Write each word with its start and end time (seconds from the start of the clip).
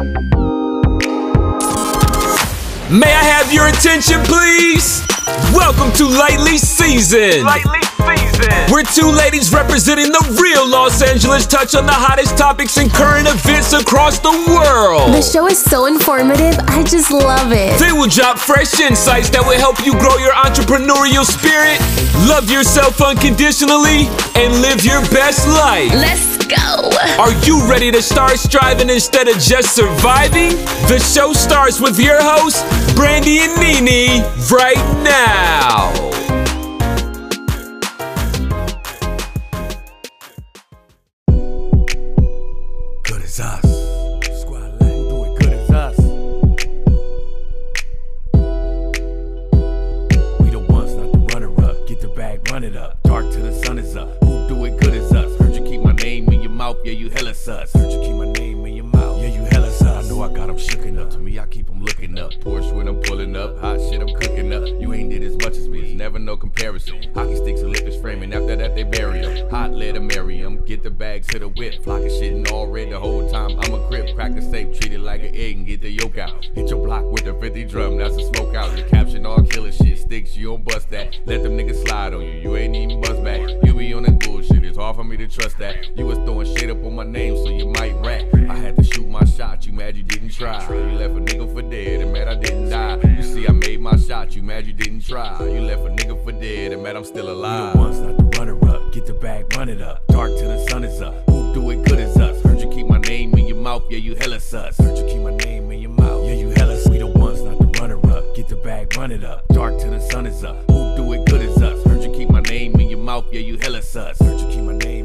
May 0.00 0.06
I 3.12 3.22
have 3.22 3.52
your 3.52 3.66
attention, 3.66 4.22
please? 4.24 5.06
Welcome 5.54 5.92
to 5.98 6.06
Lightly 6.06 6.56
Season. 6.56 7.44
Lightly. 7.44 7.89
We're 8.70 8.84
two 8.84 9.10
ladies 9.10 9.52
representing 9.52 10.12
the 10.12 10.38
real 10.40 10.66
Los 10.66 11.02
Angeles 11.02 11.46
touch 11.46 11.74
on 11.74 11.86
the 11.86 11.92
hottest 11.92 12.38
topics 12.38 12.78
and 12.78 12.90
current 12.90 13.26
events 13.28 13.72
across 13.72 14.20
the 14.20 14.30
world. 14.48 15.12
The 15.12 15.20
show 15.20 15.48
is 15.48 15.60
so 15.60 15.86
informative. 15.86 16.56
I 16.68 16.82
just 16.84 17.10
love 17.10 17.52
it. 17.52 17.78
They 17.78 17.92
will 17.92 18.08
drop 18.08 18.38
fresh 18.38 18.78
insights 18.80 19.28
that 19.30 19.42
will 19.42 19.58
help 19.58 19.84
you 19.84 19.92
grow 19.98 20.16
your 20.16 20.32
entrepreneurial 20.32 21.26
spirit, 21.26 21.82
love 22.30 22.48
yourself 22.48 23.02
unconditionally, 23.02 24.06
and 24.38 24.62
live 24.62 24.84
your 24.86 25.02
best 25.10 25.44
life. 25.50 25.92
Let's 25.92 26.38
go. 26.46 26.88
Are 27.18 27.34
you 27.44 27.66
ready 27.68 27.90
to 27.90 28.00
start 28.00 28.38
striving 28.38 28.88
instead 28.88 29.28
of 29.28 29.38
just 29.38 29.74
surviving? 29.74 30.56
The 30.88 30.98
show 30.98 31.32
starts 31.32 31.80
with 31.80 31.98
your 31.98 32.22
hosts, 32.22 32.62
Brandy 32.94 33.40
and 33.40 33.52
Nene, 33.58 34.22
right 34.48 34.80
now. 35.02 36.09
Try. 95.10 95.36
You 95.44 95.60
left 95.62 95.82
a 95.82 95.90
nigga 95.90 96.22
for 96.22 96.30
dead 96.30 96.72
and 96.72 96.82
mad 96.84 96.94
I'm 96.94 97.04
still 97.04 97.30
alive. 97.30 97.74
We 97.74 97.80
the 97.80 97.84
ones, 97.84 98.00
not 98.00 98.16
the 98.16 98.38
runner 98.38 98.68
up. 98.70 98.92
Get 98.92 99.06
the 99.06 99.14
bag, 99.14 99.56
run 99.56 99.68
it 99.68 99.82
up. 99.82 100.06
Dark 100.06 100.30
till 100.38 100.48
the 100.48 100.64
sun 100.68 100.84
is 100.84 101.02
up. 101.02 101.14
Who 101.28 101.52
do 101.52 101.70
it 101.70 101.84
good 101.84 101.98
as 101.98 102.16
us? 102.16 102.40
Heard 102.42 102.60
you 102.60 102.70
keep 102.70 102.86
my 102.86 102.98
name 102.98 103.36
in 103.36 103.46
your 103.48 103.56
mouth, 103.56 103.82
yeah, 103.90 103.98
you 103.98 104.14
hella 104.14 104.38
sus. 104.38 104.78
Heard 104.78 104.96
you 104.96 105.04
keep 105.06 105.20
my 105.20 105.34
name 105.36 105.70
in 105.72 105.80
your 105.80 105.90
mouth, 105.90 106.24
yeah, 106.26 106.34
you 106.34 106.50
hella 106.50 106.76
sus. 106.76 106.90
We 106.90 106.98
the 106.98 107.08
ones, 107.08 107.42
not 107.42 107.58
the 107.58 107.66
runner 107.80 107.98
up. 108.16 108.36
Get 108.36 108.48
the 108.48 108.56
bag, 108.56 108.96
run 108.96 109.10
it 109.10 109.24
up. 109.24 109.48
Dark 109.48 109.80
till 109.80 109.90
the 109.90 110.00
sun 110.00 110.26
is 110.26 110.44
up. 110.44 110.56
Who 110.70 110.96
do 110.96 111.12
it 111.12 111.26
good 111.26 111.42
as 111.42 111.60
us? 111.60 111.84
Heard 111.84 112.04
you 112.04 112.12
keep 112.12 112.30
my 112.30 112.42
name 112.42 112.78
in 112.78 112.88
your 112.88 113.00
mouth, 113.00 113.24
yeah, 113.32 113.40
you 113.40 113.58
hella 113.58 113.82
sus. 113.82 114.16
Heard 114.20 114.40
you 114.40 114.46
keep 114.46 114.62
my 114.62 114.76
name 114.78 114.99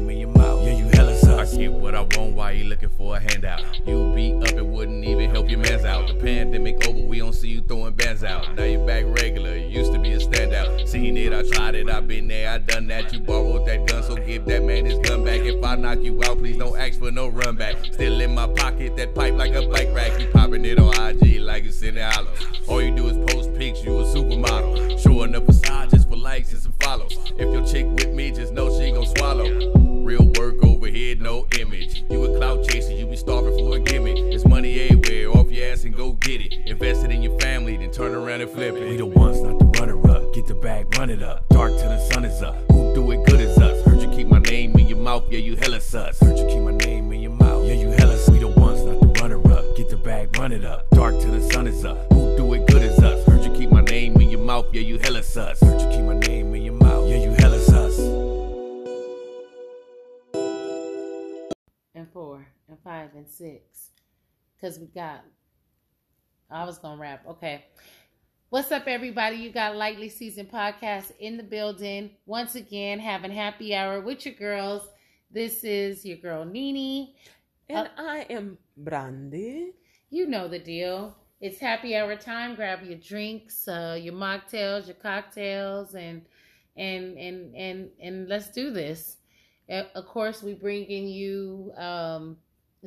I 1.46 1.58
get 1.58 1.72
what 1.72 1.94
I 1.94 2.00
want, 2.00 2.34
why 2.34 2.50
you 2.52 2.64
looking 2.64 2.88
for 2.88 3.16
a 3.16 3.20
handout? 3.20 3.62
You 3.86 4.12
be 4.14 4.32
up, 4.32 4.48
it 4.48 4.66
wouldn't 4.66 5.04
even 5.04 5.30
help 5.30 5.48
your 5.48 5.60
mans 5.60 5.84
out. 5.84 6.08
The 6.08 6.14
pandemic 6.14 6.84
over, 6.88 6.98
we 6.98 7.18
don't 7.18 7.32
see 7.32 7.48
you 7.48 7.60
throwing 7.60 7.94
bands 7.94 8.24
out. 8.24 8.56
Now 8.56 8.64
you 8.64 8.84
back 8.84 9.04
regular, 9.06 9.54
you 9.56 9.68
used 9.68 9.92
to 9.92 10.00
be 10.00 10.12
a 10.12 10.18
standout. 10.18 10.88
Seen 10.88 11.16
it, 11.16 11.32
I 11.32 11.48
tried 11.48 11.76
it, 11.76 11.88
I 11.88 12.00
been 12.00 12.26
there, 12.26 12.50
I 12.50 12.58
done 12.58 12.88
that. 12.88 13.12
You 13.12 13.20
borrowed 13.20 13.64
that 13.68 13.86
gun, 13.86 14.02
so 14.02 14.16
give 14.16 14.44
that 14.46 14.64
man 14.64 14.86
his 14.86 14.98
gun 14.98 15.24
back. 15.24 15.40
If 15.42 15.62
I 15.64 15.76
knock 15.76 16.00
you 16.00 16.20
out, 16.24 16.38
please 16.38 16.56
don't 16.56 16.76
ask 16.76 16.98
for 16.98 17.12
no 17.12 17.28
run 17.28 17.54
back. 17.54 17.76
Still 17.92 18.20
in 18.20 18.34
my 18.34 18.48
pocket, 18.48 18.96
that 18.96 19.14
pipe 19.14 19.34
like 19.34 19.54
a 19.54 19.68
bike 19.68 19.90
rack. 19.94 20.20
You 20.20 20.26
popping 20.32 20.64
it 20.64 20.80
on 20.80 20.94
IG 20.94 21.40
like 21.40 21.64
it's 21.64 21.80
in 21.82 21.94
the 21.94 22.10
hollow. 22.10 22.32
All 22.66 22.82
you 22.82 22.94
do 22.94 23.06
is 23.06 23.32
post 23.32 23.54
pics, 23.54 23.84
you 23.84 23.96
a 24.00 24.02
supermodel. 24.02 24.98
Showing 24.98 25.36
up 25.36 25.46
facade 25.46 25.90
just 25.90 26.08
for 26.08 26.16
likes 26.16 26.52
and 26.52 26.60
some 26.60 26.72
follows. 26.80 27.16
If 27.38 27.52
your 27.52 27.64
chick 27.64 27.86
with 27.86 28.12
me, 28.12 28.32
just 28.32 28.52
know 28.52 28.68
she 28.76 28.90
gon' 28.90 29.06
swallow. 29.06 29.48
Real 30.02 30.24
work 30.38 30.65
no 31.26 31.44
image. 31.58 32.04
You 32.08 32.22
a 32.24 32.38
clout 32.38 32.64
chaser, 32.68 32.92
you 32.92 33.04
be 33.04 33.16
starving 33.16 33.58
for 33.58 33.74
a 33.76 33.80
gimmick. 33.80 34.16
It's 34.16 34.44
money 34.44 34.78
everywhere, 34.82 35.36
off 35.36 35.50
your 35.50 35.72
ass 35.72 35.82
and 35.82 35.92
go 35.92 36.12
get 36.12 36.40
it. 36.40 36.52
Invest 36.70 37.04
it 37.04 37.10
in 37.10 37.20
your 37.20 37.36
family, 37.40 37.76
then 37.76 37.90
turn 37.90 38.14
around 38.14 38.42
and 38.42 38.50
flip 38.50 38.76
it. 38.76 38.88
We 38.88 38.96
the 38.96 39.06
ones, 39.06 39.42
not 39.42 39.58
the 39.58 39.64
runner 39.64 39.98
up. 40.08 40.32
Get 40.32 40.46
the 40.46 40.54
bag, 40.54 40.96
run 40.96 41.10
it 41.10 41.24
up. 41.24 41.48
Dark 41.48 41.72
till 41.72 41.88
the 41.88 41.98
sun 42.12 42.24
is 42.24 42.40
up. 42.42 42.54
Who 42.70 42.94
do 42.94 43.10
it 43.10 43.26
good 43.26 43.40
as 43.40 43.58
us? 43.58 43.84
Heard 43.84 44.00
you 44.02 44.08
keep 44.10 44.28
my 44.28 44.38
name 44.38 44.78
in 44.78 44.86
your 44.86 44.98
mouth, 44.98 45.24
yeah, 45.28 45.40
you 45.40 45.56
hella 45.56 45.80
sus. 45.80 46.20
Heard 46.20 46.38
you 46.38 46.46
keep 46.46 46.62
my 46.62 46.76
name 46.86 47.10
in 47.12 47.20
your 47.20 47.32
mouth, 47.32 47.66
yeah, 47.66 47.74
you 47.74 47.88
hella 47.88 48.16
sus. 48.16 48.30
We 48.30 48.38
the 48.38 48.46
ones, 48.46 48.84
not 48.84 49.00
the 49.00 49.20
runner 49.20 49.52
up. 49.52 49.76
Get 49.76 49.90
the 49.90 49.96
bag, 49.96 50.38
run 50.38 50.52
it 50.52 50.64
up. 50.64 50.88
Dark 50.90 51.18
till 51.20 51.32
the 51.32 51.42
sun 51.50 51.66
is 51.66 51.84
up. 51.84 51.98
Who 52.12 52.36
do 52.36 52.54
it 52.54 52.68
good 52.68 52.82
as 52.82 53.00
us? 53.00 53.26
Heard 53.26 53.44
you 53.44 53.52
keep 53.52 53.72
my 53.72 53.82
name 53.82 54.14
in 54.20 54.30
your 54.30 54.44
mouth, 54.44 54.66
yeah, 54.72 54.82
you 54.82 54.98
hella 54.98 55.24
sus. 55.24 55.58
Five 62.86 63.10
and 63.16 63.28
six. 63.28 63.90
Because 64.54 64.78
we 64.78 64.86
got 64.86 65.24
i 66.48 66.64
was 66.64 66.78
gonna 66.78 67.00
rap. 67.00 67.24
Okay. 67.28 67.64
What's 68.50 68.70
up 68.70 68.84
everybody? 68.86 69.36
You 69.38 69.50
got 69.50 69.74
lightly 69.74 70.08
seasoned 70.08 70.52
podcast 70.52 71.10
in 71.18 71.36
the 71.36 71.42
building. 71.42 72.12
Once 72.26 72.54
again 72.54 73.00
having 73.00 73.32
happy 73.32 73.74
hour 73.74 74.00
with 74.00 74.24
your 74.24 74.36
girls. 74.36 74.82
This 75.32 75.64
is 75.64 76.06
your 76.06 76.18
girl 76.18 76.44
nene. 76.44 77.14
And 77.68 77.90
I 77.98 78.18
am 78.30 78.56
Brandy. 78.76 79.72
you 80.10 80.26
know 80.28 80.46
the 80.46 80.60
deal. 80.60 81.16
It's 81.40 81.58
happy 81.58 81.96
hour 81.96 82.14
time. 82.14 82.54
Grab 82.54 82.84
your 82.84 82.98
drinks 82.98 83.66
uh, 83.66 83.98
your 84.00 84.14
mocktails 84.14 84.86
your 84.86 84.94
cocktails 84.94 85.96
and 85.96 86.22
and 86.76 87.18
and 87.18 87.52
and 87.56 87.90
and 88.00 88.28
let's 88.28 88.50
do 88.50 88.70
this. 88.70 89.16
Uh, 89.68 89.82
of 89.96 90.06
course 90.06 90.40
we 90.40 90.54
bringing 90.54 91.08
you 91.08 91.72
um 91.76 92.36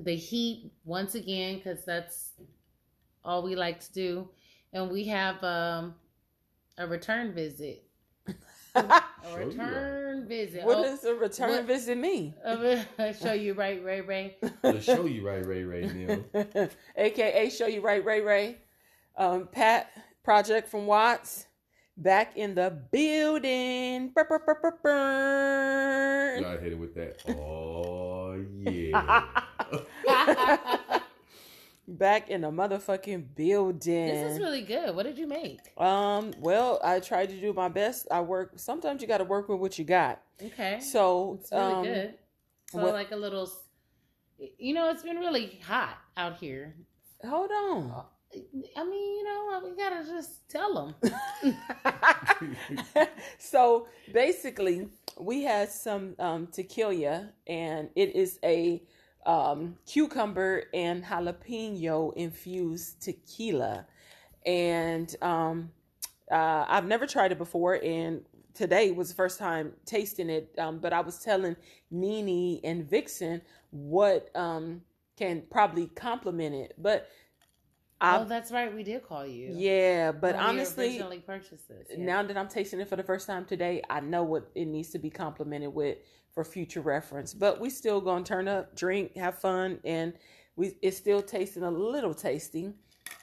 the 0.03 0.15
heat 0.15 0.71
once 0.85 1.15
again 1.15 1.55
because 1.57 1.83
that's 1.85 2.31
all 3.23 3.43
we 3.43 3.55
like 3.55 3.79
to 3.79 3.93
do 3.93 4.29
and 4.73 4.89
we 4.89 5.03
have 5.05 5.43
um 5.43 5.93
a 6.77 6.87
return 6.87 7.33
visit 7.33 7.83
a 8.75 9.01
return 9.35 10.27
visit 10.27 10.63
What 10.63 10.77
Oh, 10.77 10.83
does 10.83 11.03
a 11.03 11.13
return 11.15 11.49
what- 11.51 11.65
visit 11.65 11.97
mean? 11.97 12.33
I'll 12.45 13.13
show 13.13 13.33
you 13.33 13.53
right 13.53 13.83
ray 13.83 14.01
ray 14.01 14.37
to 14.63 14.81
show 14.81 15.05
you 15.05 15.25
right, 15.25 15.45
Ray 15.45 15.63
Ray 15.63 15.87
Neil. 15.87 16.69
AKA 16.95 17.49
Show 17.49 17.65
You 17.67 17.81
Right 17.81 18.03
Ray 18.05 18.21
Ray. 18.21 18.57
Um, 19.17 19.47
Pat 19.51 19.89
Project 20.23 20.69
from 20.69 20.85
Watts. 20.85 21.47
Back 21.97 22.37
in 22.37 22.55
the 22.55 22.69
building. 22.91 24.09
Brr, 24.13 24.23
brr, 24.23 24.39
brr, 24.45 24.55
brr, 24.61 24.77
brr. 24.83 26.35
You 26.37 26.43
gotta 26.43 26.59
hit 26.61 26.71
it 26.73 26.79
with 26.79 26.95
that. 26.95 27.21
Oh 27.37 28.37
yeah. 28.61 29.41
Back 31.87 32.29
in 32.29 32.41
the 32.41 32.51
motherfucking 32.51 33.35
building. 33.35 34.07
this 34.07 34.33
is 34.33 34.39
really 34.39 34.61
good 34.61 34.95
what 34.95 35.03
did 35.07 35.17
you 35.17 35.25
make 35.27 35.59
um, 35.77 36.31
well, 36.39 36.79
I 36.83 36.99
tried 36.99 37.29
to 37.29 37.39
do 37.41 37.51
my 37.53 37.67
best. 37.67 38.07
I 38.11 38.21
work 38.21 38.53
sometimes 38.57 39.01
you 39.01 39.07
gotta 39.07 39.23
work 39.23 39.49
with 39.49 39.59
what 39.59 39.79
you 39.79 39.85
got. 39.85 40.21
okay 40.43 40.79
So 40.81 41.39
It's 41.41 41.51
really 41.51 41.73
um, 41.73 41.83
good. 41.83 42.13
So 42.71 42.77
what- 42.79 42.93
like 42.93 43.11
a 43.11 43.15
little, 43.15 43.51
you 44.59 44.73
know, 44.75 44.91
it's 44.91 45.01
been 45.03 45.17
really 45.17 45.59
hot 45.65 45.97
out 46.15 46.37
here. 46.37 46.75
hold 47.25 47.49
on. 47.51 48.05
I 48.77 48.83
mean, 48.83 49.17
you 49.17 49.23
know, 49.23 49.61
we 49.63 49.75
gotta 49.75 50.05
just 50.05 50.47
tell 50.47 50.93
them. 51.01 51.55
so 53.39 53.87
basically, 54.13 54.87
we 55.19 55.43
had 55.43 55.69
some 55.69 56.15
um, 56.19 56.47
tequila, 56.47 57.29
and 57.47 57.89
it 57.95 58.15
is 58.15 58.39
a 58.43 58.83
um, 59.29 59.77
cucumber 59.85 60.63
and 60.73 61.03
jalapeno 61.03 62.11
infused 62.15 62.99
tequila. 62.99 63.85
And 64.43 65.15
um, 65.21 65.71
uh, 66.31 66.65
I've 66.67 66.87
never 66.87 67.05
tried 67.05 67.31
it 67.31 67.37
before, 67.37 67.75
and 67.83 68.23
today 68.55 68.89
was 68.89 69.09
the 69.09 69.15
first 69.15 69.37
time 69.37 69.73
tasting 69.85 70.31
it. 70.31 70.51
Um, 70.57 70.79
but 70.79 70.93
I 70.93 71.01
was 71.01 71.19
telling 71.19 71.55
Nene 71.91 72.59
and 72.63 72.89
Vixen 72.89 73.41
what 73.69 74.35
um, 74.35 74.81
can 75.15 75.43
probably 75.51 75.85
complement 75.87 76.55
it. 76.55 76.73
But 76.79 77.07
I, 78.01 78.19
oh, 78.19 78.25
that's 78.25 78.51
right. 78.51 78.73
We 78.73 78.83
did 78.83 79.03
call 79.03 79.25
you. 79.25 79.51
yeah, 79.53 80.11
but 80.11 80.35
When 80.35 80.43
honestly, 80.43 80.97
yeah. 80.97 82.05
now 82.05 82.23
that 82.23 82.37
I'm 82.37 82.47
tasting 82.47 82.79
it 82.79 82.87
for 82.87 82.95
the 82.95 83.03
first 83.03 83.27
time 83.27 83.45
today, 83.45 83.81
I 83.89 83.99
know 83.99 84.23
what 84.23 84.49
it 84.55 84.65
needs 84.65 84.89
to 84.91 84.99
be 84.99 85.09
complemented 85.09 85.73
with 85.73 85.97
for 86.31 86.43
future 86.45 86.81
reference. 86.81 87.33
But 87.33 87.59
we 87.59 87.69
still 87.69 87.99
gonna 87.99 88.23
turn 88.23 88.47
up, 88.47 88.75
drink, 88.75 89.15
have 89.17 89.39
fun, 89.39 89.79
and 89.83 90.13
we 90.55 90.77
it's 90.81 90.97
still 90.97 91.21
tasting 91.21 91.63
a 91.63 91.71
little 91.71 92.13
tasty. 92.13 92.73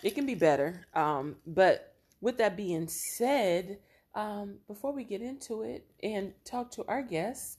It 0.02 0.14
can 0.14 0.26
be 0.26 0.34
better. 0.34 0.87
Um, 0.94 1.37
but 1.46 1.94
with 2.20 2.37
that 2.38 2.56
being 2.56 2.88
said, 2.88 3.78
um, 4.14 4.56
before 4.67 4.93
we 4.93 5.05
get 5.05 5.23
into 5.23 5.62
it 5.62 5.87
and 6.02 6.32
talk 6.44 6.70
to 6.73 6.84
our 6.88 7.02
guests, 7.02 7.58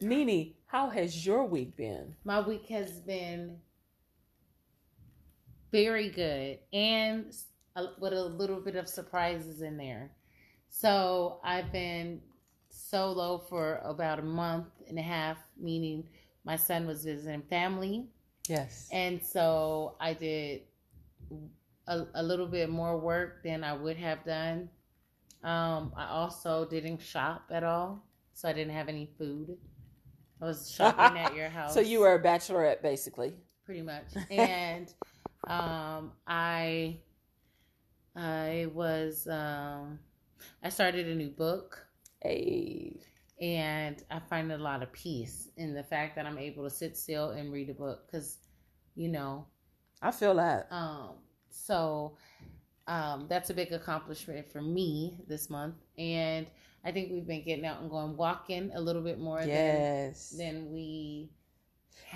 Nene, 0.00 0.54
how 0.66 0.88
has 0.90 1.24
your 1.26 1.44
week 1.44 1.76
been? 1.76 2.14
My 2.24 2.40
week 2.40 2.66
has 2.66 3.00
been 3.00 3.58
very 5.74 6.08
good 6.08 6.60
and 6.72 7.34
a, 7.74 7.86
with 7.98 8.12
a 8.12 8.24
little 8.24 8.60
bit 8.60 8.76
of 8.76 8.88
surprises 8.88 9.60
in 9.60 9.76
there. 9.76 10.12
So 10.68 11.40
I've 11.42 11.72
been 11.72 12.20
solo 12.70 13.38
for 13.48 13.80
about 13.84 14.20
a 14.20 14.22
month 14.22 14.68
and 14.88 15.00
a 15.00 15.02
half, 15.02 15.36
meaning 15.60 16.04
my 16.44 16.54
son 16.54 16.86
was 16.86 17.04
visiting 17.04 17.42
family. 17.50 18.06
Yes. 18.48 18.88
And 18.92 19.20
so 19.20 19.96
I 20.00 20.12
did 20.12 20.60
a, 21.88 22.04
a 22.14 22.22
little 22.22 22.46
bit 22.46 22.70
more 22.70 22.96
work 22.96 23.42
than 23.42 23.64
I 23.64 23.72
would 23.72 23.96
have 23.96 24.24
done. 24.24 24.68
Um, 25.42 25.92
I 25.96 26.06
also 26.08 26.66
didn't 26.66 27.02
shop 27.02 27.50
at 27.50 27.64
all, 27.64 28.00
so 28.32 28.48
I 28.48 28.52
didn't 28.52 28.74
have 28.74 28.88
any 28.88 29.10
food. 29.18 29.56
I 30.40 30.44
was 30.44 30.70
shopping 30.70 31.18
at 31.18 31.34
your 31.34 31.48
house. 31.48 31.74
So 31.74 31.80
you 31.80 31.98
were 31.98 32.14
a 32.14 32.22
bachelorette, 32.22 32.80
basically. 32.80 33.34
pretty 33.66 33.82
much. 33.82 34.04
And 34.30 34.92
um, 35.46 36.12
I 36.26 37.00
I 38.16 38.68
was 38.72 39.26
um, 39.28 39.98
I 40.62 40.68
started 40.70 41.06
a 41.08 41.14
new 41.14 41.30
book, 41.30 41.86
Hey. 42.22 43.04
and 43.40 44.02
I 44.10 44.20
find 44.20 44.52
a 44.52 44.58
lot 44.58 44.82
of 44.82 44.92
peace 44.92 45.48
in 45.56 45.74
the 45.74 45.82
fact 45.82 46.16
that 46.16 46.26
I'm 46.26 46.38
able 46.38 46.64
to 46.64 46.70
sit 46.70 46.96
still 46.96 47.30
and 47.30 47.52
read 47.52 47.70
a 47.70 47.74
book 47.74 48.06
because, 48.06 48.38
you 48.94 49.08
know, 49.08 49.46
I 50.02 50.10
feel 50.12 50.34
that. 50.36 50.70
um, 50.70 51.16
so 51.50 52.16
um, 52.86 53.26
that's 53.28 53.50
a 53.50 53.54
big 53.54 53.72
accomplishment 53.72 54.50
for 54.50 54.62
me 54.62 55.18
this 55.28 55.50
month, 55.50 55.76
and 55.98 56.46
I 56.84 56.92
think 56.92 57.12
we've 57.12 57.26
been 57.26 57.44
getting 57.44 57.66
out 57.66 57.80
and 57.80 57.90
going 57.90 58.16
walking 58.16 58.72
a 58.74 58.80
little 58.80 59.02
bit 59.02 59.18
more 59.20 59.46
Yes. 59.46 59.48
than 59.48 59.88
than 60.30 60.72
we. 60.72 61.30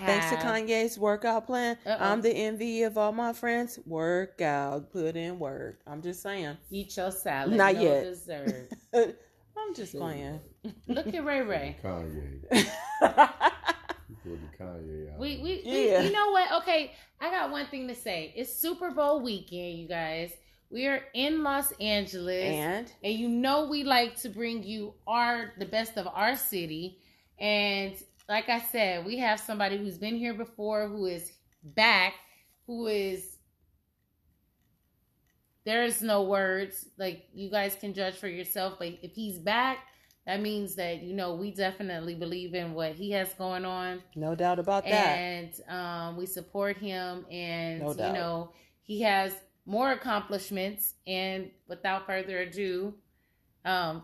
Thanks 0.04 0.30
to. 0.30 0.36
Kanye's 0.36 0.98
workout 0.98 1.46
plan, 1.46 1.76
Uh-oh. 1.84 1.96
I'm 2.04 2.20
the 2.20 2.30
envy 2.30 2.82
of 2.84 2.96
all 2.96 3.10
my 3.12 3.32
friends. 3.32 3.78
Workout, 3.84 4.92
put 4.92 5.16
in 5.16 5.38
work. 5.38 5.80
I'm 5.86 6.02
just 6.02 6.22
saying. 6.22 6.56
Eat 6.70 6.96
your 6.96 7.10
salad. 7.10 7.56
Not 7.56 7.74
no 7.74 7.80
yet. 7.80 8.04
dessert. 8.04 8.70
I'm 8.94 9.74
just 9.74 9.96
playing. 9.96 10.40
Look 10.86 11.12
at 11.12 11.24
Ray 11.24 11.42
Ray. 11.42 11.76
Kanye. 11.82 12.68
You 14.24 14.36
the 14.38 14.64
Kanye 14.64 15.12
out. 15.12 15.18
We, 15.18 15.38
we, 15.42 15.62
Yeah. 15.64 16.00
we, 16.00 16.06
you 16.06 16.12
know 16.12 16.30
what? 16.30 16.62
Okay, 16.62 16.92
I 17.20 17.30
got 17.30 17.50
one 17.50 17.66
thing 17.66 17.88
to 17.88 17.94
say. 17.94 18.32
It's 18.36 18.52
Super 18.54 18.90
Bowl 18.90 19.20
weekend, 19.22 19.78
you 19.78 19.86
guys. 19.88 20.32
We 20.70 20.86
are 20.86 21.00
in 21.14 21.42
Los 21.42 21.72
Angeles, 21.80 22.44
and, 22.44 22.92
and 23.02 23.14
you 23.14 23.28
know 23.28 23.66
we 23.68 23.84
like 23.84 24.16
to 24.22 24.28
bring 24.28 24.62
you 24.64 24.94
our 25.06 25.52
the 25.58 25.64
best 25.66 25.96
of 25.96 26.06
our 26.08 26.36
city. 26.36 26.98
And 27.38 27.94
like 28.28 28.48
I 28.48 28.60
said, 28.60 29.06
we 29.06 29.18
have 29.18 29.40
somebody 29.40 29.78
who's 29.78 29.98
been 29.98 30.16
here 30.16 30.34
before, 30.34 30.86
who 30.88 31.06
is 31.06 31.32
back, 31.62 32.14
who 32.66 32.86
is. 32.86 33.36
There 35.64 35.84
is 35.84 36.00
no 36.00 36.22
words. 36.22 36.86
Like 36.98 37.28
you 37.34 37.50
guys 37.50 37.76
can 37.76 37.92
judge 37.94 38.14
for 38.16 38.28
yourself. 38.28 38.74
But 38.78 38.98
if 39.02 39.12
he's 39.14 39.38
back, 39.38 39.78
that 40.28 40.42
means 40.42 40.74
that 40.76 41.02
you 41.02 41.14
know 41.14 41.34
we 41.34 41.50
definitely 41.50 42.14
believe 42.14 42.54
in 42.54 42.74
what 42.74 42.92
he 42.92 43.10
has 43.12 43.32
going 43.34 43.64
on 43.64 44.02
no 44.14 44.34
doubt 44.34 44.58
about 44.58 44.84
that. 44.84 45.16
and 45.16 45.60
um, 45.68 46.16
we 46.18 46.26
support 46.26 46.76
him 46.76 47.24
and 47.30 47.80
No 47.80 47.88
you 47.92 48.12
know 48.12 48.52
he 48.82 49.00
has 49.02 49.32
more 49.64 49.92
accomplishments 49.92 50.94
and 51.06 51.50
without 51.66 52.04
further 52.06 52.40
ado 52.40 52.94
um 53.64 54.02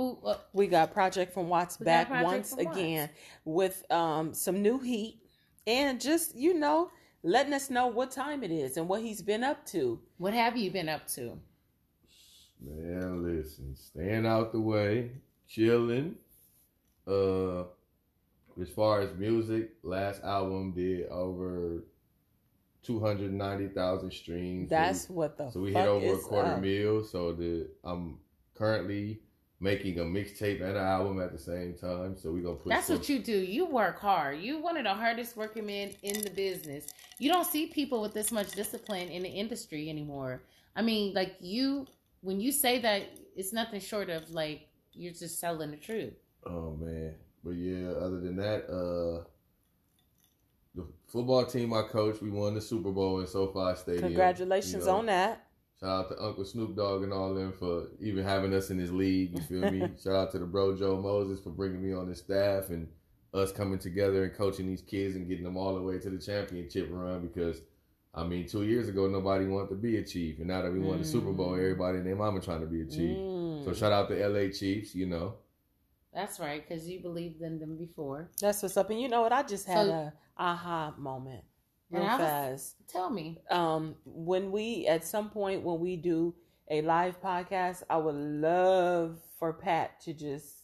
who 0.00 0.18
uh, 0.26 0.36
we 0.52 0.66
got 0.66 0.92
Project 0.92 1.32
from 1.34 1.48
Watts 1.48 1.76
back 1.76 2.08
once 2.10 2.54
from 2.54 2.64
Watts. 2.64 2.76
again 2.78 3.10
with 3.44 3.84
um 3.90 4.32
some 4.34 4.62
new 4.62 4.78
heat 4.78 5.18
and 5.66 6.00
just 6.00 6.34
you 6.34 6.54
know 6.54 6.90
letting 7.22 7.52
us 7.52 7.68
know 7.70 7.86
what 7.86 8.10
time 8.10 8.42
it 8.42 8.50
is 8.50 8.76
and 8.78 8.88
what 8.88 9.02
he's 9.02 9.20
been 9.22 9.44
up 9.44 9.64
to. 9.66 10.00
what 10.18 10.32
have 10.32 10.56
you 10.56 10.70
been 10.70 10.88
up 10.88 11.06
to 11.08 11.38
Man, 12.62 13.22
listen, 13.24 13.74
staying 13.74 14.26
out 14.26 14.52
the 14.52 14.60
way, 14.60 15.12
chilling. 15.48 16.16
Uh, 17.06 17.62
as 18.60 18.68
far 18.76 19.00
as 19.00 19.14
music, 19.16 19.70
last 19.82 20.22
album 20.22 20.72
did 20.72 21.08
over 21.08 21.82
two 22.82 23.00
hundred 23.00 23.32
ninety 23.32 23.68
thousand 23.68 24.12
streams. 24.12 24.68
So 24.68 24.74
That's 24.76 25.08
we- 25.08 25.14
what 25.16 25.38
the 25.38 25.50
so 25.50 25.60
we 25.60 25.72
fuck 25.72 25.82
hit 25.84 25.88
over 25.88 26.14
a 26.14 26.18
quarter 26.18 26.50
up. 26.50 26.60
mil. 26.60 27.02
So 27.02 27.32
the 27.32 27.68
I'm 27.82 28.18
currently 28.54 29.20
making 29.60 29.98
a 29.98 30.02
mixtape 30.02 30.62
and 30.62 30.76
an 30.76 30.82
album 30.82 31.20
at 31.20 31.32
the 31.32 31.38
same 31.38 31.74
time. 31.74 32.16
So 32.16 32.32
we're 32.32 32.42
gonna 32.42 32.56
put. 32.56 32.70
that's 32.70 32.86
some- 32.86 32.96
what 32.96 33.08
you 33.08 33.18
do 33.18 33.32
you 33.36 33.66
work 33.66 33.98
hard 34.00 34.40
you 34.40 34.58
one 34.58 34.76
of 34.76 34.84
the 34.84 34.94
hardest 34.94 35.36
working 35.36 35.66
men 35.66 35.90
in 36.02 36.20
the 36.22 36.30
business 36.30 36.86
you 37.18 37.30
don't 37.30 37.46
see 37.46 37.66
people 37.66 38.00
with 38.00 38.14
this 38.14 38.32
much 38.32 38.50
discipline 38.52 39.08
in 39.08 39.22
the 39.22 39.28
industry 39.28 39.90
anymore 39.90 40.42
i 40.76 40.80
mean 40.82 41.12
like 41.14 41.36
you 41.40 41.86
when 42.22 42.40
you 42.40 42.50
say 42.50 42.78
that 42.80 43.02
it's 43.36 43.52
nothing 43.52 43.80
short 43.80 44.08
of 44.08 44.30
like 44.30 44.66
you're 44.94 45.12
just 45.12 45.40
telling 45.40 45.70
the 45.70 45.76
truth 45.76 46.14
Oh 46.46 46.74
man. 46.80 47.14
But 47.44 47.50
yeah, 47.50 47.90
other 47.90 48.18
than 48.20 48.36
that, 48.36 48.64
uh 48.68 49.24
the 50.74 50.86
football 51.06 51.44
team 51.44 51.74
I 51.74 51.82
coach, 51.82 52.20
we 52.22 52.30
won 52.30 52.54
the 52.54 52.60
Super 52.60 52.90
Bowl 52.92 53.20
in 53.20 53.26
SoFi 53.26 53.76
Stadium. 53.78 54.04
Congratulations 54.04 54.84
You 54.86 54.90
know, 54.90 54.98
on 54.98 55.06
that. 55.06 55.46
Shout 55.82 55.90
out 55.90 56.08
to 56.10 56.22
Uncle 56.22 56.44
Snoop 56.44 56.76
Dogg 56.76 57.02
and 57.04 57.12
all 57.12 57.32
them 57.32 57.52
for 57.58 57.88
even 58.00 58.22
having 58.22 58.52
us 58.52 58.70
in 58.70 58.78
his 58.78 58.92
league. 58.92 59.32
You 59.34 59.42
feel 59.42 59.70
me? 59.70 59.80
Shout 60.02 60.14
out 60.14 60.30
to 60.32 60.38
the 60.38 60.44
bro 60.44 60.76
Joe 60.76 61.00
Moses 61.00 61.40
for 61.42 61.50
bringing 61.50 61.82
me 61.82 61.94
on 61.94 62.06
his 62.08 62.18
staff 62.18 62.68
and 62.68 62.86
us 63.32 63.50
coming 63.50 63.78
together 63.78 64.24
and 64.24 64.34
coaching 64.34 64.66
these 64.66 64.82
kids 64.82 65.16
and 65.16 65.26
getting 65.26 65.44
them 65.44 65.56
all 65.56 65.74
the 65.74 65.80
way 65.82 65.98
to 65.98 66.10
the 66.10 66.18
championship 66.18 66.88
run 66.90 67.26
because 67.26 67.62
I 68.12 68.24
mean, 68.24 68.46
two 68.46 68.64
years 68.64 68.88
ago 68.88 69.06
nobody 69.06 69.46
wanted 69.46 69.68
to 69.68 69.76
be 69.76 69.96
a 69.98 70.02
chief, 70.04 70.38
and 70.38 70.48
now 70.48 70.62
that 70.62 70.72
we 70.72 70.80
won 70.80 70.98
the 70.98 71.04
Super 71.04 71.30
Bowl, 71.32 71.54
everybody 71.54 71.98
and 71.98 72.06
their 72.06 72.16
mama 72.16 72.40
trying 72.40 72.60
to 72.60 72.66
be 72.66 72.82
a 72.82 72.84
chief. 72.84 73.16
Mm. 73.16 73.64
So 73.64 73.72
shout 73.72 73.92
out 73.92 74.08
to 74.08 74.28
LA 74.28 74.50
Chiefs, 74.50 74.96
you 74.96 75.06
know. 75.06 75.34
that's 76.12 76.40
right 76.40 76.66
because 76.68 76.88
you 76.88 76.98
believed 77.00 77.40
in 77.40 77.60
them 77.60 77.76
before 77.78 78.28
That's 78.40 78.62
what's 78.62 78.76
up. 78.76 78.90
And 78.90 79.00
you 79.00 79.08
know 79.08 79.22
what? 79.22 79.32
I 79.32 79.44
just 79.44 79.66
had 79.66 79.86
So- 79.86 79.92
a 79.92 80.12
aha 80.36 80.92
moment 80.98 81.44
real 81.90 82.02
And 82.02 82.10
I 82.10 82.16
was- 82.16 82.28
fast. 82.74 82.76
tell 82.88 83.10
me 83.10 83.38
Um, 83.50 83.96
when 84.04 84.50
we 84.52 84.86
at 84.86 85.04
some 85.04 85.30
point 85.30 85.62
when 85.62 85.80
we 85.80 85.96
do 85.96 86.34
a 86.68 86.82
live 86.82 87.20
podcast, 87.20 87.82
I 87.90 87.96
would 87.96 88.14
love 88.14 89.20
for 89.38 89.52
Pat 89.52 90.00
to 90.02 90.12
just 90.14 90.56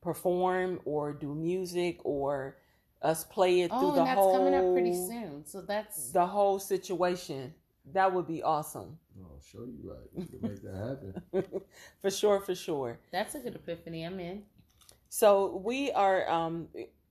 perform 0.00 0.80
or 0.84 1.12
do 1.12 1.34
music 1.34 2.00
or 2.04 2.56
us 3.02 3.24
play 3.24 3.60
it 3.62 3.70
Oh, 3.72 3.78
through 3.80 3.88
and 3.90 3.98
the 3.98 4.04
that's 4.04 4.18
whole 4.18 4.36
coming 4.36 4.54
up 4.54 4.72
pretty 4.72 4.94
soon. 4.94 5.44
So 5.46 5.62
that's 5.62 6.10
the 6.12 6.26
whole 6.26 6.58
situation. 6.58 7.54
That 7.92 8.12
would 8.12 8.26
be 8.26 8.42
awesome. 8.42 8.98
Oh, 9.22 9.38
show 9.42 9.64
you 9.64 9.78
right. 9.90 10.08
We 10.14 10.26
can 10.26 10.40
make 10.42 10.62
that 10.62 11.22
happen. 11.32 11.60
for 12.00 12.10
sure, 12.10 12.40
for 12.40 12.54
sure. 12.54 12.98
that's 13.10 13.34
a 13.34 13.40
good 13.40 13.54
epiphany. 13.54 14.04
I'm 14.04 14.18
in. 14.20 14.42
So 15.08 15.56
we 15.64 15.90
are 15.92 16.28
um 16.30 16.68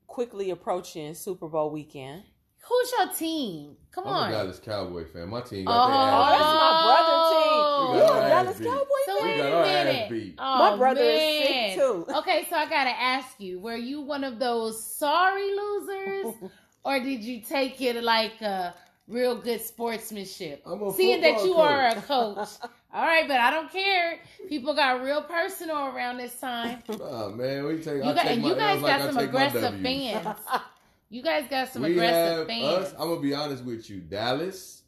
quickly 0.07 0.49
approaching 0.51 1.13
Super 1.13 1.47
Bowl 1.47 1.69
weekend. 1.71 2.23
Who's 2.69 2.91
your 2.97 3.13
team? 3.13 3.75
Come 3.91 4.05
on. 4.05 4.13
I'm 4.15 4.23
on. 4.23 4.29
a 4.29 4.31
Dallas 4.43 4.59
Cowboy 4.59 5.05
fan. 5.05 5.29
My 5.29 5.41
team 5.41 5.65
Oh, 5.67 5.71
got 5.71 5.89
Oh, 5.89 6.29
their 6.29 6.39
that's 6.39 6.53
my 6.53 6.83
brother 6.85 7.15
oh. 7.15 7.91
team. 7.91 8.01
You 8.01 8.07
got 8.07 8.25
a 8.25 8.29
Dallas. 8.29 8.59
Cowboy 8.59 9.01
So 9.05 9.19
fan? 9.19 9.23
We 9.23 9.29
wait 9.31 9.37
got 9.37 9.51
a 9.51 9.55
our 9.55 9.65
ass 9.65 9.85
minute. 9.85 10.09
beat. 10.09 10.35
Oh, 10.37 10.57
My 10.59 10.77
brother 10.77 11.01
is 11.03 11.47
sick, 11.47 11.75
too. 11.75 12.05
Okay, 12.15 12.47
so 12.49 12.55
I 12.55 12.69
gotta 12.69 12.89
ask 12.91 13.39
you: 13.39 13.59
Were 13.59 13.75
you 13.75 14.01
one 14.01 14.23
of 14.23 14.39
those 14.39 14.83
sorry 14.85 15.49
losers, 15.55 16.35
or 16.85 16.99
did 16.99 17.23
you 17.23 17.41
take 17.41 17.81
it 17.81 18.03
like 18.03 18.39
a 18.41 18.75
real 19.07 19.35
good 19.35 19.61
sportsmanship? 19.61 20.61
I'm 20.65 20.81
a 20.83 20.93
Seeing 20.93 21.21
that 21.21 21.39
football 21.39 21.47
you 21.47 21.55
are 21.55 21.87
a 21.87 21.95
coach. 21.95 22.35
coach. 22.37 22.49
All 22.93 23.03
right, 23.05 23.27
but 23.27 23.37
I 23.39 23.51
don't 23.51 23.71
care. 23.71 24.19
People 24.47 24.73
got 24.75 25.03
real 25.03 25.21
personal 25.23 25.87
around 25.95 26.17
this 26.17 26.39
time. 26.39 26.81
Nah, 26.89 27.29
man, 27.29 27.65
we 27.65 27.77
take. 27.77 28.03
You 28.03 28.03
I 28.03 28.13
got, 28.13 28.21
take 28.23 28.31
and 28.33 28.41
my 28.43 28.49
you 28.49 28.55
guys 28.55 28.75
L's 28.77 28.81
like 28.83 28.91
got 28.97 29.01
I 29.01 29.05
some 29.11 29.15
take 29.15 29.33
my 29.33 29.43
aggressive 29.45 29.81
fans. 29.81 30.37
You 31.09 31.23
guys 31.23 31.45
got 31.49 31.69
some 31.69 31.81
we 31.83 31.91
aggressive 31.93 32.37
have 32.39 32.47
fans. 32.47 32.85
us. 32.87 32.93
I'm 32.99 33.09
gonna 33.09 33.21
be 33.21 33.33
honest 33.33 33.63
with 33.63 33.89
you, 33.89 33.99
Dallas, 34.01 34.83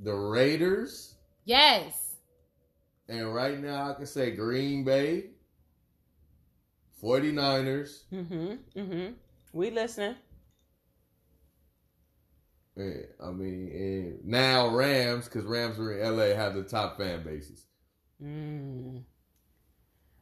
the 0.00 0.14
Raiders, 0.14 1.14
Yes. 1.44 2.16
and 3.08 3.34
right 3.34 3.58
now 3.60 3.90
I 3.90 3.94
can 3.94 4.06
say 4.06 4.30
Green 4.30 4.84
Bay, 4.84 5.30
49ers, 7.02 8.04
Mm-hmm. 8.12 8.78
Mm-hmm. 8.80 9.12
We 9.52 9.70
listening. 9.70 10.14
and, 12.76 13.04
I 13.22 13.30
mean, 13.30 13.70
and 13.72 14.24
now 14.24 14.68
Rams 14.68 15.24
because 15.26 15.44
Rams 15.44 15.78
are 15.78 15.92
in 16.00 16.16
LA 16.16 16.34
have 16.34 16.54
the 16.54 16.62
top 16.62 16.96
fan 16.98 17.22
bases. 17.24 17.66
Mm. 18.22 19.02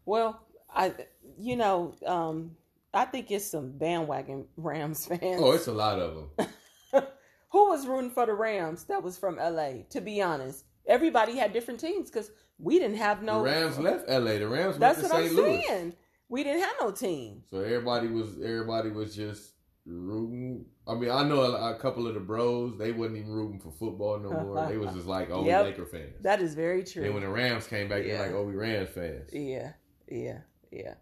Well, 0.04 0.40
I 0.74 0.92
you 1.38 1.56
know, 1.56 1.94
um, 2.06 2.56
I 2.96 3.04
think 3.04 3.30
it's 3.30 3.44
some 3.50 3.72
bandwagon 3.76 4.46
Rams 4.56 5.06
fans. 5.06 5.40
Oh, 5.42 5.52
it's 5.52 5.66
a 5.66 5.72
lot 5.72 5.98
of 5.98 6.14
them. 6.38 6.48
Who 7.52 7.68
was 7.68 7.86
rooting 7.86 8.10
for 8.10 8.26
the 8.26 8.34
Rams 8.34 8.84
that 8.84 9.02
was 9.02 9.16
from 9.18 9.36
LA, 9.36 9.82
to 9.90 10.00
be 10.00 10.20
honest. 10.20 10.64
Everybody 10.86 11.36
had 11.36 11.52
different 11.52 11.80
teams 11.80 12.10
because 12.10 12.30
we 12.58 12.78
didn't 12.78 12.96
have 12.96 13.22
no. 13.22 13.38
the 13.38 13.44
Rams 13.50 13.78
left 13.78 14.08
LA. 14.08 14.38
The 14.38 14.48
Rams 14.48 14.78
That's 14.78 15.00
went 15.02 15.12
what 15.12 15.20
to 15.20 15.26
I'm 15.28 15.36
Louis. 15.36 15.62
saying. 15.66 15.94
We 16.28 16.42
didn't 16.42 16.62
have 16.62 16.74
no 16.80 16.90
team. 16.90 17.42
So 17.50 17.60
everybody 17.60 18.08
was 18.08 18.36
everybody 18.42 18.90
was 18.90 19.14
just 19.14 19.52
rooting. 19.84 20.66
I 20.88 20.94
mean, 20.94 21.10
I 21.10 21.22
know 21.22 21.42
a, 21.42 21.74
a 21.74 21.78
couple 21.78 22.06
of 22.06 22.14
the 22.14 22.20
bros. 22.20 22.76
They 22.78 22.92
wasn't 22.92 23.18
even 23.18 23.30
rooting 23.32 23.60
for 23.60 23.70
football 23.72 24.18
no 24.18 24.30
more. 24.30 24.66
they 24.68 24.76
was 24.78 24.94
just 24.94 25.06
like, 25.06 25.28
oh, 25.30 25.44
Yep. 25.44 25.64
we 25.64 25.70
Laker 25.70 25.86
fans. 25.86 26.14
That 26.22 26.40
is 26.42 26.54
very 26.54 26.82
true. 26.84 27.04
And 27.04 27.14
when 27.14 27.22
the 27.22 27.28
Rams 27.28 27.66
came 27.66 27.88
back, 27.88 28.04
Yeah. 28.04 28.18
they're 28.18 28.26
like, 28.26 28.34
oh, 28.36 28.44
we 28.44 28.54
Rams 28.54 28.90
fans. 28.90 29.30
yeah, 29.32 29.72
yeah, 30.08 30.38
yeah. 30.70 30.94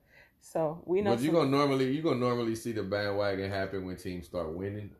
So 0.45 0.83
we 0.85 1.01
know. 1.01 1.15
But 1.15 1.23
you're 1.23 1.33
gonna 1.33 1.49
normally 1.51 1.91
you 1.91 2.03
gonna 2.03 2.17
normally 2.17 2.55
see 2.55 2.73
the 2.73 2.83
bandwagon 2.83 3.51
happen 3.51 3.87
when 3.87 3.97
teams 3.97 4.27
start 4.27 4.53
winning. 4.53 4.91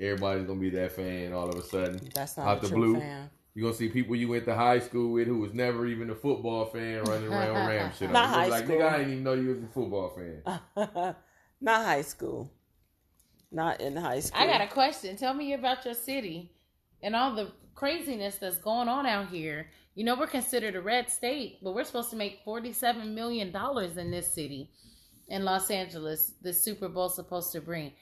Everybody's 0.00 0.46
gonna 0.46 0.58
be 0.58 0.70
that 0.70 0.92
fan 0.92 1.34
all 1.34 1.48
of 1.48 1.54
a 1.54 1.62
sudden. 1.62 2.00
That's 2.14 2.38
not 2.38 2.46
out 2.46 2.58
a 2.58 2.60
the 2.62 2.68
true 2.68 2.76
blue. 2.94 3.00
fan. 3.00 3.30
You're 3.54 3.64
gonna 3.68 3.76
see 3.76 3.90
people 3.90 4.16
you 4.16 4.28
went 4.28 4.46
to 4.46 4.54
high 4.54 4.78
school 4.78 5.12
with 5.12 5.28
who 5.28 5.38
was 5.38 5.52
never 5.52 5.86
even 5.86 6.08
a 6.10 6.14
football 6.14 6.64
fan 6.64 7.04
running 7.04 7.28
around 7.28 7.54
Ram 7.68 7.92
shit. 7.92 8.08
on 8.08 8.14
Not 8.14 8.24
you. 8.24 8.30
You're 8.30 8.40
high 8.40 8.46
like, 8.48 8.64
school. 8.64 8.76
nigga, 8.76 8.88
I 8.88 8.98
didn't 8.98 9.12
even 9.12 9.24
know 9.24 9.32
you 9.34 9.48
was 9.48 9.62
a 9.62 9.66
football 9.66 10.08
fan. 10.08 11.14
not 11.60 11.84
high 11.84 12.02
school. 12.02 12.50
Not 13.52 13.80
in 13.82 13.96
high 13.96 14.20
school. 14.20 14.40
I 14.40 14.46
got 14.46 14.62
a 14.62 14.66
question. 14.66 15.16
Tell 15.16 15.34
me 15.34 15.52
about 15.52 15.84
your 15.84 15.94
city 15.94 16.52
and 17.02 17.14
all 17.14 17.34
the 17.34 17.52
craziness 17.76 18.36
that's 18.36 18.58
going 18.58 18.88
on 18.88 19.06
out 19.06 19.28
here. 19.28 19.68
You 19.94 20.04
know, 20.04 20.16
we're 20.16 20.26
considered 20.26 20.74
a 20.74 20.80
red 20.80 21.08
state, 21.08 21.58
but 21.62 21.74
we're 21.74 21.84
supposed 21.84 22.10
to 22.10 22.16
make 22.16 22.44
$47 22.44 23.14
million 23.14 23.54
in 23.98 24.10
this 24.10 24.26
city, 24.26 24.70
in 25.28 25.44
Los 25.44 25.70
Angeles, 25.70 26.32
the 26.42 26.52
Super 26.52 26.88
Bowl 26.88 27.08
supposed 27.08 27.52
to 27.52 27.60
bring. 27.60 27.92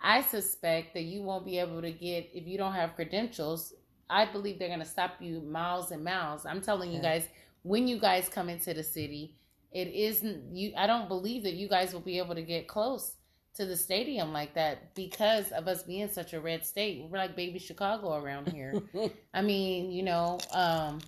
I 0.00 0.22
suspect 0.22 0.94
that 0.94 1.02
you 1.02 1.22
won't 1.22 1.44
be 1.44 1.58
able 1.58 1.80
to 1.82 1.92
get, 1.92 2.30
if 2.34 2.46
you 2.46 2.58
don't 2.58 2.74
have 2.74 2.96
credentials, 2.96 3.74
I 4.10 4.24
believe 4.24 4.58
they're 4.58 4.68
going 4.68 4.80
to 4.80 4.86
stop 4.86 5.16
you 5.20 5.40
miles 5.40 5.90
and 5.90 6.02
miles. 6.02 6.46
I'm 6.46 6.60
telling 6.60 6.90
you 6.90 7.00
guys, 7.00 7.28
when 7.62 7.86
you 7.86 7.98
guys 7.98 8.28
come 8.28 8.48
into 8.48 8.72
the 8.72 8.82
city, 8.82 9.34
it 9.72 9.88
isn't 9.88 10.56
you. 10.56 10.72
I 10.76 10.86
don't 10.86 11.08
believe 11.08 11.42
that 11.42 11.54
you 11.54 11.68
guys 11.68 11.92
will 11.92 12.00
be 12.00 12.18
able 12.18 12.34
to 12.34 12.42
get 12.42 12.68
close 12.68 13.16
to 13.58 13.66
the 13.66 13.76
stadium 13.76 14.32
like 14.32 14.54
that 14.54 14.94
because 14.94 15.50
of 15.50 15.66
us 15.66 15.82
being 15.82 16.08
such 16.08 16.32
a 16.32 16.40
red 16.40 16.64
state. 16.64 17.04
We're 17.10 17.18
like 17.18 17.34
baby 17.34 17.58
Chicago 17.58 18.16
around 18.16 18.52
here. 18.52 18.80
I 19.34 19.42
mean, 19.42 19.90
you 19.90 20.04
know, 20.04 20.38
um, 20.52 21.00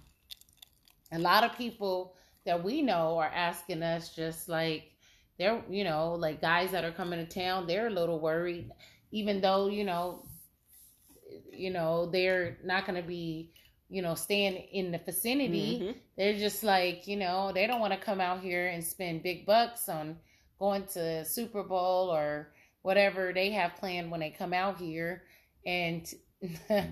a 1.12 1.18
lot 1.20 1.44
of 1.44 1.56
people 1.56 2.16
that 2.44 2.62
we 2.62 2.82
know 2.82 3.18
are 3.18 3.30
asking 3.32 3.84
us 3.84 4.14
just 4.14 4.48
like 4.48 4.90
they're, 5.38 5.62
you 5.70 5.84
know, 5.84 6.14
like 6.14 6.40
guys 6.40 6.72
that 6.72 6.84
are 6.84 6.90
coming 6.90 7.24
to 7.24 7.40
town, 7.40 7.68
they're 7.68 7.86
a 7.86 7.90
little 7.90 8.18
worried, 8.18 8.68
even 9.12 9.40
though, 9.40 9.68
you 9.68 9.84
know, 9.84 10.24
you 11.52 11.70
know, 11.70 12.06
they're 12.06 12.58
not 12.64 12.84
going 12.84 13.00
to 13.00 13.06
be, 13.06 13.52
you 13.88 14.02
know, 14.02 14.16
staying 14.16 14.56
in 14.56 14.90
the 14.90 14.98
vicinity. 14.98 15.78
Mhm. 15.80 15.94
They're 16.16 16.38
just 16.38 16.64
like, 16.64 17.06
you 17.06 17.16
know, 17.16 17.52
they 17.52 17.68
don't 17.68 17.80
want 17.80 17.92
to 17.92 17.98
come 17.98 18.20
out 18.20 18.40
here 18.40 18.66
and 18.66 18.82
spend 18.82 19.22
big 19.22 19.46
bucks 19.46 19.88
on 19.88 20.16
going 20.60 20.84
to 20.92 21.24
Super 21.24 21.64
Bowl 21.64 22.10
or 22.14 22.50
whatever 22.82 23.32
they 23.34 23.50
have 23.50 23.74
planned 23.76 24.10
when 24.10 24.20
they 24.20 24.30
come 24.30 24.52
out 24.52 24.78
here 24.78 25.22
and 25.66 26.06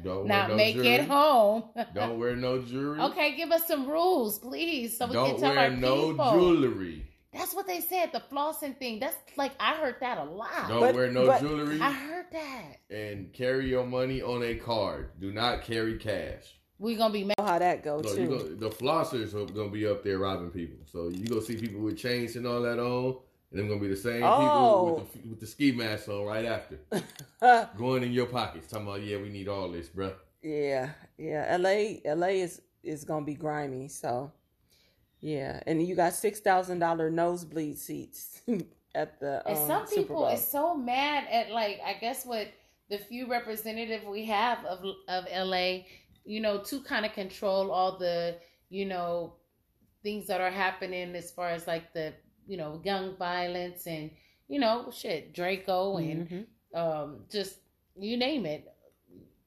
Don't 0.02 0.26
not 0.26 0.50
no 0.50 0.56
make 0.56 0.74
jewelry. 0.74 0.88
it 0.94 1.04
home. 1.08 1.64
Don't 1.94 2.18
wear 2.18 2.34
no 2.34 2.60
jewelry. 2.62 3.00
okay, 3.00 3.36
give 3.36 3.52
us 3.52 3.66
some 3.68 3.88
rules, 3.88 4.38
please, 4.40 4.96
so 4.98 5.06
we 5.06 5.12
Don't 5.12 5.30
can 5.32 5.40
tell 5.40 5.50
wear 5.54 5.58
our 5.60 5.70
no 5.70 6.10
people. 6.10 6.32
jewelry. 6.32 7.04
That's 7.32 7.54
what 7.54 7.66
they 7.66 7.80
said, 7.80 8.10
the 8.12 8.22
flossing 8.32 8.76
thing. 8.78 9.00
That's 9.00 9.16
like 9.36 9.52
I 9.60 9.74
heard 9.76 9.96
that 10.00 10.18
a 10.18 10.24
lot. 10.24 10.68
Don't 10.68 10.80
But- 10.80 10.94
wear 10.94 11.10
no 11.12 11.26
but- 11.26 11.40
jewelry. 11.40 11.80
I 11.80 11.92
heard 11.92 12.26
that. 12.32 12.76
and 12.90 13.32
carry 13.32 13.68
your 13.68 13.84
money 13.86 14.22
on 14.22 14.42
a 14.42 14.54
card. 14.56 15.10
Do 15.20 15.30
not 15.32 15.62
carry 15.62 15.98
cash. 15.98 16.54
We 16.80 16.94
gonna 16.96 17.12
be 17.12 17.24
mad. 17.24 17.34
how 17.40 17.58
that 17.58 17.82
go 17.82 18.00
So 18.02 18.14
too. 18.16 18.22
you 18.22 18.28
go, 18.28 18.38
the 18.38 18.70
flossers 18.70 19.34
are 19.34 19.52
gonna 19.52 19.68
be 19.70 19.86
up 19.86 20.02
there 20.04 20.18
robbing 20.18 20.50
people. 20.50 20.78
So 20.86 21.08
you 21.08 21.26
gonna 21.26 21.42
see 21.42 21.56
people 21.56 21.80
with 21.80 21.98
chains 21.98 22.36
and 22.36 22.46
all 22.46 22.62
that 22.62 22.78
on, 22.78 23.16
and 23.50 23.58
they're 23.60 23.66
gonna 23.68 23.80
be 23.80 23.88
the 23.88 23.96
same 23.96 24.22
Oh. 24.22 24.38
people 24.38 24.94
with 24.96 25.12
the, 25.22 25.28
with 25.30 25.40
the 25.40 25.46
ski 25.46 25.72
mask 25.72 26.08
on 26.08 26.24
right 26.24 26.44
after, 26.44 26.78
going 27.76 28.02
in 28.02 28.12
your 28.12 28.26
pockets, 28.26 28.68
talking 28.68 28.86
about 28.86 29.02
yeah, 29.02 29.16
we 29.18 29.28
need 29.30 29.48
all 29.48 29.70
this, 29.70 29.88
bruh. 29.88 30.14
yeah, 30.42 30.90
yeah. 31.16 31.56
LA, 31.56 32.00
LA 32.14 32.28
is 32.28 32.62
is 32.82 33.04
gonna 33.04 33.24
be 33.24 33.34
grimy. 33.34 33.88
So 33.88 34.32
yeah, 35.20 35.60
and 35.66 35.82
you 35.86 35.94
got 35.94 36.12
six 36.14 36.40
thousand 36.40 36.78
dollar 36.78 37.10
nosebleed 37.10 37.76
seats 37.78 38.42
at 38.94 39.18
the. 39.20 39.42
And 39.46 39.58
um, 39.58 39.66
some 39.66 39.86
Super 39.86 40.00
people 40.02 40.16
Bowl. 40.16 40.28
is 40.28 40.46
so 40.46 40.74
mad 40.76 41.24
at 41.30 41.50
like 41.50 41.80
I 41.84 41.94
guess 41.94 42.24
what 42.24 42.48
the 42.90 42.98
few 42.98 43.28
representative 43.30 44.04
we 44.04 44.24
have 44.26 44.64
of 44.64 44.80
of 45.08 45.24
LA, 45.34 45.80
you 46.24 46.40
know, 46.40 46.58
to 46.64 46.80
kind 46.82 47.04
of 47.06 47.12
control 47.12 47.70
all 47.70 47.98
the 47.98 48.36
you 48.70 48.84
know 48.84 49.34
things 50.02 50.26
that 50.28 50.40
are 50.40 50.50
happening 50.50 51.14
as 51.16 51.30
far 51.32 51.48
as 51.50 51.66
like 51.66 51.92
the 51.92 52.12
you 52.48 52.56
know 52.56 52.80
gun 52.84 53.14
violence 53.16 53.86
and 53.86 54.10
you 54.48 54.58
know 54.58 54.90
shit 54.90 55.32
Draco 55.34 55.98
and 55.98 56.28
Mhm. 56.28 56.46
um 56.82 57.24
just 57.30 57.58
you 57.96 58.16
name 58.16 58.46
it. 58.46 58.62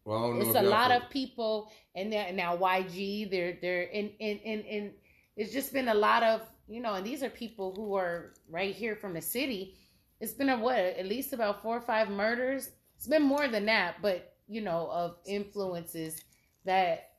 Well, 0.05 0.17
I 0.23 0.27
don't 0.27 0.41
It's 0.41 0.49
if 0.55 0.55
a 0.55 0.61
lot 0.77 0.89
feel- 0.91 1.01
of 1.01 1.09
people 1.09 1.71
and 1.95 2.09
now 2.11 2.55
YG 2.57 3.29
they're 3.29 3.57
they're 3.61 3.83
in 3.83 4.09
in 4.19 4.37
in 4.39 4.59
in 4.75 4.93
it's 5.35 5.51
just 5.53 5.73
been 5.73 5.89
a 5.89 5.93
lot 5.93 6.23
of 6.23 6.41
you 6.67 6.79
know 6.81 6.93
and 6.95 7.05
these 7.05 7.21
are 7.23 7.29
people 7.29 7.73
who 7.75 7.93
are 7.95 8.33
right 8.49 8.73
here 8.75 8.95
from 8.95 9.13
the 9.13 9.21
city 9.21 9.75
it's 10.19 10.33
been 10.33 10.49
a 10.49 10.57
what 10.57 10.77
at 10.77 11.05
least 11.05 11.33
about 11.33 11.61
four 11.61 11.75
or 11.77 11.81
five 11.81 12.09
murders 12.09 12.69
it's 12.95 13.07
been 13.07 13.21
more 13.23 13.47
than 13.47 13.65
that 13.65 13.95
but 14.01 14.35
you 14.47 14.61
know 14.61 14.89
of 14.91 15.17
influences 15.25 16.21
that 16.65 17.09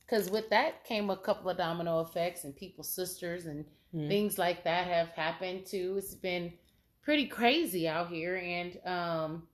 because 0.00 0.30
with 0.30 0.48
that 0.50 0.84
came 0.84 1.10
a 1.10 1.16
couple 1.16 1.48
of 1.50 1.56
domino 1.56 2.00
effects 2.00 2.44
and 2.44 2.54
people's 2.56 2.88
sisters 2.94 3.46
and 3.46 3.64
Mhm. 3.94 4.08
things 4.08 4.38
like 4.38 4.64
that 4.64 4.86
have 4.86 5.08
happened 5.10 5.66
too. 5.66 5.96
It's 5.98 6.14
been 6.14 6.52
pretty 7.02 7.26
crazy 7.26 7.88
out 7.88 8.08
here 8.10 8.36
and 8.36 8.78
um 8.86 9.48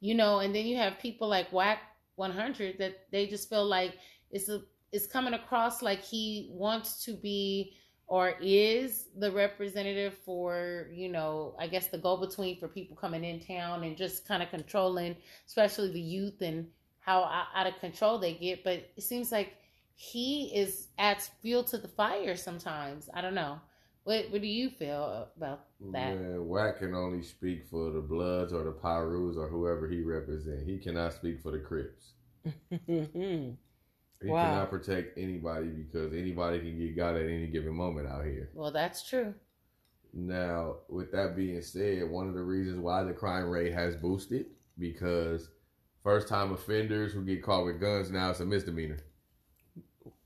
you 0.00 0.14
know 0.14 0.40
and 0.40 0.54
then 0.54 0.66
you 0.66 0.76
have 0.76 0.98
people 0.98 1.28
like 1.28 1.52
Wack 1.52 1.78
100 2.16 2.78
that 2.78 3.06
they 3.10 3.26
just 3.26 3.48
feel 3.48 3.64
like 3.64 3.94
it's 4.30 4.48
a 4.48 4.62
it's 4.92 5.06
coming 5.06 5.34
across 5.34 5.82
like 5.82 6.02
he 6.02 6.48
wants 6.52 7.04
to 7.04 7.12
be 7.14 7.74
or 8.06 8.34
is 8.40 9.08
the 9.18 9.30
representative 9.30 10.14
for 10.24 10.88
you 10.92 11.08
know 11.08 11.54
i 11.58 11.66
guess 11.66 11.88
the 11.88 11.98
go 11.98 12.16
between 12.16 12.58
for 12.58 12.68
people 12.68 12.96
coming 12.96 13.22
in 13.24 13.38
town 13.40 13.84
and 13.84 13.96
just 13.96 14.26
kind 14.26 14.42
of 14.42 14.48
controlling 14.50 15.14
especially 15.46 15.92
the 15.92 16.00
youth 16.00 16.40
and 16.40 16.66
how 17.00 17.22
out 17.54 17.66
of 17.66 17.78
control 17.80 18.18
they 18.18 18.34
get. 18.34 18.62
But 18.64 18.90
it 18.96 19.02
seems 19.02 19.32
like 19.32 19.54
he 19.98 20.46
is 20.54 20.88
adds 20.98 21.30
fuel 21.42 21.64
to 21.64 21.76
the 21.78 21.88
fire 21.88 22.36
sometimes 22.36 23.10
i 23.14 23.20
don't 23.20 23.34
know 23.34 23.60
what 24.04 24.30
what 24.30 24.40
do 24.40 24.46
you 24.48 24.70
feel 24.70 25.28
about 25.36 25.66
that 25.92 26.14
Man, 26.20 26.46
Wack 26.46 26.78
can 26.78 26.94
only 26.94 27.22
speak 27.22 27.66
for 27.66 27.90
the 27.90 28.00
Bloods 28.00 28.52
or 28.52 28.64
the 28.64 28.72
Pyrus 28.72 29.36
or 29.36 29.48
whoever 29.48 29.88
he 29.88 30.02
represents. 30.02 30.64
He 30.66 30.78
cannot 30.78 31.12
speak 31.14 31.40
for 31.40 31.50
the 31.52 31.60
Crips. 31.60 32.14
He 34.20 34.32
Wow. 34.32 34.40
cannot 34.40 34.70
protect 34.70 35.18
anybody 35.18 35.68
because 35.70 36.12
anybody 36.12 36.60
can 36.60 36.78
get 36.78 36.96
got 36.96 37.16
at 37.16 37.28
any 37.28 37.48
given 37.48 37.74
moment 37.74 38.08
out 38.08 38.24
here. 38.24 38.50
well 38.52 38.70
that's 38.70 39.08
true 39.08 39.34
Now, 40.12 40.76
with 40.88 41.12
that 41.12 41.36
being 41.36 41.60
said, 41.62 42.08
one 42.10 42.28
of 42.28 42.34
the 42.34 42.42
reasons 42.42 42.78
why 42.80 43.02
the 43.04 43.12
crime 43.12 43.48
rate 43.48 43.72
has 43.72 43.96
boosted 43.96 44.46
because 44.78 45.50
first 46.02 46.28
time 46.28 46.52
offenders 46.52 47.12
who 47.12 47.24
get 47.24 47.42
caught 47.42 47.64
with 47.64 47.80
guns 47.80 48.10
now 48.10 48.30
it's 48.30 48.40
a 48.40 48.46
misdemeanor. 48.46 48.98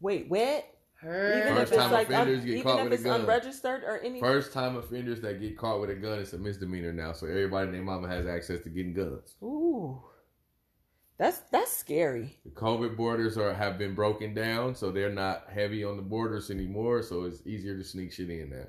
Wait, 0.02 0.28
what? 0.28 0.68
Heard 0.94 1.38
Even 1.44 1.56
First 1.56 1.72
if 1.72 1.78
it's 1.78 1.82
time 1.82 1.92
like 1.92 2.10
un- 2.12 2.26
get 2.26 2.46
even 2.46 2.62
caught 2.62 2.78
if 2.80 2.90
with 2.90 3.00
a 3.00 3.02
gun. 3.04 3.20
unregistered 3.22 3.82
or 3.82 3.98
anything. 4.00 4.20
First 4.20 4.52
time 4.52 4.76
offenders 4.76 5.20
that 5.22 5.40
get 5.40 5.56
caught 5.58 5.80
with 5.80 5.90
a 5.90 5.94
gun 5.94 6.18
it's 6.20 6.32
a 6.32 6.38
misdemeanor 6.38 6.92
now. 6.92 7.12
So 7.12 7.26
everybody 7.26 7.66
and 7.66 7.74
their 7.74 7.82
mama 7.82 8.08
has 8.08 8.26
access 8.26 8.60
to 8.60 8.68
getting 8.68 8.94
guns. 8.94 9.34
Ooh, 9.42 10.00
that's 11.18 11.40
that's 11.50 11.76
scary. 11.76 12.38
The 12.44 12.50
COVID 12.50 12.96
borders 12.96 13.36
are 13.36 13.52
have 13.52 13.78
been 13.78 13.94
broken 13.96 14.32
down, 14.32 14.76
so 14.76 14.92
they're 14.92 15.10
not 15.10 15.46
heavy 15.52 15.82
on 15.82 15.96
the 15.96 16.02
borders 16.02 16.50
anymore. 16.50 17.02
So 17.02 17.24
it's 17.24 17.44
easier 17.46 17.76
to 17.76 17.82
sneak 17.84 18.12
shit 18.12 18.30
in 18.30 18.50
now. 18.50 18.66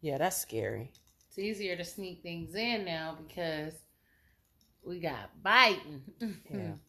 Yeah, 0.00 0.16
that's 0.16 0.38
scary. 0.38 0.92
It's 1.28 1.38
easier 1.38 1.76
to 1.76 1.84
sneak 1.84 2.22
things 2.22 2.54
in 2.54 2.86
now 2.86 3.18
because 3.26 3.74
we 4.82 4.98
got 5.00 5.30
Biden. 5.44 6.00
Yeah. 6.50 6.72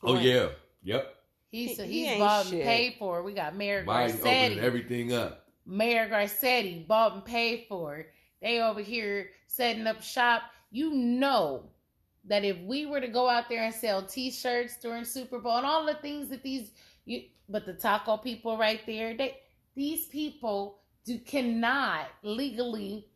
Oh 0.00 0.16
yeah, 0.16 0.50
yep. 0.84 1.12
He's 1.50 1.76
He- 1.78 1.84
he 1.86 1.92
he's 2.00 2.08
ain't 2.08 2.20
bought 2.20 2.52
and 2.52 2.62
paid 2.62 2.96
for. 2.98 3.22
We 3.22 3.32
got 3.32 3.56
Mayor 3.56 3.84
Biden 3.84 4.18
Garcetti. 4.18 4.58
everything 4.58 5.12
up. 5.12 5.46
Mayor 5.66 6.08
Garcetti 6.08 6.86
bought 6.86 7.14
and 7.14 7.24
paid 7.24 7.66
for. 7.68 8.06
They 8.40 8.60
over 8.60 8.80
here 8.80 9.30
setting 9.46 9.86
up 9.86 10.02
shop. 10.02 10.42
You 10.70 10.92
know 10.92 11.70
that 12.24 12.44
if 12.44 12.58
we 12.60 12.86
were 12.86 13.00
to 13.00 13.08
go 13.08 13.28
out 13.28 13.48
there 13.48 13.64
and 13.64 13.74
sell 13.74 14.02
T-shirts 14.02 14.76
during 14.78 15.04
Super 15.04 15.38
Bowl 15.38 15.56
and 15.56 15.66
all 15.66 15.86
the 15.86 15.94
things 15.94 16.28
that 16.28 16.42
these 16.42 16.72
you, 17.06 17.22
but 17.48 17.64
the 17.64 17.72
taco 17.72 18.18
people 18.18 18.58
right 18.58 18.80
there, 18.86 19.16
they 19.16 19.38
these 19.74 20.06
people 20.06 20.80
do 21.04 21.18
cannot 21.18 22.06
legally 22.22 23.06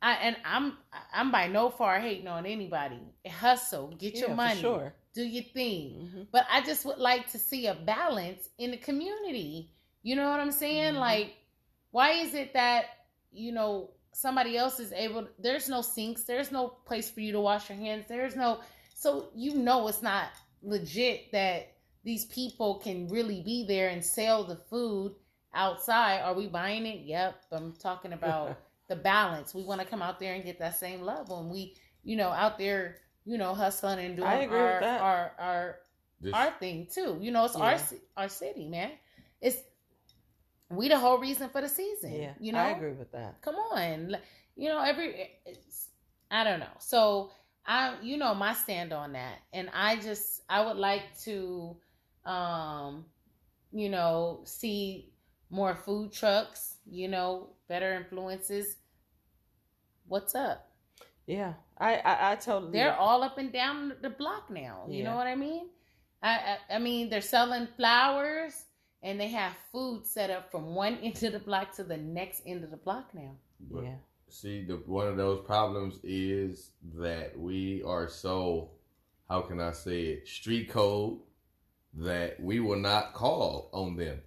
I 0.00 0.14
and 0.14 0.36
I'm 0.44 0.78
I'm 1.12 1.30
by 1.30 1.48
no 1.48 1.68
far 1.70 2.00
hating 2.00 2.28
on 2.28 2.46
anybody. 2.46 2.98
Hustle, 3.26 3.88
get 3.98 4.14
Yeah, 4.14 4.20
your 4.20 4.28
for 4.30 4.34
money, 4.36 4.60
sure. 4.60 4.94
Do 5.14 5.22
your 5.22 5.44
thing. 5.44 6.10
Mhm. 6.14 6.26
But 6.32 6.46
I 6.50 6.62
just 6.62 6.84
would 6.84 6.98
like 6.98 7.30
to 7.32 7.38
see 7.38 7.66
a 7.66 7.74
balance 7.74 8.48
in 8.58 8.70
the 8.70 8.76
community. 8.78 9.70
You 10.02 10.16
know 10.16 10.30
what 10.30 10.40
I'm 10.40 10.52
saying? 10.52 10.94
Mhm. 10.94 10.98
Like, 11.00 11.36
why 11.90 12.12
is 12.12 12.34
it 12.34 12.52
that 12.54 12.86
you 13.32 13.52
know 13.52 13.90
somebody 14.12 14.56
else 14.56 14.80
is 14.80 14.92
able? 14.92 15.28
There's 15.38 15.68
no 15.68 15.82
sinks. 15.82 16.24
There's 16.24 16.50
no 16.52 16.68
place 16.68 17.10
for 17.10 17.20
you 17.20 17.32
to 17.32 17.40
wash 17.40 17.68
your 17.68 17.78
hands. 17.78 18.06
There's 18.08 18.36
no. 18.36 18.60
So 18.94 19.30
you 19.34 19.54
know 19.56 19.88
it's 19.88 20.02
not 20.02 20.28
legit 20.62 21.32
that 21.32 21.68
these 22.04 22.24
people 22.26 22.76
can 22.76 23.08
really 23.08 23.42
be 23.42 23.64
there 23.66 23.88
and 23.88 24.04
sell 24.04 24.44
the 24.44 24.56
food 24.56 25.14
outside. 25.54 26.20
Are 26.20 26.34
we 26.34 26.46
buying 26.48 26.86
it? 26.86 27.00
Yep. 27.04 27.42
I'm 27.52 27.72
talking 27.74 28.12
about 28.12 28.58
the 28.88 28.96
balance. 28.96 29.54
We 29.54 29.62
want 29.64 29.80
to 29.80 29.86
come 29.86 30.02
out 30.02 30.18
there 30.20 30.34
and 30.34 30.44
get 30.44 30.58
that 30.58 30.76
same 30.78 31.02
love 31.02 31.30
And 31.30 31.50
we, 31.50 31.76
you 32.04 32.16
know, 32.16 32.30
out 32.30 32.58
there, 32.58 32.98
you 33.24 33.38
know, 33.38 33.54
hustling 33.54 33.98
and 33.98 34.16
doing 34.16 34.28
I 34.28 34.34
agree 34.42 34.56
with 34.58 34.66
our, 34.66 34.80
that. 34.80 35.00
our 35.00 35.32
our 35.38 35.78
This- 36.20 36.34
our 36.34 36.50
thing 36.58 36.86
too. 36.92 37.18
You 37.20 37.30
know, 37.30 37.44
it's 37.44 37.56
our 37.56 37.72
Yeah. 37.72 37.78
ci- 37.78 38.00
our 38.16 38.28
city, 38.28 38.66
man. 38.68 38.92
It's 39.40 39.58
we 40.70 40.88
the 40.88 40.98
whole 40.98 41.18
reason 41.18 41.48
for 41.50 41.60
the 41.60 41.68
season. 41.68 42.14
Yeah, 42.14 42.34
you 42.40 42.52
know, 42.52 42.60
I 42.60 42.70
agree 42.70 42.92
with 42.92 43.12
that. 43.12 43.40
come 43.42 43.56
on 43.56 44.16
you 44.56 44.68
know 44.68 44.80
every 44.82 45.30
it's, 45.46 45.88
i 46.30 46.44
don't 46.44 46.60
know 46.60 46.76
so 46.78 47.30
i 47.66 47.94
you 48.02 48.18
know 48.18 48.34
my 48.34 48.52
stand 48.52 48.92
on 48.92 49.12
that 49.14 49.38
and 49.54 49.70
i 49.72 49.96
just 49.96 50.42
i 50.50 50.62
would 50.64 50.76
like 50.76 51.04
to 51.20 51.74
um 52.26 53.06
you 53.72 53.88
know 53.88 54.42
see 54.44 55.10
more 55.50 55.74
food 55.74 56.12
trucks 56.12 56.76
you 56.86 57.08
know 57.08 57.48
better 57.68 57.94
influences 57.94 58.76
what's 60.06 60.34
up 60.34 60.71
Yeah, 61.26 61.54
I 61.78 61.96
I, 61.96 62.32
I 62.32 62.36
totally. 62.36 62.72
they're 62.72 62.96
all 62.96 63.22
up 63.22 63.38
and 63.38 63.52
down 63.52 63.94
the 64.02 64.10
block 64.10 64.50
now 64.50 64.84
you 64.88 64.98
Yeah. 65.02 65.10
know 65.10 65.16
what 65.16 65.26
i 65.26 65.34
mean 65.36 65.68
I, 66.22 66.30
I 66.30 66.74
i 66.76 66.78
mean 66.78 67.08
they're 67.10 67.20
selling 67.20 67.66
flowers 67.76 68.64
and 69.02 69.18
they 69.20 69.28
have 69.28 69.54
food 69.72 70.04
set 70.06 70.30
up 70.30 70.50
from 70.50 70.74
one 70.74 70.96
end 71.02 71.22
of 71.22 71.32
the 71.32 71.38
block 71.38 71.72
to 71.76 71.84
the 71.84 71.96
next 71.96 72.42
end 72.46 72.64
of 72.64 72.70
the 72.70 72.76
block 72.76 73.14
now 73.14 73.32
But 73.60 73.84
Yeah. 73.84 73.96
See, 74.28 74.64
the 74.64 74.76
one 74.86 75.06
of 75.08 75.16
those 75.18 75.44
problems 75.44 76.00
is 76.02 76.70
that 76.94 77.38
we 77.38 77.82
are 77.84 78.08
so, 78.08 78.70
how 79.28 79.42
can 79.42 79.60
I 79.60 79.72
say 79.72 80.04
it, 80.04 80.26
street 80.26 80.70
code 80.70 81.18
that 81.94 82.40
we 82.40 82.58
will 82.58 82.78
not 82.78 83.12
call 83.12 83.68
on 83.74 83.94
them. 83.96 84.22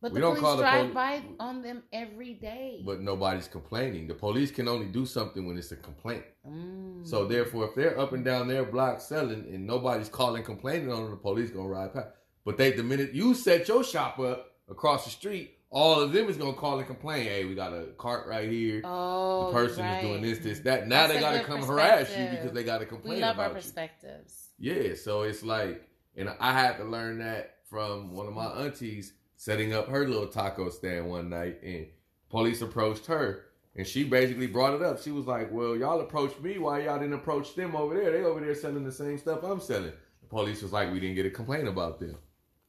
But 0.00 0.12
We 0.12 0.16
the 0.16 0.20
don't 0.20 0.36
police 0.36 0.42
call 0.42 0.56
the 0.56 0.62
drive 0.62 0.92
poli- 0.92 0.94
by 0.94 1.22
on 1.40 1.62
them 1.62 1.82
every 1.92 2.34
day. 2.34 2.82
But 2.86 3.00
nobody's 3.00 3.48
complaining. 3.48 4.06
The 4.06 4.14
police 4.14 4.50
can 4.52 4.68
only 4.68 4.86
do 4.86 5.04
something 5.04 5.44
when 5.46 5.58
it's 5.58 5.72
a 5.72 5.76
complaint. 5.76 6.22
Mm. 6.48 7.06
So 7.06 7.24
therefore, 7.26 7.64
if 7.66 7.74
they're 7.74 7.98
up 7.98 8.12
and 8.12 8.24
down 8.24 8.46
their 8.48 8.64
block 8.64 9.00
selling 9.00 9.44
and 9.52 9.66
nobody's 9.66 10.08
calling 10.08 10.44
complaining 10.44 10.92
on 10.92 11.02
them, 11.02 11.10
the 11.10 11.16
police 11.16 11.50
gonna 11.50 11.68
ride 11.68 11.92
past. 11.92 12.08
But 12.44 12.56
they, 12.56 12.70
the 12.72 12.82
minute 12.84 13.12
you 13.12 13.34
set 13.34 13.66
your 13.66 13.82
shop 13.82 14.18
up 14.20 14.52
across 14.70 15.04
the 15.04 15.10
street, 15.10 15.54
all 15.70 16.00
of 16.00 16.12
them 16.12 16.28
is 16.28 16.36
gonna 16.36 16.52
call 16.54 16.78
and 16.78 16.86
complain. 16.86 17.24
Hey, 17.24 17.44
we 17.44 17.54
got 17.56 17.72
a 17.72 17.86
cart 17.98 18.28
right 18.28 18.48
here. 18.48 18.82
oh, 18.84 19.48
the 19.48 19.52
person 19.52 19.84
right. 19.84 19.98
is 19.98 20.08
doing 20.08 20.22
this, 20.22 20.38
this, 20.38 20.60
that. 20.60 20.86
Now 20.86 21.08
That's 21.08 21.14
they 21.14 21.20
gotta 21.20 21.44
come 21.44 21.62
harass 21.62 22.08
you 22.16 22.26
because 22.30 22.52
they 22.52 22.62
gotta 22.62 22.84
We 22.84 22.88
complain 22.88 23.20
love 23.20 23.38
our 23.38 23.46
about 23.46 23.56
you. 23.56 23.62
perspectives. 23.62 24.50
Yeah, 24.60 24.94
so 24.94 25.22
it's 25.22 25.42
like, 25.42 25.82
and 26.16 26.30
I 26.40 26.52
had 26.52 26.76
to 26.78 26.84
learn 26.84 27.18
that 27.18 27.56
from 27.68 28.14
one 28.14 28.26
of 28.26 28.32
my 28.32 28.46
aunties 28.46 29.12
setting 29.38 29.72
up 29.72 29.88
her 29.88 30.06
little 30.06 30.26
taco 30.26 30.68
stand 30.68 31.08
one 31.08 31.30
night, 31.30 31.62
and 31.62 31.86
police 32.28 32.60
approached 32.60 33.06
her, 33.06 33.44
and 33.76 33.86
she 33.86 34.02
basically 34.02 34.48
brought 34.48 34.74
it 34.74 34.82
up. 34.82 35.00
She 35.00 35.12
was 35.12 35.26
like, 35.26 35.50
"Well, 35.52 35.76
y'all 35.76 36.00
approached 36.00 36.40
me. 36.42 36.58
Why 36.58 36.82
y'all 36.82 36.98
didn't 36.98 37.14
approach 37.14 37.54
them 37.54 37.76
over 37.76 37.94
there? 37.94 38.10
They 38.10 38.24
over 38.24 38.40
there 38.40 38.54
selling 38.54 38.84
the 38.84 38.92
same 38.92 39.16
stuff 39.16 39.44
I'm 39.44 39.60
selling." 39.60 39.92
The 40.20 40.26
police 40.28 40.60
was 40.60 40.72
like, 40.72 40.92
"We 40.92 41.00
didn't 41.00 41.14
get 41.14 41.24
a 41.24 41.30
complaint 41.30 41.68
about 41.68 42.00
them." 42.00 42.18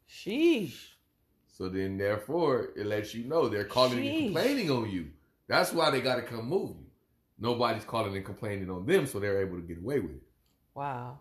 Sheesh. 0.07 0.93
So 1.47 1.67
then, 1.67 1.97
therefore, 1.97 2.69
it 2.77 2.85
lets 2.85 3.13
you 3.13 3.25
know 3.25 3.49
they're 3.49 3.65
calling 3.65 4.07
and 4.07 4.25
complaining 4.25 4.71
on 4.71 4.89
you. 4.89 5.09
That's 5.47 5.73
why 5.73 5.89
they 5.89 6.01
got 6.01 6.17
to 6.17 6.21
come 6.21 6.47
move 6.47 6.77
you. 6.77 6.85
Nobody's 7.39 7.83
calling 7.83 8.15
and 8.15 8.23
complaining 8.23 8.69
on 8.69 8.85
them, 8.85 9.07
so 9.07 9.19
they're 9.19 9.41
able 9.41 9.55
to 9.55 9.67
get 9.67 9.79
away 9.79 9.99
with 9.99 10.11
it. 10.11 10.23
Wow. 10.75 11.19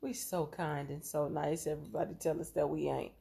We 0.00 0.12
so 0.12 0.46
kind 0.46 0.90
and 0.90 1.04
so 1.04 1.28
nice. 1.28 1.66
Everybody 1.66 2.14
tell 2.14 2.40
us 2.40 2.50
that 2.50 2.68
we 2.68 2.88
ain't. 2.88 3.12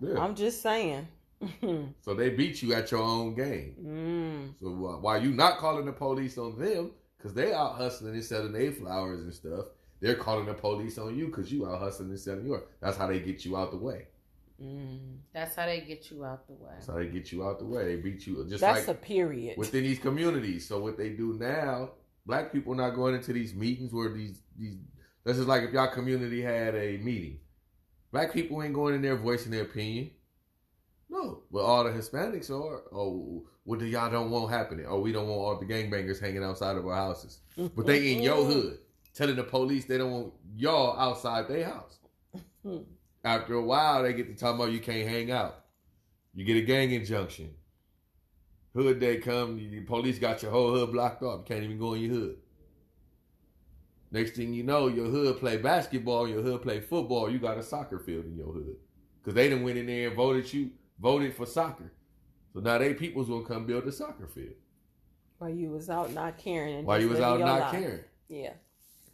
Yeah. 0.00 0.18
I'm 0.18 0.34
just 0.34 0.62
saying. 0.62 1.08
so 2.00 2.14
they 2.14 2.30
beat 2.30 2.62
you 2.62 2.74
at 2.74 2.90
your 2.90 3.00
own 3.00 3.34
game. 3.34 3.74
mm. 3.80 4.60
So 4.60 4.70
why, 4.70 4.92
why 4.94 5.16
you 5.18 5.30
not 5.30 5.58
calling 5.58 5.86
the 5.86 5.92
police 5.92 6.36
on 6.38 6.58
them? 6.58 6.92
Because 7.16 7.34
they 7.34 7.52
out 7.52 7.76
hustling 7.76 8.14
and 8.14 8.24
selling 8.24 8.52
their 8.52 8.72
flowers 8.72 9.20
and 9.20 9.32
stuff. 9.34 9.66
They're 10.00 10.14
calling 10.14 10.46
the 10.46 10.54
police 10.54 10.98
on 10.98 11.16
you 11.16 11.26
because 11.26 11.52
you 11.52 11.66
out 11.68 11.80
hustling 11.80 12.10
and 12.10 12.20
selling 12.20 12.46
yours. 12.46 12.62
That's 12.80 12.96
how 12.96 13.08
they 13.08 13.18
get 13.20 13.44
you 13.44 13.56
out 13.56 13.72
the 13.72 13.76
way. 13.76 14.06
Mm. 14.62 15.18
That's 15.32 15.54
how 15.54 15.66
they 15.66 15.80
get 15.80 16.10
you 16.10 16.24
out 16.24 16.46
the 16.46 16.54
way. 16.54 16.70
That's 16.74 16.86
how 16.86 16.94
they 16.94 17.06
get 17.06 17.30
you 17.32 17.44
out 17.44 17.58
the 17.58 17.64
way. 17.64 17.84
They 17.84 17.96
beat 17.96 18.26
you 18.26 18.44
just 18.48 18.60
That's 18.60 18.86
like 18.86 18.96
a 18.96 18.98
period. 18.98 19.56
within 19.56 19.84
these 19.84 19.98
communities. 19.98 20.66
So 20.66 20.80
what 20.80 20.96
they 20.96 21.10
do 21.10 21.34
now, 21.34 21.90
black 22.26 22.52
people 22.52 22.74
not 22.74 22.90
going 22.90 23.14
into 23.14 23.32
these 23.32 23.54
meetings 23.54 23.92
where 23.92 24.12
these 24.12 24.40
these. 24.56 24.76
This 25.24 25.38
is 25.38 25.46
like 25.46 25.62
if 25.62 25.72
y'all 25.72 25.88
community 25.88 26.40
had 26.40 26.74
a 26.74 26.96
meeting, 26.98 27.38
black 28.12 28.32
people 28.32 28.62
ain't 28.62 28.74
going 28.74 28.94
in 28.94 29.02
there 29.02 29.16
voicing 29.16 29.52
their 29.52 29.62
opinion. 29.62 30.10
No, 31.10 31.42
but 31.50 31.60
all 31.60 31.84
the 31.84 31.90
Hispanics 31.90 32.50
are. 32.50 32.82
Oh, 32.92 33.46
what 33.64 33.78
do 33.78 33.86
y'all 33.86 34.10
don't 34.10 34.30
want 34.30 34.50
happening? 34.50 34.86
Oh, 34.88 35.00
we 35.00 35.12
don't 35.12 35.26
want 35.26 35.40
all 35.40 35.58
the 35.58 35.66
gangbangers 35.66 36.20
hanging 36.20 36.44
outside 36.44 36.76
of 36.76 36.86
our 36.86 36.94
houses. 36.94 37.40
But 37.56 37.86
they 37.86 38.12
in 38.12 38.22
your 38.22 38.36
mm-hmm. 38.36 38.52
hood, 38.52 38.78
telling 39.14 39.36
the 39.36 39.44
police 39.44 39.84
they 39.86 39.98
don't 39.98 40.12
want 40.12 40.32
y'all 40.56 40.98
outside 40.98 41.48
their 41.48 41.64
house. 41.64 41.98
Mm-hmm. 42.64 42.82
After 43.24 43.54
a 43.54 43.62
while, 43.62 44.02
they 44.02 44.12
get 44.12 44.28
to 44.28 44.34
talk 44.34 44.54
about 44.54 44.70
you 44.70 44.80
can't 44.80 45.08
hang 45.08 45.30
out. 45.30 45.64
You 46.34 46.44
get 46.44 46.56
a 46.56 46.62
gang 46.62 46.92
injunction. 46.92 47.54
Hood 48.74 49.00
day 49.00 49.16
come, 49.16 49.56
the 49.56 49.80
police 49.80 50.18
got 50.18 50.42
your 50.42 50.52
whole 50.52 50.72
hood 50.72 50.92
blocked 50.92 51.22
off. 51.22 51.40
You 51.40 51.44
can't 51.54 51.64
even 51.64 51.78
go 51.78 51.94
in 51.94 52.02
your 52.02 52.14
hood. 52.14 52.36
Next 54.10 54.36
thing 54.36 54.54
you 54.54 54.62
know, 54.62 54.88
your 54.88 55.06
hood 55.06 55.38
play 55.38 55.58
basketball, 55.58 56.26
your 56.28 56.40
hood 56.42 56.62
play 56.62 56.80
football. 56.80 57.30
You 57.30 57.38
got 57.38 57.58
a 57.58 57.62
soccer 57.62 57.98
field 57.98 58.24
in 58.24 58.36
your 58.36 58.52
hood 58.52 58.76
because 59.20 59.34
they 59.34 59.48
done 59.50 59.62
went 59.62 59.76
in 59.78 59.86
there 59.86 60.08
and 60.08 60.16
voted 60.16 60.50
you 60.52 60.70
voted 60.98 61.34
for 61.34 61.46
soccer. 61.46 61.92
So 62.54 62.60
now 62.60 62.78
they 62.78 62.94
people's 62.94 63.28
gonna 63.28 63.44
come 63.44 63.66
build 63.66 63.84
a 63.86 63.92
soccer 63.92 64.26
field 64.26 64.54
While 65.38 65.50
you 65.50 65.70
was 65.70 65.90
out 65.90 66.12
not 66.12 66.38
caring. 66.38 66.76
And 66.76 66.86
while 66.86 67.00
you 67.00 67.08
was 67.10 67.20
out 67.20 67.38
not 67.40 67.60
life. 67.60 67.72
caring. 67.72 68.04
Yeah. 68.28 68.54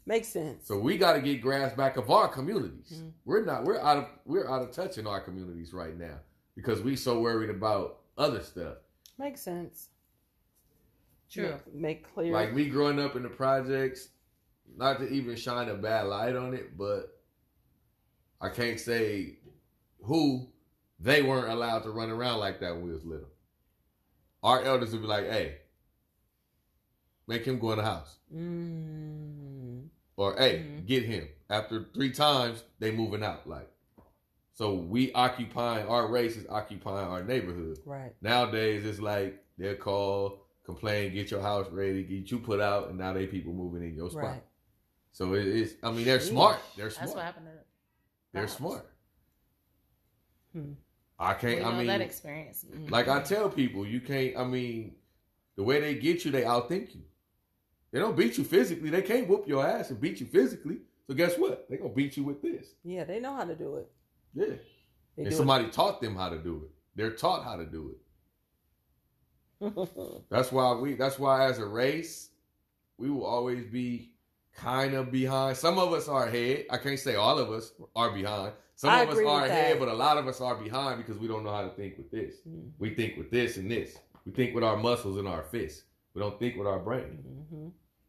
Makes 0.07 0.28
sense. 0.28 0.66
So 0.66 0.78
we 0.78 0.98
got 0.98 1.14
to 1.14 1.20
get 1.22 1.40
grasp 1.40 1.76
back 1.78 1.96
of 1.96 2.11
our 2.11 2.28
communities. 2.28 2.92
Mhm. 3.02 3.12
We're 3.24 3.44
not. 3.44 3.64
We're 3.64 3.80
out 3.80 3.96
of. 3.96 4.07
We're 4.26 4.48
out 4.48 4.61
of 4.62 4.70
touch 4.70 4.98
in 4.98 5.07
our 5.07 5.20
communities 5.20 5.72
right 5.72 5.96
now 5.98 6.18
because 6.54 6.83
we 6.83 6.94
so 6.94 7.20
worried 7.20 7.48
about 7.48 8.00
other 8.18 8.42
stuff. 8.42 8.76
Makes 9.18 9.40
sense. 9.40 9.88
True. 11.30 11.52
Make, 11.52 11.74
make 11.74 12.14
clear. 12.14 12.33
Like 12.33 12.52
me 12.52 12.68
growing 12.68 13.00
up 13.00 13.16
in 13.16 13.22
the 13.22 13.30
projects, 13.30 14.11
not 14.77 14.99
to 14.99 15.09
even 15.09 15.37
shine 15.37 15.69
a 15.69 15.75
bad 15.75 16.07
light 16.07 16.37
on 16.37 16.55
it, 16.55 16.77
but 16.77 17.21
I 18.41 18.49
can't 18.49 18.79
say 18.81 19.39
who 20.03 20.49
they 21.01 21.23
weren't 21.23 21.49
allowed 21.53 21.81
to 21.85 21.91
run 21.91 22.11
around 22.11 22.39
like 22.41 22.61
that 22.61 22.75
when 22.75 22.85
we 22.85 22.93
was 22.93 23.05
little. 23.05 23.29
Our 24.43 24.63
elders 24.63 24.93
would 24.93 25.01
be 25.01 25.07
like, 25.07 25.25
"Hey, 25.27 25.59
make 27.27 27.45
him 27.45 27.59
go 27.59 27.73
in 27.73 27.79
the 27.79 27.85
house," 27.85 28.19
Mm. 28.35 29.89
or 30.17 30.35
"Hey, 30.37 30.59
Mhm. 30.61 30.87
get 30.87 31.05
him." 31.05 31.29
After 31.49 31.85
three 31.95 32.11
times, 32.13 32.65
they 32.79 32.91
moving 32.91 33.23
out. 33.23 33.49
Like, 33.49 33.71
so 34.53 34.75
we 34.75 35.13
occupying 35.13 35.87
our 35.87 36.07
race 36.11 36.37
is 36.37 36.47
occupying 36.49 37.09
our 37.09 37.23
neighborhood. 37.25 37.79
Right. 37.85 38.15
Nowadays, 38.21 38.85
it's 38.85 39.01
like 39.01 39.43
they'll 39.59 39.77
call, 39.77 40.41
complain, 40.65 41.13
get 41.13 41.31
your 41.31 41.41
house 41.41 41.69
ready, 41.71 42.03
get 42.05 42.31
you 42.31 42.39
put 42.41 42.61
out, 42.61 42.89
and 42.89 42.99
now 42.99 43.13
they 43.13 43.27
people 43.27 43.53
moving 43.53 43.83
in 43.83 43.95
your 43.95 44.11
spot. 44.11 44.23
Right. 44.25 44.43
So 45.14 45.35
it 45.35 45.46
is. 45.46 45.77
I 45.83 45.92
mean, 45.92 46.05
they're 46.05 46.18
Sheesh. 46.18 46.31
smart. 46.31 46.59
They're 46.77 46.90
smart. 46.90 47.07
That's 47.07 47.14
what 47.16 47.24
happened 47.24 47.46
to 47.46 47.53
Them. 47.53 47.64
They're 48.33 48.42
Pops. 48.42 48.57
smart. 48.57 48.90
Hmm. 50.53 50.72
I 51.20 51.35
can't. 51.35 51.62
know 51.62 51.68
I 51.68 51.79
mean, 51.79 51.87
that 51.87 52.00
experience. 52.00 52.66
like 52.88 53.07
I 53.07 53.22
tell 53.22 53.48
people, 53.48 53.87
you 53.87 54.00
can't. 54.00 54.37
I 54.37 54.42
mean, 54.44 54.96
the 55.57 55.62
way 55.62 55.81
they 55.81 55.94
get 55.94 56.24
you, 56.24 56.33
they 56.33 56.42
outthink 56.42 56.96
you. 56.96 57.03
They 57.92 58.00
don't 58.00 58.16
beat 58.16 58.37
you 58.38 58.42
physically. 58.42 58.90
They 58.90 59.03
can't 59.03 59.29
whoop 59.29 59.46
your 59.46 59.64
ass 59.64 59.90
and 59.90 60.00
beat 60.00 60.18
you 60.18 60.27
physically. 60.27 60.79
So 61.07 61.14
guess 61.14 61.38
what? 61.38 61.66
They're 61.68 61.79
gonna 61.79 61.94
beat 61.94 62.16
you 62.16 62.24
with 62.24 62.42
this. 62.42 62.66
Yeah, 62.83 63.05
they 63.05 63.20
know 63.20 63.37
how 63.37 63.44
to 63.44 63.55
do 63.55 63.77
it. 63.77 63.92
Yeah. 64.35 64.57
They 65.16 65.22
and 65.22 65.31
do 65.31 65.37
somebody 65.37 65.68
taught 65.68 66.00
them 66.00 66.16
how 66.16 66.29
to 66.29 66.38
do 66.38 66.64
it. 66.64 66.70
They're 66.96 67.12
taught 67.12 67.44
how 67.44 67.55
to 67.55 67.66
do 67.66 67.94
it. 69.61 69.66
it. 69.79 70.24
That's 70.29 70.50
why 70.50 70.72
we. 70.74 70.94
That's 70.94 71.20
why 71.20 71.46
as 71.48 71.61
a 71.61 71.66
race, 71.66 72.31
we 72.98 73.11
will 73.11 73.24
always 73.24 73.64
be 73.66 74.13
kind 74.55 74.95
of 74.95 75.11
behind. 75.11 75.57
Some 75.57 75.79
of 75.79 75.93
us 75.93 76.09
are 76.09 76.27
ahead. 76.27 76.67
I 76.71 76.77
can't 76.79 76.99
say 76.99 77.14
all 77.17 77.38
of 77.38 77.51
us 77.51 77.73
are 77.95 78.11
behind. 78.12 78.53
Some 78.77 78.90
I 78.90 79.03
of 79.03 79.11
us 79.11 79.19
are 79.19 79.45
ahead, 79.47 79.75
that. 79.75 79.79
but 79.79 79.88
a 79.88 79.95
lot 79.95 80.17
of 80.19 80.27
us 80.27 80.40
are 80.40 80.57
behind 80.57 80.99
because 80.99 81.19
we 81.21 81.29
don't 81.29 81.45
know 81.45 81.53
how 81.53 81.62
to 81.62 81.71
think 81.71 81.97
with 81.97 82.11
this. 82.11 82.37
Mm. 82.49 82.71
We 82.79 82.95
think 82.95 83.17
with 83.17 83.31
this 83.31 83.57
and 83.57 83.71
this. 83.71 83.97
We 84.27 84.33
think 84.33 84.55
with 84.55 84.64
our 84.64 84.77
muscles 84.77 85.17
and 85.19 85.29
our 85.29 85.45
fists. 85.45 85.85
We 86.14 86.21
don't 86.21 86.38
think 86.38 86.57
with 86.57 86.67
our 86.67 86.79
brain. 86.79 87.19
hmm 87.51 87.69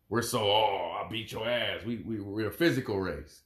We're 0.09 0.21
so 0.21 0.39
oh, 0.43 1.01
I 1.03 1.07
beat 1.09 1.31
your 1.31 1.47
ass. 1.47 1.83
We 1.85 1.97
we 1.97 2.19
we're 2.19 2.47
a 2.47 2.51
physical 2.51 2.99
race. 2.99 3.41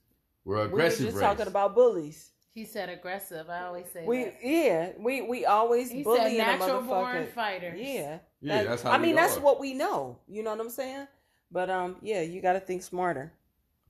We're 0.45 0.55
an 0.55 0.61
We 0.61 0.67
were 0.67 0.73
aggressive 0.79 1.05
just 1.07 1.17
race. 1.17 1.25
talking 1.25 1.47
about 1.47 1.75
bullies. 1.75 2.31
He 2.51 2.65
said 2.65 2.89
aggressive. 2.89 3.49
I 3.49 3.63
always 3.65 3.85
say 3.93 4.05
We 4.05 4.23
that. 4.25 4.35
yeah, 4.43 4.89
we 4.97 5.21
we 5.21 5.45
always 5.45 5.91
He 5.91 6.03
bully 6.03 6.19
said 6.19 6.31
a 6.33 6.37
natural 6.37 6.81
born 6.81 7.27
fighters. 7.27 7.79
Yeah, 7.79 8.19
Yeah, 8.41 8.57
That- 8.63 8.67
that's 8.69 8.81
how 8.83 8.91
I 8.91 8.97
we 8.97 9.07
mean, 9.07 9.15
that's 9.15 9.37
what 9.37 9.59
we 9.59 9.73
know. 9.73 10.19
You 10.27 10.43
know 10.43 10.51
what 10.51 10.59
I'm 10.61 10.69
saying? 10.69 11.07
But 11.51 11.69
um, 11.69 11.97
yeah, 12.01 12.21
you 12.21 12.41
got 12.41 12.53
to 12.53 12.59
think 12.59 12.83
smarter. 12.83 13.33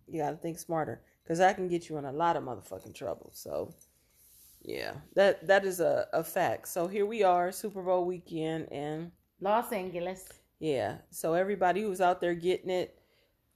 You 0.08 0.22
got 0.22 0.32
to 0.32 0.38
think 0.38 0.58
smarter 0.60 1.02
because 1.24 1.40
that 1.40 1.56
can 1.56 1.68
get 1.68 1.90
you 1.90 1.98
in 1.98 2.06
a 2.06 2.12
lot 2.12 2.36
of 2.36 2.44
motherfucking 2.44 2.96
trouble. 2.96 3.32
So, 3.34 3.74
yeah, 4.62 4.94
that 5.16 5.48
that 5.48 5.66
is 5.66 5.80
a, 5.80 6.08
a 6.14 6.24
fact. 6.24 6.68
So 6.68 6.88
here 6.88 7.06
we 7.06 7.24
are, 7.24 7.52
Super 7.52 7.82
Bowl 7.84 8.06
weekend, 8.06 8.72
and 8.72 9.12
Los 9.42 9.72
Angeles. 9.72 10.26
yeah, 10.60 10.98
so 11.12 11.34
everybody 11.34 11.82
who's 11.82 12.02
out 12.02 12.22
there 12.22 12.34
getting 12.34 12.70
it, 12.70 12.98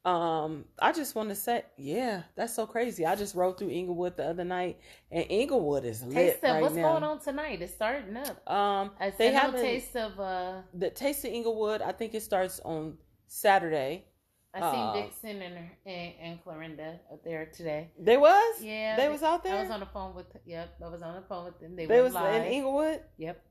um, 0.06 0.66
I 0.80 0.92
just 0.92 1.16
want 1.16 1.30
to 1.30 1.36
say, 1.36 1.64
yeah, 1.78 2.24
that's 2.36 2.54
so 2.54 2.66
crazy. 2.68 3.06
I 3.06 3.16
just 3.16 3.36
rode 3.36 3.58
through 3.58 3.70
Inglewood 3.72 4.18
the 4.18 4.26
other 4.28 4.44
night, 4.46 4.80
and 5.12 5.26
Inglewood 5.30 5.86
is 5.86 6.04
lit 6.04 6.42
Taste 6.42 6.44
of 6.44 6.56
right 6.56 6.62
what's 6.62 6.76
now. 6.76 6.84
going 6.92 7.04
on 7.04 7.20
tonight? 7.20 7.62
It's 7.62 7.74
starting 7.74 8.16
up. 8.18 8.50
Um, 8.50 8.92
I 9.00 9.12
they 9.18 9.32
haven't 9.32 9.62
taste 9.62 9.96
of 9.96 10.20
uh 10.20 10.62
the 10.74 10.90
Taste 10.90 11.26
of 11.26 11.32
Inglewood. 11.32 11.82
I 11.82 11.92
think 11.94 12.14
it 12.14 12.22
starts 12.24 12.60
on 12.66 12.98
Saturday. 13.34 14.06
I 14.54 14.60
seen 14.72 14.80
Uh, 14.80 14.94
Dixon 14.94 15.42
and, 15.42 15.58
and 15.88 16.14
and 16.22 16.44
Clorinda 16.46 17.00
up 17.12 17.24
there 17.24 17.48
today. 17.48 17.90
They 17.98 18.18
was? 18.18 18.62
Yeah, 18.62 18.96
They 18.96 19.10
was 19.10 19.24
out 19.24 19.44
there? 19.44 19.58
I 19.58 19.62
was 19.64 19.72
on 19.72 19.80
the 19.80 19.88
phone 19.88 20.14
with. 20.14 20.28
Yep, 20.46 20.76
I 20.86 20.90
was 20.90 21.02
on 21.02 21.16
the 21.16 21.26
phone 21.28 21.46
with 21.46 21.60
them. 21.60 21.76
They, 21.76 21.88
They 21.88 22.02
was 22.04 22.14
live. 22.14 22.36
in 22.46 22.52
Inglewood 22.58 23.00
Yep, 23.18 23.44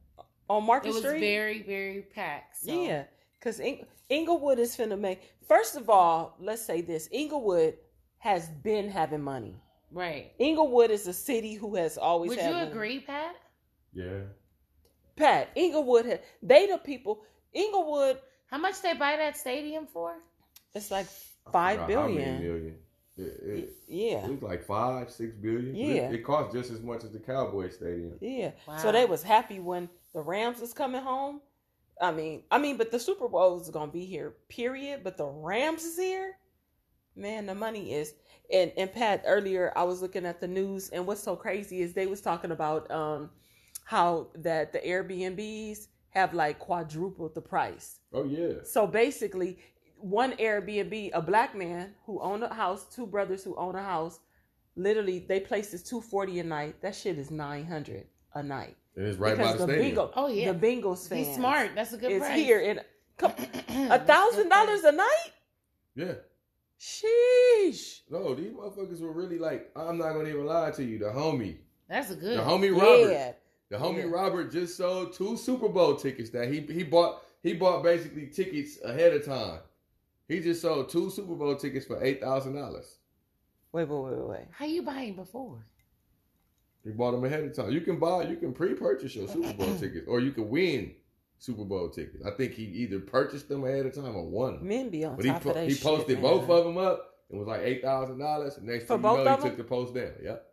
on 0.48 0.64
Market 0.64 0.90
it 0.90 0.94
was 0.94 1.02
Street. 1.02 1.20
very 1.20 1.62
very 1.62 2.02
packed. 2.14 2.58
So. 2.58 2.70
Yeah, 2.72 3.04
because 3.38 3.58
Ing- 3.58 3.86
Inglewood 4.08 4.60
is 4.60 4.76
finna 4.76 4.96
make. 4.98 5.20
First 5.48 5.74
of 5.76 5.90
all, 5.90 6.36
let's 6.38 6.62
say 6.64 6.80
this: 6.82 7.08
Inglewood 7.10 7.74
has 8.18 8.48
been 8.62 8.88
having 8.88 9.22
money. 9.22 9.56
right. 9.90 10.30
Inglewood 10.38 10.90
is 10.92 11.08
a 11.08 11.12
city 11.12 11.54
who 11.54 11.74
has 11.74 11.98
always. 11.98 12.28
Would 12.28 12.38
had 12.38 12.48
you 12.50 12.54
money. 12.58 12.70
agree, 12.70 13.00
Pat? 13.00 13.34
Yeah. 13.92 14.20
Pat? 15.16 15.48
Inglewood, 15.56 16.06
had, 16.06 16.20
they 16.42 16.66
the 16.66 16.78
people. 16.78 17.14
Inglewood, 17.52 18.18
How 18.52 18.58
much 18.58 18.82
they 18.82 18.92
buy 18.92 19.16
that 19.16 19.36
stadium 19.36 19.86
for? 19.86 20.16
it's 20.74 20.90
like 20.90 21.06
I 21.46 21.50
five 21.50 21.80
how 21.80 21.86
many 21.86 22.14
million. 22.16 22.76
It, 23.16 23.22
it, 23.42 23.72
Yeah, 23.88 24.24
it 24.24 24.30
was 24.30 24.42
like 24.42 24.64
five, 24.64 25.10
six 25.10 25.34
billion. 25.34 25.74
Yeah. 25.74 26.08
It, 26.08 26.16
it 26.16 26.24
cost 26.24 26.54
just 26.54 26.70
as 26.70 26.82
much 26.82 27.02
as 27.02 27.12
the 27.12 27.18
Cowboy 27.18 27.70
Stadium. 27.70 28.18
yeah. 28.20 28.52
Wow. 28.68 28.76
So 28.76 28.92
they 28.92 29.06
was 29.06 29.22
happy 29.22 29.58
when 29.58 29.88
the 30.12 30.20
Rams 30.20 30.60
was 30.60 30.74
coming 30.74 31.00
home. 31.00 31.40
I 32.00 32.10
mean, 32.10 32.42
I 32.50 32.58
mean, 32.58 32.76
but 32.76 32.90
the 32.90 32.98
Super 32.98 33.26
Bowl 33.26 33.58
is 33.58 33.70
gonna 33.70 33.90
be 33.90 34.04
here, 34.04 34.34
period. 34.50 35.02
But 35.02 35.16
the 35.16 35.26
Rams 35.26 35.84
is 35.84 35.96
here. 35.96 36.36
Man, 37.16 37.46
the 37.46 37.54
money 37.54 37.94
is. 37.94 38.14
And 38.52 38.70
and 38.76 38.92
Pat, 38.92 39.22
earlier 39.26 39.72
I 39.76 39.84
was 39.84 40.02
looking 40.02 40.26
at 40.26 40.40
the 40.42 40.48
news, 40.48 40.90
and 40.90 41.06
what's 41.06 41.22
so 41.22 41.36
crazy 41.36 41.80
is 41.80 41.94
they 41.94 42.06
was 42.06 42.20
talking 42.20 42.50
about 42.50 42.90
um 42.90 43.30
how 43.84 44.28
that 44.36 44.72
the 44.72 44.78
Airbnbs 44.80 45.86
have 46.12 46.32
like 46.34 46.58
quadrupled 46.58 47.34
the 47.34 47.40
price. 47.40 48.00
Oh 48.12 48.24
yeah. 48.24 48.62
So 48.64 48.86
basically, 48.86 49.58
one 49.98 50.32
Airbnb, 50.36 51.10
a 51.12 51.20
black 51.22 51.54
man 51.54 51.94
who 52.06 52.20
owned 52.20 52.42
a 52.44 52.52
house, 52.52 52.84
two 52.94 53.06
brothers 53.06 53.44
who 53.44 53.54
own 53.56 53.74
a 53.74 53.82
house, 53.82 54.20
literally 54.76 55.18
they 55.28 55.40
placed 55.40 55.74
is 55.74 55.82
two 55.82 56.00
forty 56.00 56.38
a 56.40 56.44
night. 56.44 56.80
That 56.82 56.94
shit 56.94 57.18
is 57.18 57.30
nine 57.30 57.66
hundred 57.66 58.06
a 58.34 58.42
night. 58.42 58.76
And 58.96 59.06
it's 59.06 59.18
right 59.18 59.36
by 59.36 59.44
because 59.44 59.60
the, 59.60 59.66
the 59.66 59.72
stadium. 59.72 59.88
Bingo, 59.96 60.10
Oh, 60.16 60.28
yeah. 60.28 60.52
the 60.52 60.58
Bengals 60.66 61.08
fans. 61.08 61.26
He's 61.28 61.36
smart. 61.36 61.70
That's 61.74 61.94
a 61.94 61.96
good 61.96 62.12
It's 62.12 62.28
here 62.28 62.60
in 62.60 62.78
a 63.90 63.98
thousand 63.98 64.48
dollars 64.50 64.84
a 64.84 64.92
night. 64.92 65.30
Yeah. 65.94 66.12
Sheesh. 66.78 68.00
No, 68.10 68.34
these 68.34 68.52
motherfuckers 68.52 69.00
were 69.00 69.12
really 69.12 69.38
like, 69.38 69.70
I'm 69.76 69.98
not 69.98 70.12
gonna 70.12 70.28
even 70.28 70.44
lie 70.46 70.70
to 70.72 70.84
you. 70.84 70.98
The 70.98 71.06
homie, 71.06 71.56
That's 71.88 72.10
a 72.10 72.16
good. 72.16 72.38
the 72.38 72.42
homie 72.42 72.72
Robert, 72.72 73.10
Yeah. 73.12 73.32
The 73.72 73.78
homie 73.78 73.98
Yeah. 74.04 74.10
Robert 74.10 74.52
just 74.52 74.76
sold 74.76 75.12
two 75.14 75.36
Super 75.36 75.68
Bowl 75.68 75.96
tickets 75.96 76.30
that 76.30 76.52
he 76.52 76.60
he 76.60 76.84
bought. 76.84 77.22
He 77.42 77.54
bought 77.54 77.82
basically 77.82 78.26
tickets 78.28 78.78
ahead 78.84 79.12
of 79.14 79.24
time. 79.24 79.60
He 80.28 80.38
just 80.40 80.62
sold 80.62 80.88
two 80.88 81.10
Super 81.10 81.34
Bowl 81.34 81.56
tickets 81.56 81.86
for 81.86 82.02
eight 82.04 82.20
thousand 82.20 82.54
dollars. 82.54 82.98
Wait, 83.72 83.88
wait, 83.88 84.02
wait, 84.04 84.26
wait. 84.28 84.46
How 84.52 84.66
you 84.66 84.82
buying 84.82 85.16
before? 85.16 85.64
He 86.84 86.90
bought 86.90 87.12
them 87.12 87.24
ahead 87.24 87.44
of 87.44 87.54
time. 87.56 87.70
You 87.72 87.80
can 87.80 87.98
buy, 87.98 88.24
you 88.24 88.36
can 88.36 88.52
pre-purchase 88.52 89.14
your 89.14 89.26
Super 89.28 89.52
Bowl 89.54 89.74
tickets, 89.78 90.06
or 90.08 90.20
you 90.20 90.32
can 90.32 90.50
win 90.50 90.92
Super 91.38 91.64
Bowl 91.64 91.88
tickets. 91.88 92.22
I 92.26 92.30
think 92.32 92.52
he 92.52 92.64
either 92.64 93.00
purchased 93.00 93.48
them 93.48 93.64
ahead 93.64 93.86
of 93.86 93.94
time 93.94 94.14
or 94.16 94.24
won 94.26 94.56
them. 94.58 94.68
Men 94.68 94.90
be 94.90 95.04
on 95.04 95.16
But 95.16 95.24
he 95.24 95.30
top 95.30 95.42
po- 95.42 95.48
of 95.50 95.54
that 95.56 95.68
he 95.68 95.74
shit, 95.74 95.82
posted 95.84 96.20
man. 96.20 96.22
both 96.22 96.50
of 96.50 96.64
them 96.64 96.76
up. 96.78 97.14
It 97.30 97.36
was 97.36 97.46
like 97.48 97.62
eight 97.62 97.82
thousand 97.82 98.18
dollars. 98.18 98.58
Next 98.60 98.84
For 98.86 98.94
thing 98.94 99.02
both 99.02 99.18
you 99.20 99.24
know, 99.24 99.30
of 99.32 99.38
he 99.38 99.48
them? 99.48 99.56
took 99.56 99.58
the 99.58 99.64
post 99.64 99.94
down. 99.94 100.10
Yep. 100.22 100.51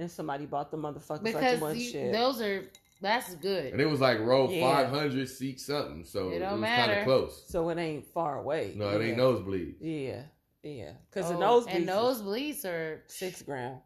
And 0.00 0.10
somebody 0.10 0.46
bought 0.46 0.70
the 0.70 0.78
motherfuckers 0.78 1.22
like 1.22 1.34
Because 1.34 1.58
it 1.58 1.60
was 1.60 1.76
you- 1.76 1.90
shit. 1.90 2.12
those 2.12 2.40
are 2.40 2.64
that's 3.02 3.34
good. 3.36 3.72
And 3.72 3.80
it 3.80 3.86
was 3.86 4.00
like 4.00 4.18
row 4.20 4.48
Yeah. 4.50 4.60
five 4.74 4.88
hundred 4.88 5.28
seat 5.28 5.60
something. 5.60 6.04
So 6.04 6.30
It 6.30 6.36
it, 6.36 6.38
don't 6.40 6.60
was 6.60 6.68
kind 6.68 6.90
matter. 6.90 7.00
of 7.00 7.04
close. 7.04 7.44
so 7.48 7.68
it 7.68 7.78
ain't 7.78 8.06
far 8.06 8.38
away. 8.38 8.72
No, 8.76 8.88
it 8.90 8.94
ain't 9.04 9.16
Yeah. 9.18 9.24
nosebleed. 9.24 9.76
Yeah, 9.80 10.22
yeah. 10.62 10.92
Because 11.10 11.30
the 11.30 11.36
Oh, 11.36 11.38
nosebleeds 11.40 11.74
and 11.76 11.88
nosebleeds 11.88 12.64
are 12.64 13.02
six 13.08 13.42
grand. 13.42 13.80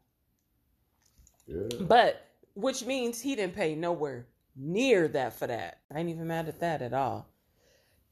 Yeah. 1.47 1.67
But 1.81 2.23
which 2.55 2.85
means 2.85 3.21
he 3.21 3.35
didn't 3.35 3.55
pay 3.57 3.75
nowhere 3.75 4.27
near 4.57 5.09
that 5.09 5.33
for 5.33 5.47
that. 5.49 5.81
I 5.93 5.99
ain't 5.99 6.09
even 6.09 6.27
mad 6.29 6.49
at 6.49 6.61
that 6.61 6.81
at 6.83 6.93
all. 6.93 7.29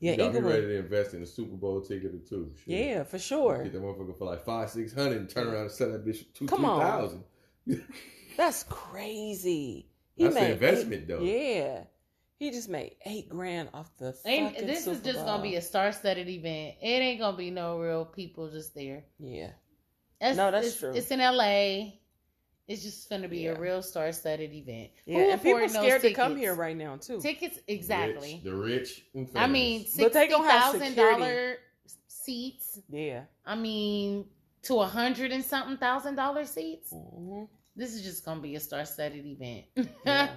Yeah, 0.01 0.13
you 0.13 0.19
gotta 0.19 0.33
be 0.33 0.41
ready 0.41 0.63
to 0.63 0.79
invest 0.79 1.15
in 1.15 1.23
a 1.23 1.27
Super 1.27 1.55
Bowl 1.57 1.81
ticket 1.81 2.13
or 2.13 2.19
two. 2.19 2.53
Shit. 2.57 2.67
Yeah, 2.67 3.03
for 3.05 3.21
sure. 3.21 3.63
Get 3.63 3.73
that 3.75 3.83
motherfucker 3.83 4.19
for 4.19 4.25
like 4.25 4.45
five, 4.45 4.69
six 4.71 4.93
hundred 4.93 5.19
and 5.19 5.31
turn 5.31 5.47
around 5.47 5.63
and 5.63 5.71
sell 5.71 5.93
that 5.93 6.05
bitch 6.05 6.27
for 6.27 6.35
two, 6.35 6.47
Come 6.47 6.59
three 6.61 6.69
on. 6.69 6.81
thousand. 6.81 7.25
That's 8.37 8.63
crazy. 8.65 9.87
He 10.15 10.25
That's 10.25 10.37
an 10.37 10.43
made 10.43 10.51
investment, 10.53 11.03
eight- 11.03 11.09
though. 11.09 11.21
Yeah. 11.23 11.85
He 12.39 12.51
just 12.51 12.69
made 12.69 12.97
eight 13.07 13.29
grand 13.29 13.69
off 13.73 13.97
the 13.99 14.17
ain't 14.27 14.53
fucking 14.55 14.67
this 14.67 14.87
is 14.89 15.01
just 15.01 15.19
Bowl. 15.19 15.27
gonna 15.27 15.43
be 15.45 15.55
a 15.55 15.63
star-studded 15.63 16.29
event. 16.29 16.75
It 16.83 16.87
ain't 16.87 17.21
gonna 17.21 17.37
be 17.37 17.51
no 17.53 17.79
real 17.79 18.05
people 18.05 18.51
just 18.51 18.75
there. 18.75 19.05
Yeah. 19.21 19.51
That's, 20.21 20.37
No, 20.37 20.51
that's 20.51 20.67
it's, 20.69 20.77
true. 20.79 20.93
It's 20.93 21.11
in 21.13 21.21
LA. 21.21 21.93
It's 22.67 22.83
just 22.83 23.09
gonna 23.09 23.29
be 23.29 23.41
Yeah. 23.41 23.51
a 23.53 23.61
real 23.61 23.81
star-studded 23.81 24.53
event. 24.53 24.91
Yeah. 25.07 25.19
Who 25.19 25.31
and 25.31 25.41
people 25.41 25.57
affording 25.59 25.73
those 25.73 25.83
scared 25.85 26.03
to 26.03 26.13
come 26.15 26.37
here 26.37 26.55
right 26.55 26.77
now 26.77 26.97
too. 26.97 27.21
Tickets 27.21 27.61
exactly. 27.69 28.35
Rich, 28.35 28.45
the 28.45 28.55
rich. 28.57 29.05
And 29.15 29.29
I 29.37 29.47
mean, 29.47 29.81
famous. 29.85 29.97
But 29.99 30.13
they 30.13 30.21
sixty 30.23 30.37
gonna 30.37 30.51
have 30.51 30.63
thousand 30.73 30.87
security. 30.89 31.61
seats. 32.09 32.81
Yeah. 32.89 33.25
I 33.47 33.55
mean, 33.55 34.25
to 34.63 34.81
a 34.81 34.87
hundred 34.87 35.33
and 35.33 35.45
something 35.45 35.77
thousand 35.77 36.15
dollar 36.17 36.45
seats. 36.45 36.93
Mhm. 36.93 37.49
This 37.75 37.95
is 37.95 38.03
just 38.03 38.25
gonna 38.25 38.41
be 38.41 38.55
a 38.57 38.61
star-studded 38.61 39.25
event. 39.25 39.65
Yeah. 40.07 40.31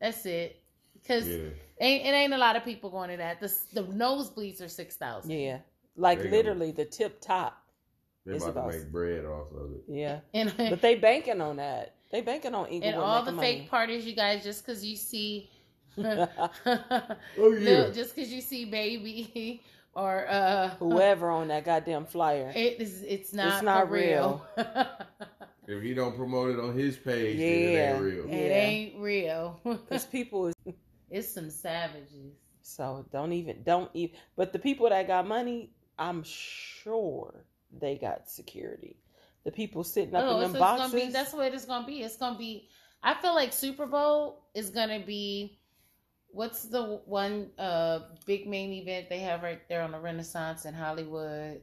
That's 0.00 0.26
it. 0.26 0.60
Because 0.94 1.28
yeah. 1.28 1.48
ain't 1.80 2.06
it 2.06 2.10
ain't 2.14 2.32
a 2.34 2.38
lot 2.38 2.56
of 2.56 2.64
people 2.64 2.90
going 2.90 3.10
to 3.10 3.16
that. 3.18 3.40
The 3.40 3.52
the 3.72 3.82
nosebleeds 3.84 4.62
are 4.62 4.68
six 4.68 4.96
thousand. 4.96 5.30
Yeah. 5.30 5.58
Like 5.96 6.18
They 6.18 6.24
gonna- 6.24 6.36
literally 6.36 6.72
the 6.72 6.84
tip 6.84 7.20
top. 7.20 7.60
They're 8.24 8.34
It's 8.36 8.44
about, 8.44 8.64
about- 8.64 8.72
to 8.72 8.78
make 8.78 8.90
bread 8.92 9.24
off 9.24 9.48
of 9.52 9.72
it. 9.72 9.84
Yeah. 9.88 10.20
And 10.34 10.52
But 10.56 10.80
they 10.80 10.94
banking 10.96 11.40
on 11.40 11.56
that. 11.56 11.94
They 12.10 12.20
banking 12.20 12.54
on 12.54 12.66
Inglewood 12.66 12.94
and 12.94 13.02
all 13.02 13.22
the 13.22 13.32
making 13.32 13.62
fake 13.62 13.70
parties, 13.70 14.06
you 14.06 14.14
guys, 14.14 14.44
just 14.44 14.64
because 14.64 14.84
you 14.84 14.96
see. 14.96 15.50
Oh 15.98 17.52
yeah. 17.52 17.60
no, 17.84 17.92
just 17.92 18.14
because 18.14 18.32
you 18.32 18.40
see 18.40 18.64
baby 18.64 19.62
or 19.96 20.26
uh, 20.28 20.70
Whoever 20.78 21.30
on 21.30 21.48
that 21.48 21.64
goddamn 21.64 22.06
flyer. 22.06 22.52
it 22.54 22.80
is 22.80 23.02
it's 23.02 23.32
not 23.32 23.62
not 23.62 23.86
for 23.86 23.92
real. 23.92 24.46
If 25.66 25.82
he 25.82 25.94
don't 25.94 26.16
promote 26.16 26.50
it 26.50 26.60
on 26.60 26.76
his 26.76 26.96
page, 26.96 27.38
then 27.46 27.62
it 27.62 27.74
Yeah. 27.74 27.94
ain't 27.94 28.02
real. 28.02 28.24
it 28.28 28.50
Yeah. 28.50 28.66
ain't 28.66 28.98
real. 28.98 29.60
Because 29.64 30.04
people 30.04 30.48
is 30.48 30.54
it's 31.10 31.32
some 31.32 31.50
savages. 31.50 32.34
so 32.62 33.04
don't 33.12 33.32
even 33.32 33.62
don't 33.62 33.90
even 33.94 34.16
but 34.36 34.52
the 34.52 34.58
people 34.58 34.88
that 34.88 35.06
got 35.06 35.26
money, 35.26 35.70
I'm 35.98 36.22
sure 36.24 37.44
they 37.72 37.96
got 37.96 38.28
security. 38.28 38.96
The 39.44 39.52
people 39.52 39.84
sitting 39.84 40.14
up 40.14 40.24
Oh, 40.24 40.30
in 40.30 40.40
it's, 40.40 40.42
them 40.42 40.52
it's 40.52 40.58
boxes. 40.60 40.92
gonna 40.92 41.06
be. 41.06 41.12
That's 41.12 41.32
what 41.32 41.52
it's 41.54 41.64
gonna 41.66 41.86
be. 41.86 42.02
It's 42.02 42.16
gonna 42.16 42.38
be. 42.38 42.68
I 43.02 43.14
feel 43.14 43.34
like 43.34 43.52
Super 43.52 43.86
Bowl 43.86 44.46
is 44.54 44.70
gonna 44.70 45.00
be. 45.04 45.58
What's 46.34 46.64
the 46.64 47.00
one 47.06 47.50
uh 47.58 48.00
big 48.26 48.48
main 48.48 48.72
event 48.72 49.08
they 49.08 49.20
have 49.20 49.42
right 49.42 49.60
there 49.68 49.82
on 49.82 49.92
the 49.92 50.00
Renaissance 50.00 50.64
in 50.64 50.74
Hollywood? 50.74 51.60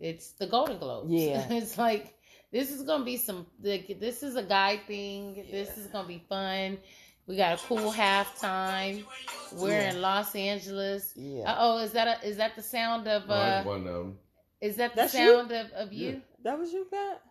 It's 0.00 0.32
the 0.32 0.46
Golden 0.46 0.78
Globes. 0.78 1.10
Yeah. 1.12 1.46
it's 1.50 1.76
like 1.78 2.14
this 2.52 2.70
is 2.70 2.82
gonna 2.82 3.04
be 3.04 3.16
some. 3.18 3.46
Like, 3.62 3.98
this 4.00 4.22
is 4.22 4.36
a 4.36 4.42
guy 4.42 4.78
thing. 4.86 5.46
This 5.50 5.76
is 5.76 5.86
gonna 5.88 6.08
be 6.08 6.24
fun. 6.28 6.78
We 7.26 7.36
got 7.36 7.58
a 7.60 7.66
cool 7.66 7.92
halftime. 7.92 9.04
We're 9.52 9.70
Yeah. 9.70 9.90
in 9.90 10.00
Los 10.00 10.34
Angeles. 10.34 11.12
yeah. 11.16 11.50
Uh 11.50 11.56
oh, 11.58 11.78
is 11.78 11.92
that 11.92 12.06
a, 12.22 12.26
is 12.26 12.36
that 12.38 12.56
the 12.56 12.62
sound 12.62 13.06
of 13.08 13.26
that's 13.28 13.66
uh? 13.66 13.68
one 13.68 13.86
of 13.86 13.94
them. 13.94 14.18
Is 14.60 14.76
that 14.76 14.92
the 14.94 15.02
That's 15.02 15.14
you? 15.14 15.32
sound 15.34 15.52
of 15.52 15.70
of 15.72 15.92
you? 15.92 16.22
That 16.44 16.58
was 16.58 16.72
you, 16.72 16.86
Pat? 16.90 17.22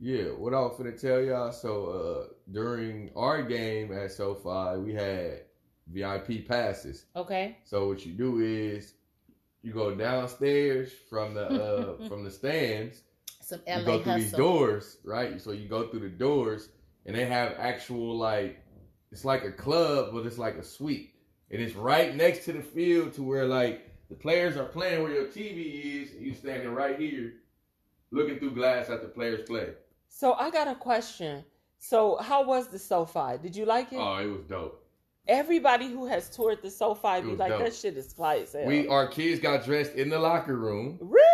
Yeah, 0.00 0.26
what 0.36 0.54
I 0.54 0.60
was 0.60 0.76
finna 0.78 1.00
tell 1.00 1.20
y'all. 1.22 1.52
So 1.52 1.86
uh 1.86 2.32
during 2.52 3.10
our 3.16 3.42
game 3.42 3.92
at 3.92 4.12
SoFi, 4.12 4.78
we 4.80 4.92
had 4.94 5.42
VIP 5.92 6.46
passes. 6.46 7.06
Okay. 7.16 7.58
So 7.64 7.88
what 7.88 8.04
you 8.06 8.12
do 8.12 8.40
is 8.40 8.94
You 9.62 9.72
go 9.72 9.94
downstairs 9.94 10.92
from 11.10 11.34
the 11.34 11.46
uh 11.46 12.08
from 12.08 12.24
the 12.24 12.30
stands. 12.30 13.02
Some 13.40 13.60
LA 13.66 13.78
You 13.78 13.84
go 13.84 13.92
through 14.02 14.12
hustle. 14.12 14.20
these 14.20 14.32
doors, 14.32 14.96
right? 15.04 15.40
So 15.40 15.52
you 15.52 15.68
go 15.68 15.88
through 15.88 16.00
the 16.00 16.08
doors, 16.10 16.68
and 17.06 17.16
they 17.16 17.24
have 17.26 17.54
actual 17.58 18.16
like 18.16 18.62
it's 19.10 19.24
like 19.24 19.44
a 19.44 19.52
club, 19.52 20.10
but 20.12 20.26
it's 20.26 20.38
like 20.38 20.56
a 20.56 20.62
suite, 20.62 21.14
and 21.50 21.60
it's 21.62 21.74
right 21.74 22.14
next 22.14 22.44
to 22.44 22.52
the 22.52 22.62
field 22.62 23.14
to 23.14 23.22
where 23.22 23.46
like 23.46 23.76
the 24.10 24.14
players 24.14 24.56
are 24.56 24.64
playing 24.66 25.02
where 25.02 25.12
your 25.12 25.26
TV 25.26 26.02
is, 26.02 26.12
and 26.12 26.22
you 26.26 26.34
standing 26.34 26.68
right 26.74 26.98
here, 26.98 27.34
looking 28.10 28.38
through 28.38 28.52
glass 28.54 28.90
at 28.90 29.00
the 29.02 29.08
players 29.08 29.46
play. 29.48 29.68
So 30.08 30.34
I 30.34 30.50
got 30.50 30.68
a 30.68 30.74
question. 30.74 31.44
So 31.78 32.16
how 32.16 32.44
was 32.44 32.68
the 32.68 32.78
SoFi? 32.78 33.38
Did 33.42 33.54
you 33.56 33.64
like 33.64 33.92
it? 33.92 33.98
Oh, 33.98 34.16
it 34.16 34.26
was 34.26 34.42
dope. 34.48 34.84
Everybody 35.28 35.88
who 35.88 36.06
has 36.06 36.30
toured 36.30 36.62
the 36.62 36.70
SoFi 36.70 37.20
be 37.20 37.36
like, 37.36 37.50
dope. 37.50 37.60
that 37.64 37.74
shit 37.74 37.96
is 37.96 38.12
fly 38.12 38.36
as 38.38 38.52
hell. 38.52 38.64
We 38.66 38.88
our 38.88 39.06
kids 39.06 39.40
got 39.40 39.64
dressed 39.64 39.92
in 39.94 40.08
the 40.08 40.18
locker 40.18 40.56
room. 40.56 40.98
really? 41.00 41.24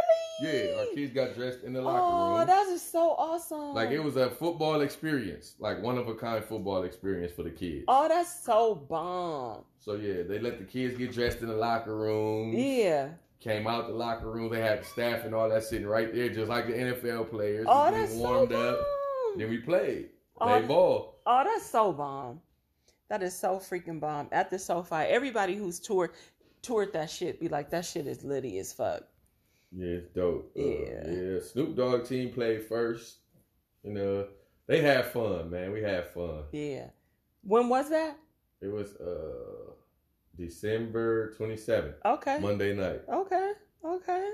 Yeah, 0.42 0.80
our 0.80 0.86
kids 0.96 1.12
got 1.14 1.34
dressed 1.36 1.62
in 1.62 1.72
the 1.72 1.80
locker 1.80 2.00
Oh, 2.02 2.30
room. 2.32 2.40
Oh, 2.42 2.44
that 2.44 2.66
is 2.68 2.82
so 2.82 3.10
awesome. 3.16 3.72
Like 3.72 3.90
it 3.90 4.00
was 4.00 4.16
a 4.16 4.30
football 4.30 4.80
experience, 4.80 5.54
like 5.60 5.80
one 5.80 5.96
of 5.96 6.08
a 6.08 6.14
kind 6.14 6.44
football 6.44 6.82
experience 6.82 7.30
for 7.32 7.44
the 7.44 7.50
kids. 7.50 7.84
Oh, 7.86 8.08
that's 8.08 8.42
so 8.44 8.74
bomb. 8.74 9.62
So 9.78 9.94
yeah, 9.94 10.22
they 10.26 10.40
let 10.40 10.58
the 10.58 10.64
kids 10.64 10.98
get 10.98 11.12
dressed 11.12 11.38
in 11.42 11.46
the 11.48 11.54
locker 11.54 11.96
room. 11.96 12.52
Yeah. 12.52 13.10
Came 13.38 13.66
out 13.68 13.86
the 13.86 13.94
locker 13.94 14.28
room, 14.30 14.50
they 14.50 14.60
had 14.60 14.80
the 14.80 14.86
staff 14.86 15.24
and 15.24 15.34
all 15.36 15.48
that 15.50 15.62
sitting 15.62 15.86
right 15.86 16.12
there, 16.12 16.30
just 16.30 16.48
like 16.48 16.66
the 16.66 16.72
NFL 16.72 17.30
players. 17.30 17.66
Oh, 17.68 17.84
We 17.92 17.98
that's 17.98 18.08
getting 18.12 18.22
so 18.24 18.28
warmed 18.34 18.48
bomb. 18.50 18.74
up. 18.74 18.78
Then 19.36 19.50
we 19.50 19.58
played. 19.58 20.08
Oh, 20.40 20.46
Played 20.46 20.66
ball. 20.68 21.20
Oh, 21.26 21.44
that's 21.44 21.66
so 21.70 21.92
bomb. 21.92 22.40
That 23.10 23.22
is 23.22 23.36
so 23.38 23.56
freaking 23.58 24.00
bomb. 24.00 24.28
At 24.32 24.50
the 24.50 24.58
SoFi, 24.58 24.96
everybody 24.96 25.54
who's 25.54 25.78
toured 25.80 26.10
toured 26.62 26.92
that 26.94 27.10
shit 27.10 27.38
be 27.40 27.48
like, 27.48 27.68
that 27.70 27.84
shit 27.84 28.06
is 28.06 28.24
litty 28.24 28.58
as 28.58 28.72
fuck. 28.72 29.02
Yeah, 29.70 29.86
it's 29.98 30.08
dope. 30.14 30.50
Uh, 30.56 30.62
Yeah. 30.62 31.10
yeah. 31.10 31.40
Snoop 31.40 31.76
Dogg 31.76 32.06
team 32.06 32.30
played 32.32 32.62
first. 32.64 33.18
You 33.82 33.92
know, 33.92 34.28
they 34.66 34.80
had 34.80 35.04
fun, 35.06 35.50
man. 35.50 35.72
We 35.72 35.82
had 35.82 36.08
fun. 36.08 36.44
Yeah. 36.52 36.86
When 37.42 37.68
was 37.68 37.90
that? 37.90 38.16
It 38.62 38.68
was 38.72 38.94
uh 38.96 39.72
December 40.36 41.34
twenty 41.36 41.56
seventh, 41.56 41.96
Okay. 42.04 42.38
Monday 42.40 42.74
night. 42.74 43.02
Okay. 43.08 43.52
Okay. 43.84 44.30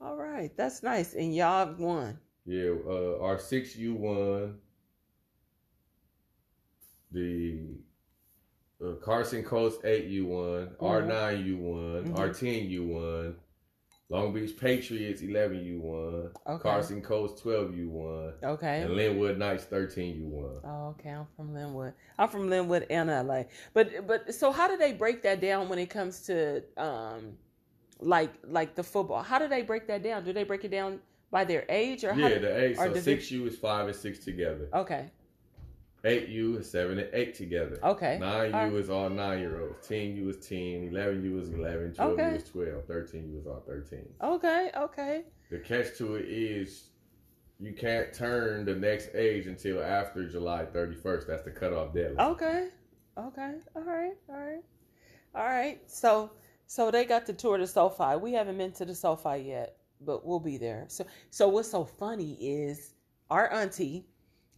All 0.00 0.16
right. 0.16 0.56
That's 0.56 0.82
nice. 0.82 1.14
And 1.14 1.34
y'all 1.34 1.74
won. 1.76 2.18
Yeah, 2.46 2.70
uh, 2.88 3.18
our 3.20 3.38
six 3.38 3.76
U 3.76 3.94
won. 3.94 4.58
The 7.12 7.58
uh, 8.84 8.92
Carson 9.02 9.42
Coast 9.42 9.84
eight 9.84 10.06
U 10.06 10.26
won. 10.26 10.70
R 10.80 11.02
nine 11.02 11.44
U 11.44 11.56
won. 11.58 12.04
Mhm. 12.12 12.18
R 12.18 12.32
ten 12.32 12.64
U 12.70 12.86
won. 12.86 13.36
Long 14.08 14.32
Beach 14.32 14.56
Patriots 14.56 15.22
eleven 15.22 15.62
U 15.64 15.80
won. 15.80 16.30
Okay. 16.46 16.62
Carson 16.62 17.00
Coast 17.02 17.38
twelve 17.42 17.76
U 17.76 17.90
won. 17.90 18.32
Okay. 18.42 18.82
And 18.82 18.90
Lynwood 18.92 19.36
Knights 19.38 19.64
thirteen 19.64 20.16
U 20.16 20.26
won. 20.28 20.60
Oh, 20.64 20.88
okay. 20.98 21.10
I'm 21.10 21.26
from 21.36 21.52
Lynwood. 21.54 21.92
I'm 22.18 22.28
from 22.28 22.48
Lynwood 22.48 22.86
and 22.90 23.08
LA. 23.08 23.44
But 23.74 24.06
but 24.06 24.34
so 24.34 24.50
how 24.50 24.66
do 24.68 24.76
they 24.76 24.92
break 24.92 25.22
that 25.22 25.40
down 25.40 25.68
when 25.68 25.78
it 25.78 25.90
comes 25.90 26.20
to 26.26 26.62
um 26.76 27.36
like 28.00 28.32
like 28.48 28.74
the 28.74 28.82
football? 28.82 29.22
How 29.22 29.38
do 29.38 29.46
they 29.46 29.62
break 29.62 29.86
that 29.88 30.02
down? 30.02 30.24
Do 30.24 30.32
they 30.32 30.44
break 30.44 30.64
it 30.64 30.70
down 30.70 31.00
by 31.30 31.44
their 31.44 31.64
age 31.68 32.02
or 32.02 32.12
how 32.12 32.20
Yeah, 32.26 32.34
do- 32.34 32.40
the 32.40 32.64
age. 32.64 32.76
So 32.78 32.88
divi- 32.88 33.00
six 33.00 33.30
U 33.30 33.46
is 33.46 33.56
five 33.56 33.86
and 33.86 33.94
six 33.94 34.18
together. 34.24 34.68
Okay. 34.74 35.10
Eight 36.04 36.28
U 36.28 36.56
is 36.56 36.70
seven 36.70 36.98
and 36.98 37.08
eight 37.12 37.34
together. 37.34 37.78
Okay. 37.82 38.18
Nine 38.18 38.70
U 38.70 38.78
is 38.78 38.88
all 38.88 39.10
nine 39.10 39.40
year 39.40 39.60
olds. 39.60 39.86
Ten 39.86 40.16
U 40.16 40.30
is 40.30 40.36
ten. 40.38 40.88
Eleven 40.90 41.22
U 41.22 41.38
is 41.38 41.50
eleven. 41.50 41.92
Twelve 41.92 42.12
Okay. 42.12 42.30
U 42.30 42.36
is 42.36 42.44
twelve. 42.44 42.84
Thirteen 42.86 43.30
U 43.32 43.38
is 43.38 43.46
all 43.46 43.62
thirteen. 43.66 44.08
Okay, 44.22 44.70
okay. 44.76 45.24
The 45.50 45.58
catch 45.58 45.96
to 45.98 46.14
it 46.14 46.26
is 46.26 46.90
you 47.58 47.72
can't 47.74 48.12
turn 48.14 48.64
the 48.64 48.74
next 48.74 49.10
age 49.14 49.46
until 49.46 49.82
after 49.82 50.26
July 50.26 50.64
31st. 50.64 51.26
That's 51.26 51.42
the 51.42 51.50
cutoff 51.50 51.92
deadline. 51.92 52.28
Okay. 52.28 52.68
Okay. 53.18 53.54
All 53.76 53.82
right. 53.82 54.12
All 54.30 54.36
right. 54.36 54.62
All 55.34 55.44
right. 55.44 55.80
So 55.86 56.30
so 56.66 56.90
they 56.90 57.04
got 57.04 57.26
the 57.26 57.32
tour 57.34 57.58
to 57.58 57.66
SoFi. 57.66 58.16
We 58.16 58.32
haven't 58.32 58.56
been 58.56 58.72
to 58.72 58.86
the 58.86 58.94
SoFi 58.94 59.38
yet, 59.38 59.76
but 60.00 60.24
we'll 60.24 60.40
be 60.40 60.56
there. 60.56 60.86
So 60.88 61.04
so 61.30 61.48
what's 61.48 61.70
so 61.70 61.84
funny 61.84 62.38
is 62.40 62.94
our 63.28 63.52
auntie, 63.52 64.06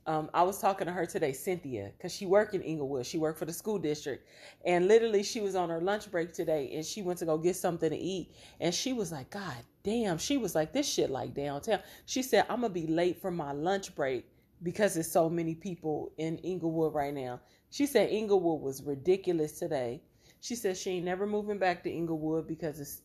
um, 0.06 0.30
I 0.34 0.42
was 0.42 0.58
talking 0.58 0.86
to 0.86 0.92
her 0.92 1.06
today, 1.06 1.32
Cynthia, 1.32 1.92
because 1.96 2.12
she 2.12 2.26
worked 2.26 2.54
in 2.54 2.62
Inglewood. 2.62 3.06
She 3.06 3.18
worked 3.18 3.38
for 3.38 3.44
the 3.44 3.52
school 3.52 3.78
district. 3.78 4.26
And 4.64 4.88
literally 4.88 5.22
she 5.22 5.40
was 5.40 5.54
on 5.54 5.68
her 5.68 5.80
lunch 5.80 6.10
break 6.10 6.32
today 6.32 6.72
and 6.74 6.84
she 6.84 7.02
went 7.02 7.20
to 7.20 7.26
go 7.26 7.38
get 7.38 7.54
something 7.54 7.88
to 7.90 7.96
eat. 7.96 8.32
And 8.60 8.74
she 8.74 8.92
was 8.92 9.12
like, 9.12 9.30
God 9.30 9.54
damn. 9.84 10.18
She 10.18 10.36
was 10.36 10.54
like, 10.54 10.72
this 10.72 10.88
shit 10.88 11.10
like 11.10 11.34
downtown. 11.34 11.80
She 12.06 12.22
said, 12.22 12.46
I'm 12.48 12.62
gonna 12.62 12.70
be 12.70 12.88
late 12.88 13.20
for 13.20 13.30
my 13.30 13.52
lunch 13.52 13.94
break 13.94 14.26
because 14.62 14.94
there's 14.94 15.10
so 15.10 15.28
many 15.30 15.54
people 15.54 16.12
in 16.18 16.38
Inglewood 16.38 16.94
right 16.94 17.14
now. 17.14 17.40
She 17.70 17.86
said 17.86 18.10
Inglewood 18.10 18.60
was 18.60 18.82
ridiculous 18.82 19.58
today. 19.58 20.02
She 20.40 20.56
said 20.56 20.76
she 20.76 20.90
ain't 20.90 21.04
never 21.04 21.26
moving 21.26 21.58
back 21.58 21.84
to 21.84 21.90
Inglewood 21.90 22.48
because 22.48 22.80
it's 22.80 23.02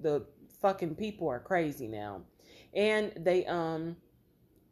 the 0.00 0.24
fucking 0.62 0.94
people 0.94 1.28
are 1.28 1.38
crazy 1.38 1.86
now. 1.86 2.22
And 2.72 3.12
they 3.18 3.44
um 3.44 3.96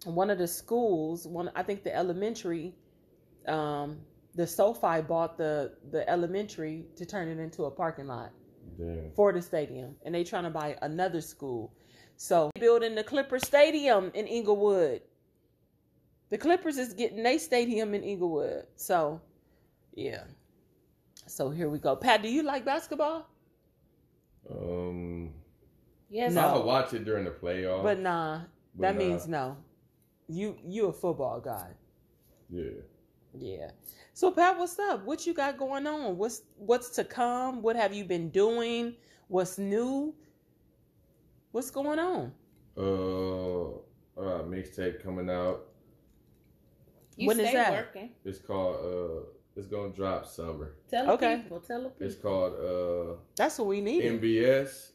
one 0.05 0.31
of 0.31 0.39
the 0.39 0.49
schools, 0.49 1.27
one 1.27 1.51
I 1.55 1.63
think 1.63 1.85
the 1.85 1.95
elementary, 1.95 2.75
um, 3.47 3.99
the 4.35 4.47
SoFi 4.47 5.03
bought 5.03 5.37
the 5.37 5.73
the 5.91 6.09
elementary 6.09 6.87
to 6.97 7.07
turn 7.07 7.29
it 7.29 7.39
into 7.39 7.65
a 7.65 7.71
parking 7.71 8.07
lot 8.07 8.31
Damn. 8.79 9.11
for 9.15 9.33
the 9.33 9.43
stadium, 9.43 9.95
and 10.05 10.15
they 10.15 10.25
trying 10.25 10.45
to 10.45 10.51
buy 10.51 10.77
another 10.83 11.21
school. 11.21 11.73
So 12.17 12.51
building 12.59 12.95
the 12.95 13.05
Clipper 13.05 13.39
Stadium 13.39 14.11
in 14.15 14.27
Inglewood. 14.27 15.03
The 16.31 16.39
Clippers 16.39 16.79
is 16.79 16.95
getting 16.95 17.27
a 17.27 17.37
stadium 17.37 17.93
in 17.95 18.03
Inglewood. 18.03 18.65
So, 18.77 19.21
yeah. 19.95 20.25
So 21.27 21.51
here 21.51 21.69
we 21.69 21.79
go. 21.79 21.95
Pat, 21.95 22.23
do 22.23 22.29
you 22.29 22.43
like 22.43 22.65
basketball? 22.65 23.29
Um, 24.51 25.35
Yes. 26.13 26.35
No. 26.35 26.43
I'll 26.43 26.63
watch 26.63 26.93
it 26.93 27.07
during 27.07 27.25
the 27.25 27.31
playoffs. 27.31 27.83
But 27.83 27.99
nah, 27.99 28.43
But 28.77 28.83
that 28.83 28.95
nah. 28.95 28.99
means 28.99 29.27
no. 29.27 29.57
You 30.29 30.57
you 30.65 30.87
a 30.87 30.93
football 30.93 31.41
guy. 31.41 31.71
yeah. 32.51 32.81
Yeah. 33.35 33.71
So 34.13 34.31
Pat, 34.31 34.59
what's 34.59 34.79
up? 34.79 35.05
What 35.07 35.27
you 35.27 35.33
got 35.35 35.57
going 35.57 35.87
on? 35.87 36.19
What's 36.19 36.43
what's 36.57 36.91
to 36.97 37.05
come? 37.05 37.63
What 37.63 37.77
have 37.77 37.95
you 37.95 38.05
been 38.05 38.29
doing? 38.31 38.95
What's 39.29 39.57
new? 39.59 40.15
What's 41.53 41.71
going 41.71 41.99
on? 41.99 42.33
Uh, 42.77 43.71
uh, 44.21 44.43
mixtape 44.45 45.03
coming 45.03 45.31
out. 45.31 45.67
You 47.17 47.29
When 47.29 47.41
is 47.41 47.49
stay 47.49 47.57
that? 47.57 47.73
working. 47.73 48.11
It's 48.25 48.39
called, 48.39 48.77
uh, 48.77 49.27
it's 49.57 49.67
gonna 49.67 49.93
drop 49.93 50.27
summer. 50.27 50.77
Tell 50.91 51.11
Okay. 51.13 51.37
people. 51.43 51.61
Tell 51.61 51.91
people. 51.91 52.07
It's 52.07 52.17
called, 52.17 52.55
uh, 52.55 53.17
That's 53.37 53.59
what 53.59 53.69
we 53.69 53.81
need. 53.83 54.03
MBS. 54.05 54.92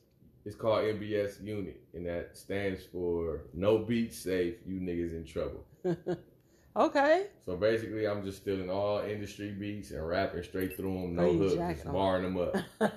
It's 0.47 0.55
called 0.55 0.85
NBS 0.85 1.43
Unit, 1.43 1.77
and 1.93 2.05
that 2.05 2.37
stands 2.37 2.81
for 2.85 3.41
No 3.53 3.79
Beat 3.79 4.13
Safe, 4.13 4.55
You 4.65 4.79
Niggas 4.79 5.11
in 5.11 5.25
Trouble. 5.25 5.65
okay. 6.77 7.25
So 7.45 7.57
basically, 7.57 8.07
I'm 8.07 8.23
just 8.23 8.37
stealing 8.37 8.69
all 8.69 8.99
industry 9.01 9.51
beats 9.51 9.91
and 9.91 10.07
rapping 10.07 10.43
straight 10.43 10.77
through 10.77 11.01
them, 11.01 11.15
no 11.17 11.33
hooks, 11.33 11.55
just 11.55 11.91
barring 11.91 12.23
them 12.23 12.37
up. 12.37 12.55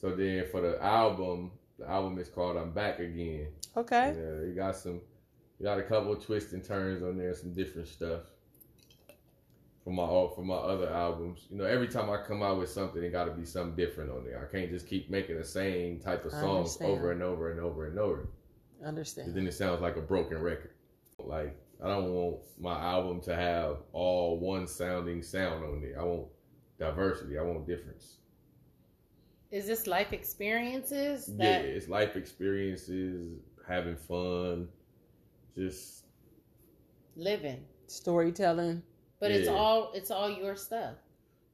so 0.00 0.16
then 0.16 0.46
for 0.50 0.62
the 0.62 0.82
album, 0.82 1.50
the 1.78 1.86
album 1.86 2.18
is 2.18 2.30
called 2.30 2.56
I'm 2.56 2.70
Back 2.70 2.98
Again. 2.98 3.48
okay. 3.76 4.14
Yeah, 4.16 4.38
uh, 4.38 4.44
you 4.46 4.54
got 4.56 4.74
some, 4.74 5.02
you 5.58 5.64
got 5.64 5.78
a 5.78 5.82
couple 5.82 6.14
of 6.14 6.24
twists 6.24 6.54
and 6.54 6.64
turns 6.64 7.02
on 7.02 7.18
there, 7.18 7.34
some 7.34 7.52
different 7.52 7.88
stuff. 7.88 8.22
From 9.84 9.96
my 9.96 10.06
from 10.34 10.46
my 10.46 10.54
other 10.54 10.88
albums, 10.88 11.46
you 11.50 11.58
know, 11.58 11.64
every 11.64 11.88
time 11.88 12.08
I 12.08 12.16
come 12.16 12.42
out 12.42 12.58
with 12.58 12.70
something, 12.70 13.02
it 13.02 13.10
got 13.12 13.26
to 13.26 13.32
be 13.32 13.44
something 13.44 13.76
different 13.76 14.10
on 14.10 14.24
there. 14.24 14.42
I 14.42 14.50
can't 14.50 14.70
just 14.70 14.88
keep 14.88 15.10
making 15.10 15.36
the 15.36 15.44
same 15.44 16.00
type 16.00 16.24
of 16.24 16.32
I 16.32 16.40
songs 16.40 16.78
over 16.80 17.12
and 17.12 17.22
over 17.22 17.50
and 17.50 17.60
over 17.60 17.86
and 17.86 17.98
over. 17.98 18.22
'Cause 18.78 18.86
Understand. 18.88 19.34
then 19.34 19.46
it 19.46 19.52
sounds 19.52 19.82
like 19.82 19.96
a 19.96 20.00
broken 20.00 20.40
record. 20.40 20.72
Like 21.18 21.54
I 21.82 21.88
don't 21.88 22.14
want 22.14 22.38
my 22.58 22.80
album 22.80 23.20
to 23.22 23.36
have 23.36 23.78
all 23.92 24.38
one 24.40 24.66
sounding 24.66 25.22
sound 25.22 25.62
on 25.64 25.82
it. 25.84 25.94
I 25.98 26.02
want 26.02 26.28
diversity. 26.78 27.36
I 27.38 27.42
want 27.42 27.66
difference. 27.66 28.18
Is 29.50 29.66
this 29.66 29.86
life 29.86 30.12
experiences? 30.14 31.30
yeah, 31.36 31.58
it's 31.58 31.88
life 31.88 32.16
experiences, 32.16 33.38
having 33.68 33.96
fun, 33.96 34.68
just 35.54 36.04
living. 37.16 37.64
Storytelling. 37.86 38.82
But 39.20 39.30
it's 39.30 39.48
all 39.48 39.92
it's 39.94 40.10
all 40.10 40.30
your 40.30 40.56
stuff. 40.56 40.94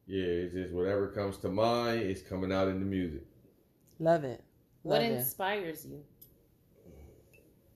yeah, 0.07 0.25
it's 0.25 0.55
just 0.55 0.73
whatever 0.73 1.09
comes 1.09 1.37
to 1.39 1.49
mind 1.49 2.03
is 2.03 2.23
coming 2.23 2.53
out 2.53 2.69
in 2.69 2.81
the 2.81 2.87
music. 2.87 3.25
Love 3.99 4.25
it. 4.25 4.43
What 4.83 5.03
it. 5.03 5.13
inspires 5.13 5.87
you? 5.87 6.03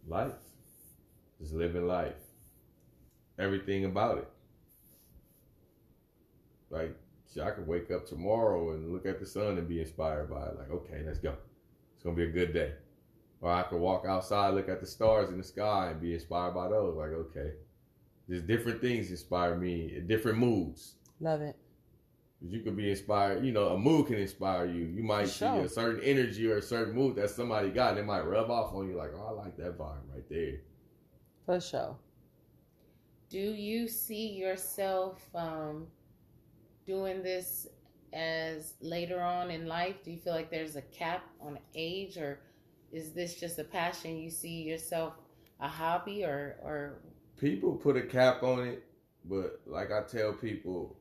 Life, 0.06 0.32
just 1.40 1.54
living 1.54 1.86
life. 1.86 2.14
Everything 3.38 3.84
about 3.84 4.18
it. 4.18 4.28
Like 6.70 6.96
shit, 7.32 7.42
I 7.42 7.50
could 7.50 7.66
wake 7.66 7.90
up 7.90 8.06
tomorrow 8.06 8.72
and 8.72 8.92
look 8.92 9.06
at 9.06 9.20
the 9.20 9.26
sun 9.26 9.58
and 9.58 9.68
be 9.68 9.80
inspired 9.80 10.30
by 10.30 10.46
it. 10.46 10.58
Like, 10.58 10.70
okay, 10.70 11.02
let's 11.06 11.18
go. 11.18 11.30
Let's 11.30 12.04
gonna 12.04 12.16
be 12.16 12.24
a 12.24 12.30
good 12.30 12.52
day. 12.52 12.72
Or 13.40 13.52
I 13.52 13.62
could 13.62 13.80
walk 13.80 14.06
outside, 14.06 14.54
look 14.54 14.68
at 14.68 14.80
the 14.80 14.86
stars 14.86 15.28
in 15.28 15.38
the 15.38 15.44
sky, 15.44 15.90
and 15.90 16.00
be 16.00 16.14
inspired 16.14 16.54
by 16.54 16.68
those. 16.68 16.96
Like, 16.96 17.10
okay, 17.10 17.52
there's 18.28 18.42
different 18.42 18.80
things 18.80 19.10
inspire 19.10 19.56
me, 19.56 20.00
different 20.06 20.38
moods. 20.38 20.94
Love 21.20 21.40
it. 21.42 21.56
You 22.40 22.60
could 22.60 22.76
be 22.76 22.90
inspired. 22.90 23.44
You 23.44 23.52
know, 23.52 23.68
a 23.68 23.78
mood 23.78 24.06
can 24.06 24.16
inspire 24.16 24.66
you. 24.66 24.84
You 24.84 25.02
might 25.02 25.28
For 25.28 25.30
see 25.30 25.38
sure. 25.38 25.60
a 25.62 25.68
certain 25.68 26.02
energy 26.02 26.50
or 26.50 26.58
a 26.58 26.62
certain 26.62 26.94
mood 26.94 27.16
that 27.16 27.30
somebody 27.30 27.70
got, 27.70 27.90
and 27.90 27.98
it 28.00 28.04
might 28.04 28.20
rub 28.26 28.50
off 28.50 28.74
on 28.74 28.88
you. 28.88 28.96
Like, 28.96 29.12
oh, 29.16 29.26
I 29.28 29.30
like 29.30 29.56
that 29.56 29.78
vibe 29.78 30.00
right 30.12 30.28
there. 30.28 30.60
For 31.46 31.60
sure. 31.60 31.96
Do 33.30 33.38
you 33.38 33.88
see 33.88 34.28
yourself 34.28 35.22
um, 35.34 35.87
doing 36.87 37.22
this 37.22 37.66
as 38.12 38.74
later 38.80 39.20
on 39.20 39.50
in 39.50 39.66
life? 39.66 40.02
Do 40.04 40.10
you 40.10 40.18
feel 40.18 40.34
like 40.34 40.50
there's 40.50 40.76
a 40.76 40.82
cap 40.82 41.24
on 41.40 41.58
age, 41.74 42.16
or 42.18 42.40
is 42.92 43.12
this 43.12 43.40
just 43.40 43.58
a 43.58 43.64
passion? 43.64 44.16
You 44.18 44.30
see 44.30 44.62
yourself 44.62 45.14
a 45.60 45.68
hobby, 45.68 46.24
or 46.24 46.56
or 46.62 47.00
People 47.38 47.74
put 47.74 47.96
a 47.96 48.02
cap 48.02 48.42
on 48.42 48.66
it, 48.66 48.84
but 49.24 49.60
like 49.66 49.90
I 49.90 50.02
tell 50.02 50.32
people, 50.32 50.96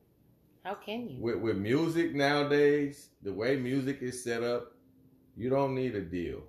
how 0.64 0.76
can 0.76 1.10
you? 1.10 1.22
with 1.22 1.38
with 1.38 1.58
music 1.58 2.16
nowadays, 2.16 3.10
the 3.22 3.34
way 3.34 3.56
music 3.56 4.02
is 4.02 4.24
set 4.24 4.44
up, 4.44 4.76
you 5.36 5.50
don't 5.50 5.76
need 5.76 5.96
a 5.96 6.02
deal. 6.02 6.42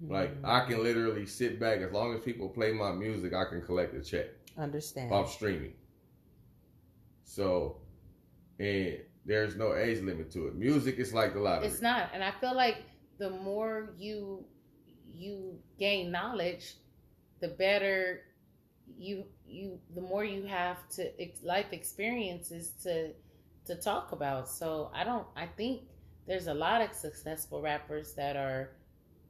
Like 0.00 0.36
I 0.44 0.60
hmm. 0.60 0.70
can 0.70 0.82
literally 0.82 1.26
sit 1.26 1.58
back 1.58 1.80
as 1.80 1.92
long 1.92 2.14
as 2.14 2.20
people 2.20 2.48
play 2.48 2.72
my 2.72 2.92
music, 2.92 3.34
I 3.34 3.44
can 3.44 3.62
collect 3.62 3.94
a 3.94 4.02
check 4.02 4.26
understand. 4.56 5.12
off 5.12 5.32
streaming. 5.32 5.72
So, 7.24 7.78
and 8.58 8.98
there's 9.24 9.56
no 9.56 9.74
age 9.74 10.00
limit 10.00 10.30
to 10.32 10.48
it. 10.48 10.56
Music 10.56 10.98
is 10.98 11.12
like 11.12 11.34
the 11.34 11.40
lottery. 11.40 11.68
It's 11.68 11.82
not, 11.82 12.10
and 12.14 12.22
I 12.22 12.32
feel 12.40 12.54
like 12.54 12.84
the 13.18 13.30
more 13.30 13.90
you 13.98 14.44
you 15.14 15.58
gain 15.78 16.10
knowledge, 16.12 16.74
the 17.40 17.48
better 17.48 18.22
you 18.96 19.24
you 19.46 19.78
the 19.94 20.00
more 20.00 20.24
you 20.24 20.44
have 20.46 20.88
to 20.90 21.10
life 21.42 21.72
experiences 21.72 22.70
to 22.82 23.12
to 23.66 23.74
talk 23.74 24.12
about. 24.12 24.48
So 24.48 24.90
I 24.94 25.04
don't. 25.04 25.26
I 25.36 25.46
think 25.46 25.82
there's 26.26 26.46
a 26.46 26.54
lot 26.54 26.80
of 26.80 26.92
successful 26.94 27.60
rappers 27.62 28.14
that 28.14 28.36
are 28.36 28.70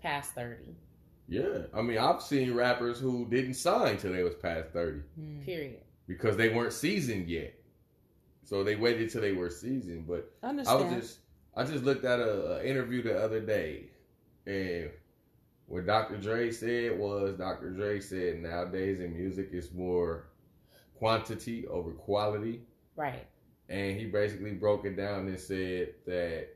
past 0.03 0.35
thirty. 0.35 0.75
Yeah, 1.29 1.65
I 1.75 1.83
mean, 1.83 1.99
I've 1.99 2.23
seen 2.23 2.55
rappers 2.55 2.99
who 2.99 3.27
didn't 3.29 3.55
sign 3.55 3.99
till 3.99 4.13
they 4.13 4.23
was 4.23 4.35
past 4.37 4.71
thirty 4.73 5.01
Mm. 5.21 5.45
Period. 5.45 5.81
because 6.07 6.37
they 6.37 6.49
weren't 6.49 6.73
seasoned 6.73 7.29
yet. 7.29 7.55
So 8.45 8.65
they 8.65 8.77
waited 8.77 9.11
till 9.11 9.21
they 9.21 9.33
were 9.33 9.51
seasoned. 9.51 10.07
But 10.07 10.33
I 10.43 10.49
Understand. 10.49 10.91
was 10.97 11.03
just, 11.03 11.19
I 11.55 11.65
just 11.65 11.85
looked 11.85 12.05
at 12.07 12.19
a, 12.19 12.57
a 12.61 12.65
interview 12.65 13.03
the 13.03 13.23
other 13.23 13.41
day, 13.41 13.91
and 14.47 14.91
what 15.69 15.87
Dr. 15.87 16.17
Dre 16.17 16.51
said 16.51 16.99
was 16.99 17.35
Dr. 17.39 17.71
Dre 17.71 18.01
said 18.01 18.39
nowadays 18.41 19.01
in 19.01 19.15
music 19.15 19.51
it's 19.53 19.73
more 19.73 20.29
quantity 20.99 21.67
over 21.69 21.93
quality, 21.93 22.63
Right. 22.97 23.27
and 23.69 23.97
he 23.99 24.07
basically 24.07 24.53
broke 24.53 24.85
it 24.85 24.97
down 24.97 25.29
and 25.29 25.39
said 25.39 25.95
that 26.07 26.49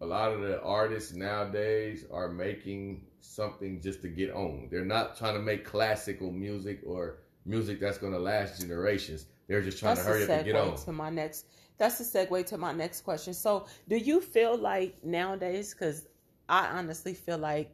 a 0.00 0.06
lot 0.06 0.32
of 0.32 0.40
the 0.40 0.62
artists 0.62 1.12
nowadays 1.12 2.06
are 2.10 2.28
making 2.28 3.04
something 3.20 3.80
just 3.82 4.00
to 4.02 4.08
get 4.08 4.30
on. 4.32 4.68
They're 4.70 4.84
not 4.84 5.16
trying 5.18 5.34
to 5.34 5.40
make 5.42 5.64
classical 5.64 6.30
music 6.30 6.80
or 6.86 7.18
music 7.44 7.80
that's 7.80 7.98
going 7.98 8.12
to 8.12 8.18
last 8.18 8.60
generations. 8.60 9.26
They're 9.48 9.62
just 9.62 9.78
trying 9.78 9.96
that's 9.96 10.06
to 10.06 10.12
hurry 10.12 10.24
up 10.24 10.30
and 10.30 10.44
get 10.46 10.56
on. 10.56 10.76
to 10.76 10.92
my 10.92 11.10
next. 11.10 11.46
That's 11.78 12.00
a 12.00 12.04
segue 12.04 12.46
to 12.46 12.58
my 12.58 12.72
next 12.72 13.00
question. 13.02 13.34
So, 13.34 13.66
do 13.88 13.96
you 13.96 14.20
feel 14.20 14.56
like 14.56 15.02
nowadays? 15.04 15.74
Because 15.74 16.06
I 16.48 16.66
honestly 16.68 17.14
feel 17.14 17.38
like, 17.38 17.70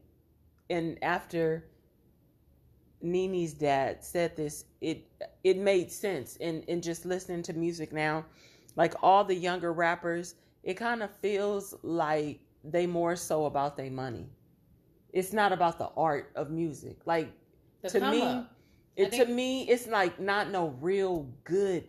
and 0.71 0.99
after 1.03 1.65
Nene's 3.03 3.53
dad 3.55 4.03
said 4.03 4.37
this, 4.37 4.65
it 4.81 5.07
it 5.45 5.59
made 5.59 5.91
sense. 5.93 6.37
In 6.37 6.63
in 6.63 6.81
just 6.83 7.05
listening 7.05 7.43
to 7.45 7.53
music 7.53 7.93
now, 7.93 8.25
like 8.77 8.95
all 9.03 9.25
the 9.25 9.35
younger 9.35 9.73
rappers, 9.73 10.35
it 10.63 10.75
kind 10.75 11.03
of 11.03 11.11
feels 11.17 11.75
like 11.83 12.41
they 12.65 12.87
more 12.87 13.17
so 13.17 13.45
about 13.47 13.77
their 13.77 13.91
money. 13.91 14.29
It's 15.13 15.33
not 15.33 15.53
about 15.53 15.79
the 15.79 15.89
art 15.97 16.33
of 16.35 16.51
music. 16.51 16.99
Like 17.07 17.33
The 17.83 17.91
to 17.91 18.01
me, 18.01 18.23
up. 18.23 18.53
It 18.97 19.13
to 19.13 19.27
me, 19.27 19.69
it's 19.69 19.87
like 19.87 20.19
not 20.21 20.51
no 20.51 20.69
real 20.81 21.29
good 21.45 21.89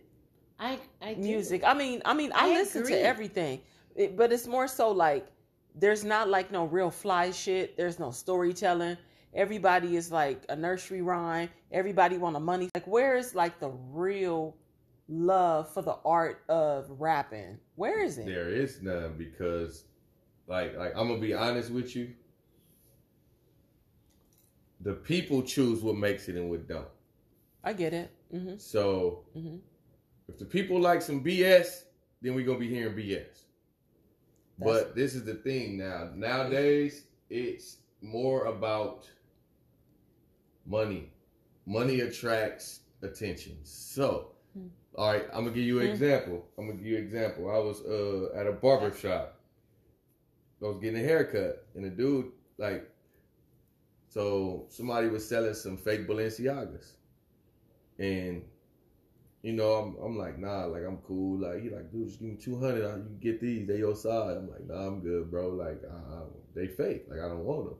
I 0.58 0.78
I 1.00 1.14
music. 1.14 1.62
I 1.64 1.74
mean, 1.74 2.02
I 2.04 2.14
mean, 2.14 2.32
I, 2.34 2.48
I 2.48 2.52
listen 2.54 2.82
agree. 2.82 2.94
to 2.94 3.00
everything, 3.00 3.60
it, 3.94 4.16
but 4.16 4.32
it's 4.32 4.46
more 4.46 4.68
so 4.68 4.90
like 4.90 5.26
there's 5.76 6.04
not 6.04 6.28
like 6.28 6.50
no 6.50 6.64
real 6.64 6.90
fly 6.90 7.30
shit. 7.30 7.76
There's 7.76 7.98
no 7.98 8.10
storytelling. 8.10 8.96
Everybody 9.34 9.96
is 9.96 10.10
like 10.10 10.42
a 10.48 10.56
nursery 10.56 11.02
rhyme. 11.02 11.50
Everybody 11.70 12.16
want 12.16 12.34
the 12.34 12.40
money. 12.40 12.70
Like, 12.74 12.86
where 12.86 13.16
is 13.16 13.34
like 13.34 13.60
the 13.60 13.68
real 13.68 14.56
love 15.08 15.72
for 15.72 15.82
the 15.82 15.98
art 16.04 16.42
of 16.48 16.86
rapping? 16.90 17.58
Where 17.74 18.02
is 18.02 18.16
it? 18.16 18.24
There 18.24 18.48
is 18.48 18.80
none 18.80 19.16
because, 19.18 19.84
like, 20.46 20.76
like 20.76 20.92
I'm 20.96 21.08
gonna 21.08 21.20
be 21.20 21.34
honest 21.34 21.70
with 21.70 21.94
you. 21.94 22.14
The 24.80 24.94
people 24.94 25.42
choose 25.42 25.82
what 25.82 25.96
makes 25.96 26.28
it 26.28 26.36
and 26.36 26.48
what 26.48 26.66
don't. 26.66 26.88
I 27.62 27.74
get 27.74 27.92
it. 27.92 28.10
Mm-hmm. 28.32 28.56
So 28.56 29.24
mm-hmm. 29.36 29.56
if 30.28 30.38
the 30.38 30.44
people 30.46 30.80
like 30.80 31.02
some 31.02 31.22
BS, 31.22 31.84
then 32.22 32.34
we 32.34 32.44
gonna 32.44 32.58
be 32.58 32.68
hearing 32.68 32.94
BS. 32.94 33.45
But 34.58 34.94
this 34.94 35.14
is 35.14 35.24
the 35.24 35.34
thing 35.34 35.76
now. 35.78 36.10
Nowadays, 36.14 37.04
it's 37.28 37.78
more 38.00 38.46
about 38.46 39.08
money. 40.64 41.10
Money 41.66 42.00
attracts 42.00 42.80
attention. 43.02 43.58
So, 43.64 44.32
Hmm. 44.54 44.68
all 44.94 45.12
right, 45.12 45.24
I'm 45.32 45.44
gonna 45.44 45.50
give 45.54 45.64
you 45.64 45.80
an 45.80 45.86
Hmm. 45.86 45.92
example. 45.92 46.46
I'm 46.56 46.66
gonna 46.66 46.78
give 46.78 46.86
you 46.86 46.96
an 46.98 47.04
example. 47.04 47.50
I 47.50 47.58
was 47.58 47.82
uh, 47.84 48.30
at 48.34 48.46
a 48.46 48.52
barber 48.52 48.92
shop. 48.94 49.40
I 50.62 50.68
was 50.68 50.78
getting 50.78 51.00
a 51.00 51.04
haircut, 51.04 51.66
and 51.74 51.84
the 51.84 51.90
dude 51.90 52.32
like, 52.56 52.88
so 54.08 54.66
somebody 54.70 55.08
was 55.08 55.28
selling 55.28 55.52
some 55.54 55.76
fake 55.76 56.06
Balenciagas, 56.08 56.92
and 57.98 58.42
you 59.46 59.52
know, 59.52 59.74
I'm, 59.74 59.96
I'm 60.04 60.18
like, 60.18 60.40
nah, 60.40 60.64
like 60.64 60.82
I'm 60.84 60.96
cool. 61.06 61.38
Like 61.38 61.62
he 61.62 61.70
like, 61.70 61.92
dude, 61.92 62.08
just 62.08 62.18
give 62.18 62.28
me 62.30 62.34
two 62.34 62.58
hundred. 62.58 62.78
You 62.82 63.04
can 63.04 63.18
get 63.20 63.40
these. 63.40 63.64
They 63.64 63.76
your 63.78 63.94
side. 63.94 64.36
I'm 64.38 64.50
like, 64.50 64.66
nah, 64.66 64.88
I'm 64.88 64.98
good, 64.98 65.30
bro. 65.30 65.50
Like, 65.50 65.80
uh, 65.88 66.24
they 66.52 66.66
fake. 66.66 67.04
Like 67.08 67.20
I 67.20 67.28
don't 67.28 67.44
want 67.44 67.66
them. 67.66 67.78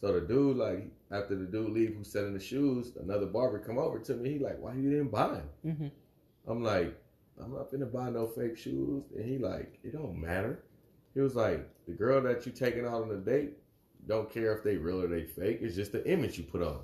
So 0.00 0.12
the 0.12 0.26
dude, 0.26 0.56
like, 0.56 0.90
after 1.12 1.36
the 1.36 1.44
dude 1.44 1.70
leave 1.70 1.94
who's 1.96 2.10
selling 2.10 2.34
the 2.34 2.40
shoes, 2.40 2.90
another 3.00 3.26
barber 3.26 3.60
come 3.60 3.78
over 3.78 4.00
to 4.00 4.14
me. 4.14 4.32
He 4.32 4.38
like, 4.40 4.58
why 4.60 4.74
you 4.74 4.90
didn't 4.90 5.12
buy 5.12 5.28
them? 5.28 5.48
hmm 5.62 5.86
I'm 6.48 6.64
like, 6.64 7.00
I'm 7.40 7.52
not 7.52 7.70
finna 7.70 7.92
buy 7.92 8.10
no 8.10 8.26
fake 8.26 8.58
shoes. 8.58 9.04
And 9.14 9.24
he 9.24 9.38
like, 9.38 9.78
it 9.84 9.92
don't 9.92 10.20
matter. 10.20 10.64
He 11.14 11.20
was 11.20 11.36
like, 11.36 11.68
the 11.86 11.94
girl 11.94 12.20
that 12.22 12.44
you 12.46 12.50
taking 12.50 12.84
out 12.84 13.02
on 13.02 13.12
a 13.12 13.16
date 13.16 13.52
don't 14.08 14.28
care 14.28 14.56
if 14.56 14.64
they 14.64 14.76
real 14.76 15.02
or 15.02 15.06
they 15.06 15.22
fake. 15.22 15.58
It's 15.60 15.76
just 15.76 15.92
the 15.92 16.04
image 16.10 16.36
you 16.36 16.44
put 16.44 16.62
on. 16.62 16.80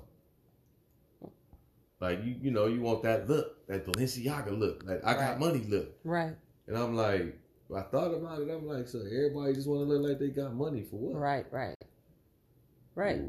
Like 2.03 2.21
you, 2.25 2.35
you 2.41 2.51
know, 2.51 2.65
you 2.65 2.81
want 2.81 3.01
that 3.03 3.29
look, 3.29 3.65
that 3.67 3.85
Balenciaga 3.85 4.59
look, 4.59 4.83
like 4.85 5.01
I 5.05 5.13
got 5.13 5.39
money 5.39 5.63
look. 5.69 5.95
Right. 6.03 6.35
And 6.67 6.77
I'm 6.77 6.97
like, 6.97 7.39
I 7.73 7.81
thought 7.83 8.13
about 8.13 8.41
it. 8.41 8.49
I'm 8.49 8.67
like, 8.67 8.89
so 8.89 8.99
everybody 8.99 9.53
just 9.53 9.69
want 9.69 9.87
to 9.87 9.93
look 9.93 10.09
like 10.09 10.19
they 10.19 10.27
got 10.27 10.53
money 10.53 10.83
for 10.83 10.97
what? 10.97 11.17
Right. 11.17 11.45
Right. 11.49 11.75
Right. 12.95 13.21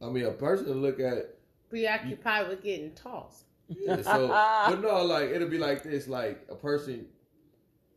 I 0.00 0.06
mean, 0.06 0.24
a 0.24 0.30
person 0.30 0.66
to 0.66 0.74
look 0.74 1.00
at 1.00 1.34
Preoccupied 1.68 2.48
with 2.48 2.62
getting 2.62 2.92
tossed. 2.92 3.46
Yeah, 3.68 4.02
so, 4.02 4.28
but 4.68 4.80
no, 4.80 5.02
like 5.04 5.30
it'll 5.30 5.48
be 5.48 5.58
like 5.58 5.82
this: 5.82 6.06
like 6.06 6.46
a 6.48 6.54
person, 6.54 7.06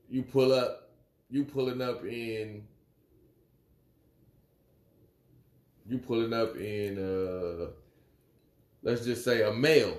you 0.10 0.23
pull 0.23 0.53
up, 0.53 0.89
you 1.29 1.43
pulling 1.43 1.84
up 1.84 2.03
in, 2.03 2.63
you 5.87 6.00
pulling 6.00 6.33
up 6.33 6.56
in, 6.56 6.98
uh 6.98 7.67
let's 8.86 9.04
just 9.04 9.25
say 9.25 9.42
a 9.42 9.52
male. 9.52 9.98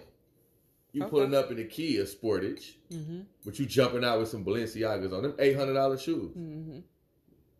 You 0.93 1.03
Okay. 1.03 1.11
pulling 1.11 1.35
up 1.35 1.51
in 1.51 1.59
a 1.59 1.65
Kia 1.65 2.05
Sportage, 2.05 2.77
hmm 2.91 3.21
but 3.45 3.59
you 3.59 3.67
jumping 3.67 4.03
out 4.03 4.19
with 4.19 4.29
some 4.31 4.45
Balenciagas 4.45 5.13
on 5.13 5.23
them 5.25 5.35
eight 5.39 5.55
hundred 5.57 5.75
dollar 5.75 5.99
shoes. 5.99 6.33
hmm 6.33 6.79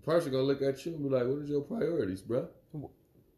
Person 0.03 0.31
gonna 0.33 0.45
look 0.45 0.63
at 0.63 0.87
you 0.87 0.95
and 0.95 1.03
be 1.03 1.11
like, 1.11 1.27
"What 1.27 1.43
is 1.43 1.51
your 1.51 1.61
priorities, 1.63 2.23
bro? 2.23 2.49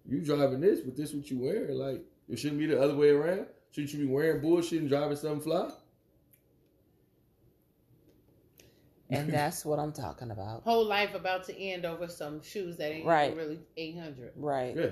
You 0.06 0.20
driving 0.24 0.60
this, 0.60 0.80
but 0.80 0.96
this 0.96 1.12
what 1.12 1.28
you 1.30 1.38
wearing? 1.38 1.76
Like 1.76 2.04
it 2.28 2.38
shouldn't 2.38 2.60
be 2.60 2.66
the 2.66 2.80
other 2.80 2.94
way 2.94 3.10
around. 3.10 3.46
Shouldn't 3.72 3.92
you 3.92 3.98
be 4.00 4.06
wearing 4.06 4.40
bullshit 4.40 4.80
and 4.80 4.88
driving 4.88 5.16
something 5.16 5.40
fly?" 5.40 5.70
And 9.10 9.28
that's 9.32 9.64
what 9.64 9.78
I'm 9.78 9.92
talking 9.92 10.30
about. 10.30 10.62
Whole 10.62 10.84
life 10.84 11.14
about 11.14 11.44
to 11.44 11.58
end 11.58 11.84
over 11.84 12.06
some 12.08 12.42
shoes 12.42 12.76
that 12.76 12.92
ain't 12.92 13.06
Right. 13.06 13.34
really 13.36 13.60
eight 13.76 13.98
hundred. 13.98 14.32
Right. 14.36 14.76
Yeah. 14.76 14.90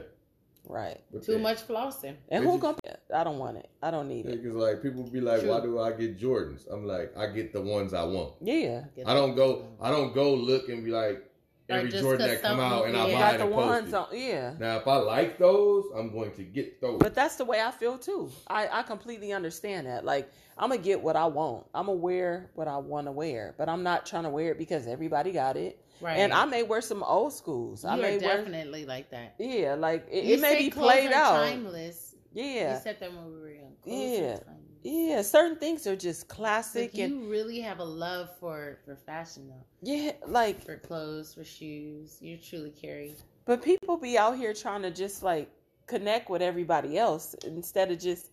Right. 0.67 1.01
But 1.13 1.23
Too 1.25 1.33
they- 1.33 1.41
much 1.41 1.67
flossing. 1.67 2.17
And 2.29 2.45
who 2.45 2.59
just- 2.59 2.63
gonna? 2.63 2.99
I 3.15 3.23
don't 3.25 3.39
want 3.39 3.57
it. 3.59 3.69
I 3.83 3.91
don't 3.91 4.09
need 4.09 4.27
it. 4.27 4.43
Because 4.43 4.57
like 4.57 4.83
people 4.83 5.05
be 5.05 5.21
like, 5.21 5.41
True. 5.41 5.51
why 5.51 5.61
do 5.61 5.79
I 5.81 5.93
get 5.93 6.19
Jordans? 6.19 6.67
I'm 6.71 6.87
like, 6.87 7.17
I 7.17 7.27
get 7.29 7.53
the 7.53 7.61
ones 7.61 7.95
I 7.95 8.03
want. 8.05 8.35
Yeah. 8.41 8.85
I 9.07 9.15
don't 9.15 9.35
go. 9.37 9.67
I 9.81 9.91
don't 9.91 10.13
go 10.15 10.35
look 10.35 10.69
and 10.69 10.85
be 10.85 10.91
like, 10.91 11.19
Or 11.19 11.23
every 11.69 11.91
just 11.91 12.03
Jordan 12.03 12.27
'cause 12.29 12.41
that 12.43 12.49
come 12.49 12.61
out 12.61 12.87
and 12.87 12.97
I 12.97 13.05
buy 13.07 13.11
got 13.13 13.39
the 13.39 13.45
and 13.45 13.53
post 13.55 13.67
ones 13.67 13.89
it. 13.89 13.95
on, 13.95 14.07
yeah. 14.13 14.55
Now, 14.59 14.77
if 14.79 14.87
I 14.87 14.97
like 14.97 15.39
those, 15.39 15.85
I'm 15.97 16.13
going 16.13 16.33
to 16.33 16.43
get 16.43 16.81
those. 16.81 16.99
But 16.99 17.15
that's 17.15 17.37
the 17.37 17.45
way 17.45 17.61
I 17.61 17.71
feel 17.71 17.99
too. 17.99 18.31
I, 18.47 18.69
I 18.69 18.83
completely 18.83 19.33
understand 19.33 19.87
that. 19.87 20.05
Like 20.05 20.31
I'm 20.59 20.71
gonna 20.71 20.81
get 20.83 21.01
what 21.03 21.17
I 21.17 21.27
want. 21.27 21.67
I'm 21.75 21.87
gonna 21.87 21.99
wear 21.99 22.51
what 22.55 22.69
I 22.69 22.77
want 22.79 23.07
to 23.07 23.13
wear, 23.13 23.55
but 23.59 23.69
I'm 23.69 23.83
not 23.83 24.07
trying 24.07 24.25
to 24.25 24.31
wear 24.31 24.53
it 24.53 24.59
because 24.59 24.87
everybody 24.87 25.33
got 25.33 25.57
it. 25.57 25.81
Right. 26.01 26.19
And 26.19 26.33
I 26.33 26.45
may 26.45 26.63
wear 26.63 26.81
some 26.83 27.03
old 27.03 27.33
schools. 27.33 27.83
you 27.85 27.91
I 27.91 27.95
are 27.95 27.97
may 27.97 28.19
wear, 28.19 28.37
definitely 28.39 28.85
like 28.85 29.11
that. 29.11 29.35
yeah, 29.39 29.75
like 29.75 30.07
it, 30.11 30.25
You 30.25 30.35
it 30.35 30.41
may 30.41 30.59
be 30.59 30.71
played 30.71 31.11
out. 31.13 31.37
Timeless. 31.47 32.15
Yeah, 32.35 32.75
You 32.75 32.81
said 32.83 33.01
that 33.01 33.11
when 33.15 33.33
we 33.33 33.41
were 33.41 33.51
young. 33.51 33.73
Clothes 33.83 33.99
Yeah. 33.99 34.39
Are 34.87 34.91
timeless. 34.91 35.09
yeah. 35.11 35.23
Certain 35.23 35.57
things 35.59 35.87
are 35.87 35.97
just 35.97 36.29
classic 36.29 36.93
Like, 36.95 37.03
and 37.03 37.23
you 37.25 37.31
really 37.31 37.61
have 37.61 37.79
a 37.81 37.85
love 37.85 38.31
for 38.39 38.79
for 38.85 38.97
fashion 38.97 39.49
though, 39.49 39.65
yeah, 39.83 40.13
like. 40.27 40.63
for 40.65 40.77
clothes, 40.77 41.35
for 41.35 41.45
shoes. 41.45 42.19
You 42.21 42.37
truly 42.37 42.71
carry. 42.71 43.15
But 43.45 43.63
people 43.63 43.97
be 43.97 44.19
out 44.19 44.37
here 44.37 44.53
trying 44.55 44.83
to 44.83 44.91
just 44.91 45.23
like 45.23 45.49
connect 45.87 46.29
with 46.31 46.43
everybody 46.43 46.99
else 46.99 47.35
instead 47.45 47.91
of 47.91 47.99
just 47.99 48.31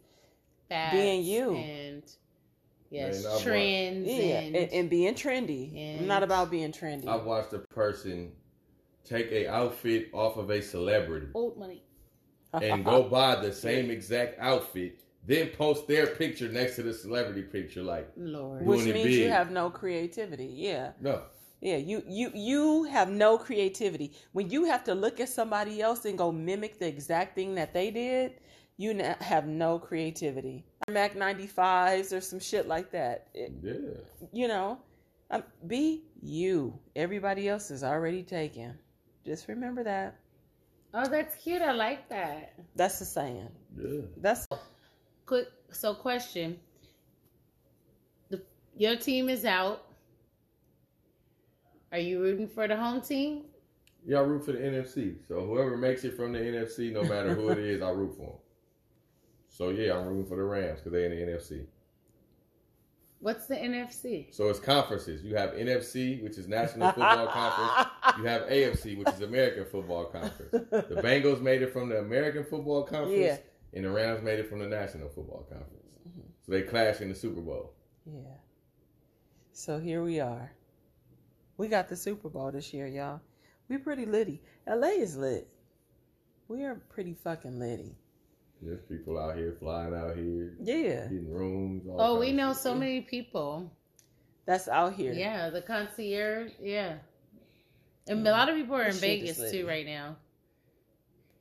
Fads 0.70 0.94
Being 0.96 1.24
you. 1.24 1.56
and 1.56 2.04
yes, 2.90 3.24
Man, 3.24 3.32
I 3.32 3.36
bought- 3.36 3.42
trends 3.44 4.08
yeah 4.10 4.40
and, 4.40 4.56
and, 4.56 4.74
and 4.74 4.90
being 4.90 5.14
trendy. 5.14 6.00
I'm 6.00 6.08
not 6.08 6.24
about 6.24 6.50
being 6.50 6.72
trendy. 6.72 7.08
I've 7.08 7.26
watched 7.26 7.54
a 7.54 7.60
person 7.60 8.32
take 9.04 9.32
a 9.32 9.48
outfit 9.50 10.10
off 10.14 10.38
of 10.38 10.50
a 10.50 10.62
celebrity 10.62 11.28
old 11.36 11.58
money. 11.58 11.84
and 12.54 12.86
go 12.86 13.04
buy 13.04 13.36
the 13.36 13.52
same 13.52 13.92
exact 13.92 14.40
outfit, 14.40 15.03
then 15.26 15.50
post 15.50 15.88
their 15.88 16.08
picture 16.08 16.50
next 16.50 16.76
to 16.76 16.84
the 16.84 16.94
celebrity 16.94 17.44
picture. 17.44 17.82
Like, 17.84 18.12
Lord. 18.18 18.66
which 18.66 18.80
doing 18.82 18.90
it 18.90 18.96
means 18.96 19.18
you 19.18 19.30
have 19.30 19.52
no 19.52 19.70
creativity. 19.70 20.48
Yeah. 20.56 20.92
no, 21.00 21.22
Yeah, 21.62 21.78
you 21.78 22.04
you 22.08 22.32
you 22.34 22.84
have 22.84 23.10
no 23.10 23.38
creativity. 23.38 24.14
When 24.34 24.50
you 24.50 24.66
have 24.66 24.84
to 24.86 24.94
look 24.94 25.20
at 25.20 25.30
somebody 25.30 25.82
else 25.82 26.06
and 26.06 26.18
go 26.18 26.32
mimic 26.32 26.80
the 26.80 26.88
exact 26.88 27.36
thing 27.36 27.56
that 27.56 27.74
they 27.74 27.90
did, 27.92 28.40
you 28.78 28.92
n- 28.92 29.16
have 29.22 29.48
no 29.48 29.80
creativity. 29.80 30.66
Max 30.90 31.16
95s 31.16 32.12
or 32.12 32.20
some 32.20 32.40
shit 32.40 32.68
like 32.68 32.92
that. 32.92 33.28
It- 33.34 33.54
yeah. 33.62 34.28
you 34.34 34.48
know, 34.50 34.80
um, 35.32 35.44
be 35.68 36.04
you. 36.22 36.78
Everybody 36.96 37.48
else 37.48 37.72
is 37.72 37.84
already 37.84 38.24
taken. 38.24 38.78
Just 39.26 39.48
remember 39.48 39.84
that. 39.86 40.20
Oh, 40.94 41.08
that's 41.08 41.34
cute. 41.36 41.62
I 41.62 41.72
like 41.72 42.10
that. 42.10 42.54
That's 42.76 43.00
the 43.00 43.06
saying. 43.06 43.50
Yeah. 43.82 44.02
That's 44.18 44.46
Quick. 45.26 45.48
So, 45.72 45.94
question: 45.94 46.60
the 48.30 48.42
your 48.78 48.96
team 48.96 49.30
is 49.30 49.46
out. 49.46 49.86
Are 51.92 52.00
you 52.00 52.22
rooting 52.22 52.48
for 52.48 52.68
the 52.68 52.76
home 52.76 53.02
team? 53.02 53.44
Yeah, 54.06 54.18
I 54.18 54.22
root 54.22 54.46
for 54.46 54.52
the 54.52 54.58
NFC. 54.60 55.16
So 55.28 55.46
whoever 55.46 55.78
makes 55.78 56.04
it 56.04 56.16
from 56.18 56.34
the 56.34 56.40
NFC, 56.40 56.92
no 56.92 57.04
matter 57.04 57.34
who 57.34 57.50
it 57.50 57.60
is, 57.60 57.82
I 57.82 57.90
root 57.92 58.16
for 58.18 58.32
them. 58.32 58.40
So 59.48 59.70
yeah, 59.70 59.98
I'm 59.98 60.06
rooting 60.08 60.26
for 60.26 60.36
the 60.36 60.44
Rams 60.44 60.80
because 60.80 60.92
they're 60.92 61.06
in 61.12 61.12
the 61.26 61.32
NFC. 61.32 61.66
What's 63.20 63.46
the 63.46 63.56
NFC? 63.56 64.34
So 64.34 64.50
it's 64.50 64.60
conferences. 64.60 65.24
You 65.24 65.36
have 65.36 65.52
NFC, 65.52 66.22
which 66.22 66.38
is 66.38 66.50
National 66.50 66.92
Football 66.92 67.28
Conference. 67.28 67.90
You 68.18 68.26
have 68.26 68.42
AFC, 68.50 68.98
which 68.98 69.08
is 69.14 69.22
American 69.22 69.64
Football 69.64 70.06
Conference. 70.06 70.52
The 70.52 71.02
Bengals 71.02 71.40
made 71.42 71.62
it 71.62 71.72
from 71.72 71.88
the 71.88 72.00
American 72.00 72.44
Football 72.44 72.84
Conference, 72.84 73.14
Yeah. 73.18 73.38
And 73.74 73.86
the 73.86 73.90
Rams 73.90 74.24
made 74.24 74.40
it 74.40 74.50
from 74.50 74.60
the 74.60 74.68
National 74.68 75.10
Football 75.10 75.46
Conference. 75.50 75.96
Mm-hmm. 76.08 76.22
So 76.46 76.52
they 76.52 76.62
clash 76.62 77.02
in 77.02 77.10
the 77.10 77.16
Super 77.16 77.42
Bowl. 77.42 77.74
Yeah. 78.06 78.38
So 79.52 79.80
here 79.80 80.04
we 80.04 80.20
are. 80.20 80.52
We 81.58 81.68
got 81.68 81.88
the 81.88 81.96
Super 81.96 82.30
Bowl 82.30 82.52
this 82.52 82.74
year, 82.74 82.88
y'all. 82.88 83.22
We 83.70 83.78
pretty 83.78 84.06
litty. 84.06 84.42
LA 84.68 84.88
is 84.88 85.16
lit. 85.16 85.48
We 86.48 86.64
are 86.64 86.76
pretty 86.90 87.14
fucking 87.14 87.60
litty. 87.60 87.96
There's 88.62 88.82
people 88.82 89.20
out 89.20 89.36
here 89.36 89.56
flying 89.60 89.94
out 89.94 90.16
here, 90.16 90.56
Yeah. 90.62 91.04
getting 91.04 91.32
rooms. 91.32 91.86
all 91.88 92.02
Oh, 92.02 92.20
we 92.20 92.32
know 92.32 92.54
shit. 92.54 92.62
so 92.62 92.76
many 92.76 93.02
people. 93.02 93.72
That's 94.46 94.68
out 94.68 94.94
here. 94.94 95.14
Yeah, 95.14 95.50
the 95.50 95.62
concierge. 95.62 96.52
Yeah, 96.60 96.98
and 98.08 98.20
a 98.20 98.22
mm-hmm. 98.22 98.38
lot 98.38 98.50
of 98.50 98.56
people 98.56 98.76
are 98.76 98.84
in 98.84 98.88
This 98.88 99.00
shit 99.00 99.24
is 99.24 99.38
Vegas 99.38 99.52
too 99.52 99.68
right 99.68 99.86
now. 99.86 100.18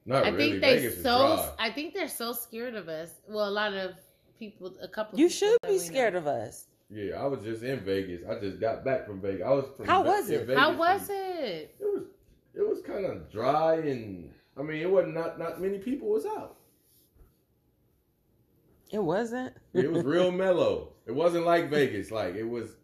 Not 0.05 0.25
I 0.25 0.29
really. 0.31 0.51
think 0.51 0.63
they 0.63 0.77
Vegas 0.79 1.03
so. 1.03 1.53
I 1.59 1.71
think 1.71 1.95
they're 1.95 2.09
so 2.09 2.33
scared 2.33 2.75
of 2.75 2.89
us. 2.89 3.11
Well, 3.29 3.49
a 3.49 3.51
lot 3.51 3.73
of 3.75 3.93
people. 4.39 4.75
A 4.83 4.89
couple. 4.89 5.19
You 5.19 5.27
people 5.29 5.37
should 5.37 5.59
be 5.67 5.79
scared 5.79 6.15
know. 6.15 6.21
of 6.21 6.27
us. 6.27 6.67
Yeah, 6.91 7.23
I 7.23 7.27
was 7.27 7.43
just 7.43 7.63
in 7.63 7.81
Vegas. 7.81 8.23
I 8.29 8.39
just 8.41 8.61
got 8.61 8.85
back 8.85 9.07
from 9.07 9.21
Vegas. 9.21 9.47
I 9.47 9.51
was. 9.51 9.65
From 9.77 9.87
How 9.87 10.03
was 10.03 10.29
it? 10.29 10.41
Vegas 10.47 10.59
How 10.59 10.71
from- 10.71 10.79
was 10.79 11.09
it? 11.09 11.77
It 11.81 11.85
was. 11.95 12.05
It 12.55 12.69
was 12.69 12.83
kind 12.83 13.07
of 13.07 13.31
dry, 13.33 13.77
and 13.77 14.31
I 14.59 14.63
mean, 14.63 14.83
it 14.83 14.91
wasn't 14.91 15.15
not 15.15 15.39
not 15.39 15.61
many 15.61 15.79
people 15.79 16.09
was 16.09 16.27
out. 16.27 16.57
It 18.91 19.03
wasn't. 19.03 19.55
It 19.73 19.91
was 19.91 20.05
real 20.05 20.31
mellow. 20.45 20.93
It 21.07 21.13
wasn't 21.13 21.47
like 21.47 21.71
Vegas. 21.71 22.11
Like 22.11 22.35
it 22.35 22.43
was 22.43 22.77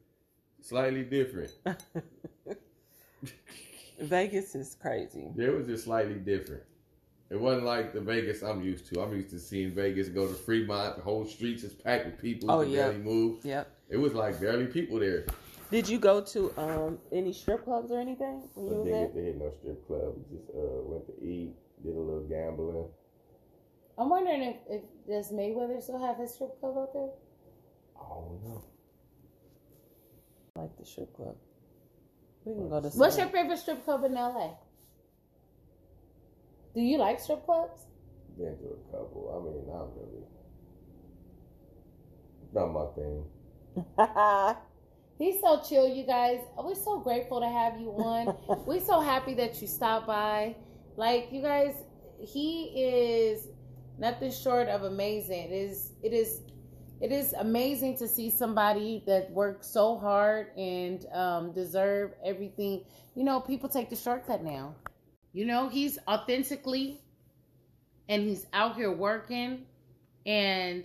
slightly 0.62 1.02
different. 1.02 1.50
Vegas 4.00 4.54
is 4.54 4.76
crazy. 4.80 5.32
It 5.36 5.52
was 5.54 5.66
just 5.66 5.84
slightly 5.84 6.14
different. 6.14 6.62
It 7.30 7.38
wasn't 7.38 7.66
like 7.66 7.92
the 7.92 8.00
Vegas 8.00 8.42
I'm 8.42 8.62
used 8.62 8.86
to. 8.92 9.02
I'm 9.02 9.12
used 9.12 9.30
to 9.30 9.38
seeing 9.38 9.74
Vegas 9.74 10.08
go 10.08 10.26
to 10.26 10.32
Fremont. 10.34 10.96
The 10.96 11.02
whole 11.02 11.26
streets 11.26 11.62
is 11.62 11.74
packed 11.74 12.06
with 12.06 12.18
people. 12.18 12.50
Oh, 12.50 12.62
yeah. 12.62 12.84
barely 12.84 12.98
move. 12.98 13.44
Yep. 13.44 13.70
It 13.90 13.96
was 13.98 14.14
like 14.14 14.40
barely 14.40 14.66
people 14.66 14.98
there. 14.98 15.26
Did 15.70 15.86
you 15.86 15.98
go 15.98 16.22
to 16.22 16.52
um 16.58 16.98
any 17.12 17.32
strip 17.34 17.64
clubs 17.64 17.90
or 17.90 18.00
anything 18.00 18.42
when 18.54 18.66
you 18.68 18.74
I 18.74 18.78
was 18.78 18.84
didn't 18.86 18.98
there? 18.98 19.06
get 19.08 19.14
to 19.14 19.22
hit 19.22 19.38
no 19.38 19.52
strip 19.60 19.86
club. 19.86 20.14
We 20.16 20.36
just 20.38 20.48
uh, 20.50 20.80
went 20.84 21.06
to 21.06 21.12
eat, 21.22 21.54
did 21.84 21.94
a 21.94 21.98
little 22.00 22.26
gambling. 22.26 22.88
I'm 23.98 24.08
wondering 24.08 24.42
if, 24.42 24.56
if 24.70 24.82
does 25.06 25.30
Mayweather 25.32 25.82
still 25.82 25.98
have 26.00 26.16
his 26.16 26.32
strip 26.32 26.58
club 26.60 26.78
out 26.78 26.92
there? 26.94 27.10
I 28.00 28.08
don't 28.08 28.44
know. 28.44 28.64
I 30.56 30.60
like 30.60 30.78
the 30.78 30.86
strip 30.86 31.14
club. 31.14 31.36
We 32.46 32.54
can 32.54 32.68
go 32.70 32.80
to. 32.80 32.88
What's 32.88 33.18
your 33.18 33.28
favorite 33.28 33.58
strip 33.58 33.84
club 33.84 34.04
in 34.04 34.14
LA? 34.14 34.52
Do 36.78 36.84
you 36.84 36.96
like 36.96 37.18
strip 37.18 37.44
clubs? 37.44 37.86
Been 38.38 38.56
to 38.56 38.66
a 38.66 38.92
couple. 38.92 39.34
I 39.34 39.38
mean, 39.42 39.66
not 39.66 39.88
really. 39.98 40.22
Not 42.54 42.68
my 42.72 42.86
thing. 42.94 43.24
He's 45.18 45.40
so 45.40 45.60
chill, 45.68 45.88
you 45.88 46.04
guys. 46.04 46.38
We're 46.56 46.76
so 46.76 47.00
grateful 47.00 47.40
to 47.40 47.48
have 47.48 47.80
you 47.80 47.90
on. 47.90 48.36
We're 48.64 48.78
so 48.78 49.00
happy 49.00 49.34
that 49.34 49.60
you 49.60 49.66
stopped 49.66 50.06
by. 50.06 50.54
Like 50.96 51.30
you 51.32 51.42
guys, 51.42 51.74
he 52.20 52.66
is 52.76 53.48
nothing 53.98 54.30
short 54.30 54.68
of 54.68 54.84
amazing. 54.84 55.50
It 55.50 55.52
is 55.52 55.94
it 56.04 56.12
is 56.12 56.42
it 57.00 57.10
is 57.10 57.32
amazing 57.32 57.96
to 57.96 58.06
see 58.06 58.30
somebody 58.30 59.02
that 59.04 59.32
works 59.32 59.66
so 59.66 59.98
hard 59.98 60.56
and 60.56 61.04
um, 61.12 61.50
deserve 61.50 62.12
everything. 62.24 62.84
You 63.16 63.24
know, 63.24 63.40
people 63.40 63.68
take 63.68 63.90
the 63.90 63.96
shortcut 63.96 64.44
now. 64.44 64.76
You 65.38 65.44
know, 65.44 65.68
he's 65.68 66.00
authentically 66.08 67.00
and 68.08 68.24
he's 68.24 68.46
out 68.52 68.74
here 68.74 68.90
working 68.90 69.66
and 70.26 70.84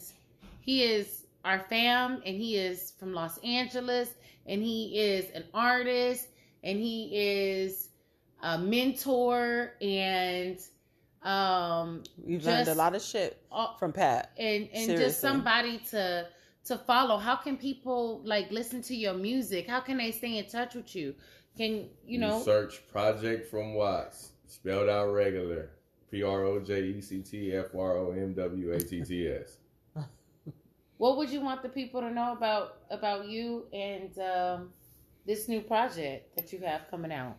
he 0.62 0.84
is 0.84 1.26
our 1.44 1.58
fam 1.58 2.22
and 2.24 2.36
he 2.38 2.58
is 2.58 2.94
from 3.00 3.16
Los 3.16 3.40
Angeles 3.40 4.14
and 4.46 4.62
he 4.62 5.00
is 5.00 5.26
an 5.32 5.46
artist 5.56 6.28
and 6.64 6.78
he 6.78 7.10
is 7.12 7.90
a 8.44 8.60
mentor 8.60 9.72
and 9.82 10.60
um 11.24 12.04
We've 12.24 12.46
learned 12.46 12.68
a 12.68 12.76
lot 12.76 12.94
of 12.94 13.02
shit 13.02 13.44
uh, 13.52 13.74
from 13.80 13.92
Pat. 13.92 14.34
and 14.38 14.70
and 14.72 14.86
Seriously. 14.86 14.98
just 14.98 15.20
somebody 15.20 15.80
to 15.90 16.28
to 16.66 16.78
follow. 16.78 17.18
How 17.18 17.38
can 17.38 17.58
people 17.58 18.22
like 18.24 18.52
listen 18.52 18.84
to 18.84 18.96
your 18.96 19.16
music? 19.16 19.68
How 19.68 19.80
can 19.80 19.98
they 19.98 20.12
stay 20.12 20.38
in 20.38 20.46
touch 20.46 20.76
with 20.76 20.96
you? 20.96 21.16
Can 21.58 21.90
you 22.06 22.20
know? 22.20 22.44
search 22.44 22.88
Project 22.92 23.50
from 23.50 23.74
Watts, 23.74 24.33
spelled 24.48 24.90
out 24.90 25.12
regular. 25.12 25.70
P 26.14 26.22
R 26.22 26.46
O 26.46 26.60
J 26.60 26.84
E 26.84 27.02
C 27.02 27.22
T 27.22 27.54
F 27.54 27.74
R 27.74 27.98
O 27.98 28.12
M 28.12 28.34
W 28.36 28.72
A 28.72 28.80
T 28.80 29.02
T 29.02 29.28
S. 29.28 29.58
what 30.98 31.18
would 31.18 31.30
you 31.32 31.42
want 31.42 31.64
the 31.64 31.70
people 31.70 32.02
to 32.02 32.12
know 32.12 32.34
about 32.34 32.78
about 32.92 33.28
you 33.28 33.66
and 33.74 34.12
um 34.20 34.70
this 35.26 35.48
new 35.48 35.62
project 35.62 36.36
that 36.36 36.54
you 36.54 36.60
have 36.60 36.82
coming 36.92 37.12
out 37.12 37.36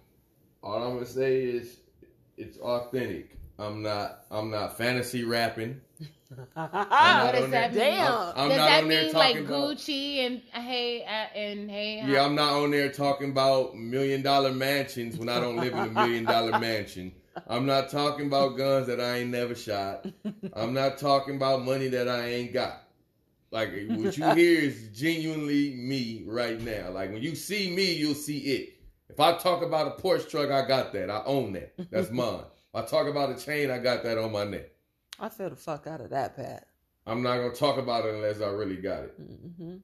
All 0.63 0.83
I'm 0.83 0.95
gonna 0.95 1.07
say 1.07 1.45
is 1.45 1.77
it's 2.37 2.59
authentic. 2.59 3.39
I'm 3.61 3.81
not 3.81 4.25
I'm 4.31 4.51
not 4.51 4.77
fantasy 4.77 5.23
rapping. 5.23 5.81
What 6.55 6.73
not 6.75 7.33
does 7.33 7.45
on 7.45 7.51
that 7.51 7.73
there. 7.73 7.91
mean 7.91 7.99
Damn. 7.99 8.33
I'm 8.37 8.49
does 8.49 8.59
that 8.59 8.87
mean 8.87 9.13
like 9.13 9.33
talking 9.35 9.47
about- 9.47 9.77
gucci 9.77 10.17
and 10.27 10.43
hey 10.53 11.03
uh, 11.05 11.37
and 11.39 11.71
hey 11.71 12.01
uh, 12.01 12.07
Yeah, 12.07 12.25
I'm 12.25 12.35
not 12.35 12.53
on 12.53 12.71
there 12.71 12.91
talking 12.91 13.31
about 13.31 13.77
million 13.77 14.23
dollar 14.23 14.53
mansions 14.53 15.17
when 15.17 15.29
I 15.29 15.41
don't 15.41 15.57
live 15.57 15.73
in 15.73 15.79
a 15.79 15.91
million 15.91 16.25
dollar 16.25 16.59
mansion. 16.59 17.13
I'm 17.49 17.67
not 17.67 17.89
talking 17.91 18.27
about 18.27 18.57
guns 18.57 18.87
that 18.87 19.01
I 19.01 19.19
ain't 19.19 19.31
never 19.31 19.55
shot. 19.55 20.07
I'm 20.53 20.73
not 20.73 20.99
talking 20.99 21.37
about 21.37 21.65
money 21.65 21.89
that 21.89 22.09
I 22.09 22.27
ain't 22.29 22.53
got. 22.53 22.83
Like 23.51 23.71
what 23.89 24.17
you 24.17 24.25
hear 24.35 24.61
is 24.61 24.89
genuinely 24.95 25.75
me 25.75 26.25
right 26.27 26.61
now. 26.61 26.91
Like 26.91 27.13
when 27.13 27.23
you 27.23 27.35
see 27.35 27.71
me, 27.75 27.93
you'll 27.93 28.15
see 28.15 28.39
it. 28.39 28.71
If 29.09 29.21
I 29.21 29.37
talk 29.37 29.63
about 29.63 29.87
a 29.99 30.03
Porsche 30.03 30.29
truck, 30.29 30.51
I 30.51 30.67
got 30.67 30.93
that. 30.93 31.11
I 31.11 31.23
own 31.25 31.53
that. 31.53 31.75
That's 31.91 32.11
mine. 32.13 32.41
If 32.73 32.83
I 32.83 32.87
talk 32.87 33.07
about 33.07 33.31
a 33.31 33.37
chain, 33.37 33.71
I 33.71 33.79
got 33.79 34.03
that 34.05 34.19
on 34.19 34.33
my 34.33 34.45
neck. 34.45 34.71
I 35.19 35.29
feel 35.29 35.51
the 35.51 35.57
fuck 35.57 35.87
out 35.87 36.01
of 36.01 36.11
that, 36.11 36.37
Pat. 36.37 36.67
I'm 37.07 37.23
not 37.23 37.37
gonna 37.37 37.55
talk 37.55 37.79
about 37.79 38.07
it 38.07 38.15
unless 38.15 38.41
I 38.41 38.49
really 38.49 38.77
got 38.77 39.05
it. 39.05 39.15
hmm 39.19 39.77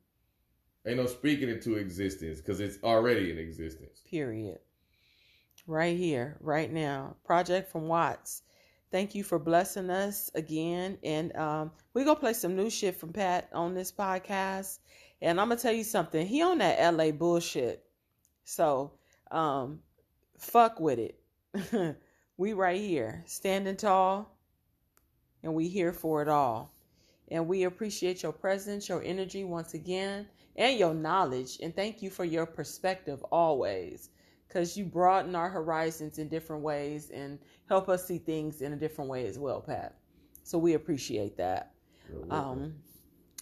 Ain't 0.86 0.96
no 0.96 1.06
speaking 1.06 1.50
into 1.50 1.76
existence 1.76 2.40
because 2.40 2.58
it's 2.58 2.82
already 2.82 3.30
in 3.30 3.38
existence. 3.38 4.00
Period. 4.08 4.58
Right 5.66 5.96
here, 5.96 6.38
right 6.40 6.72
now. 6.72 7.16
Project 7.24 7.70
from 7.70 7.86
Watts. 7.86 8.42
Thank 8.90 9.14
you 9.14 9.22
for 9.22 9.38
blessing 9.38 9.90
us 9.90 10.30
again. 10.34 10.98
And 11.04 11.36
um, 11.36 11.70
we're 11.94 12.04
going 12.04 12.16
to 12.16 12.20
play 12.20 12.32
some 12.32 12.56
new 12.56 12.70
shit 12.70 12.96
from 12.96 13.12
Pat 13.12 13.48
on 13.52 13.74
this 13.74 13.92
podcast. 13.92 14.78
And 15.22 15.40
I'm 15.40 15.50
to 15.50 15.56
tell 15.56 15.72
you 15.72 15.84
something. 15.84 16.26
He 16.26 16.42
on 16.42 16.58
that 16.58 16.94
LA 16.94 17.10
bullshit. 17.12 17.84
So 18.44 18.92
um, 19.30 19.80
fuck 20.38 20.80
with 20.80 20.98
it. 20.98 21.96
we 22.36 22.52
right 22.54 22.80
here, 22.80 23.22
standing 23.26 23.76
tall, 23.76 24.34
and 25.42 25.54
we 25.54 25.68
here 25.68 25.92
for 25.92 26.22
it 26.22 26.28
all. 26.28 26.74
And 27.30 27.46
we 27.46 27.64
appreciate 27.64 28.22
your 28.22 28.32
presence, 28.32 28.88
your 28.88 29.02
energy 29.02 29.44
once 29.44 29.74
again, 29.74 30.26
and 30.56 30.78
your 30.78 30.94
knowledge. 30.94 31.58
And 31.62 31.74
thank 31.74 32.02
you 32.02 32.10
for 32.10 32.24
your 32.24 32.44
perspective 32.46 33.22
always, 33.30 34.10
because 34.48 34.76
you 34.76 34.84
broaden 34.84 35.36
our 35.36 35.48
horizons 35.48 36.18
in 36.18 36.28
different 36.28 36.62
ways 36.62 37.10
and 37.10 37.38
help 37.68 37.88
us 37.88 38.06
see 38.06 38.18
things 38.18 38.62
in 38.62 38.72
a 38.72 38.76
different 38.76 39.08
way 39.08 39.26
as 39.26 39.38
well, 39.38 39.60
Pat. 39.60 39.94
So 40.42 40.58
we 40.58 40.74
appreciate 40.74 41.36
that. 41.36 41.72
Um, 42.30 42.74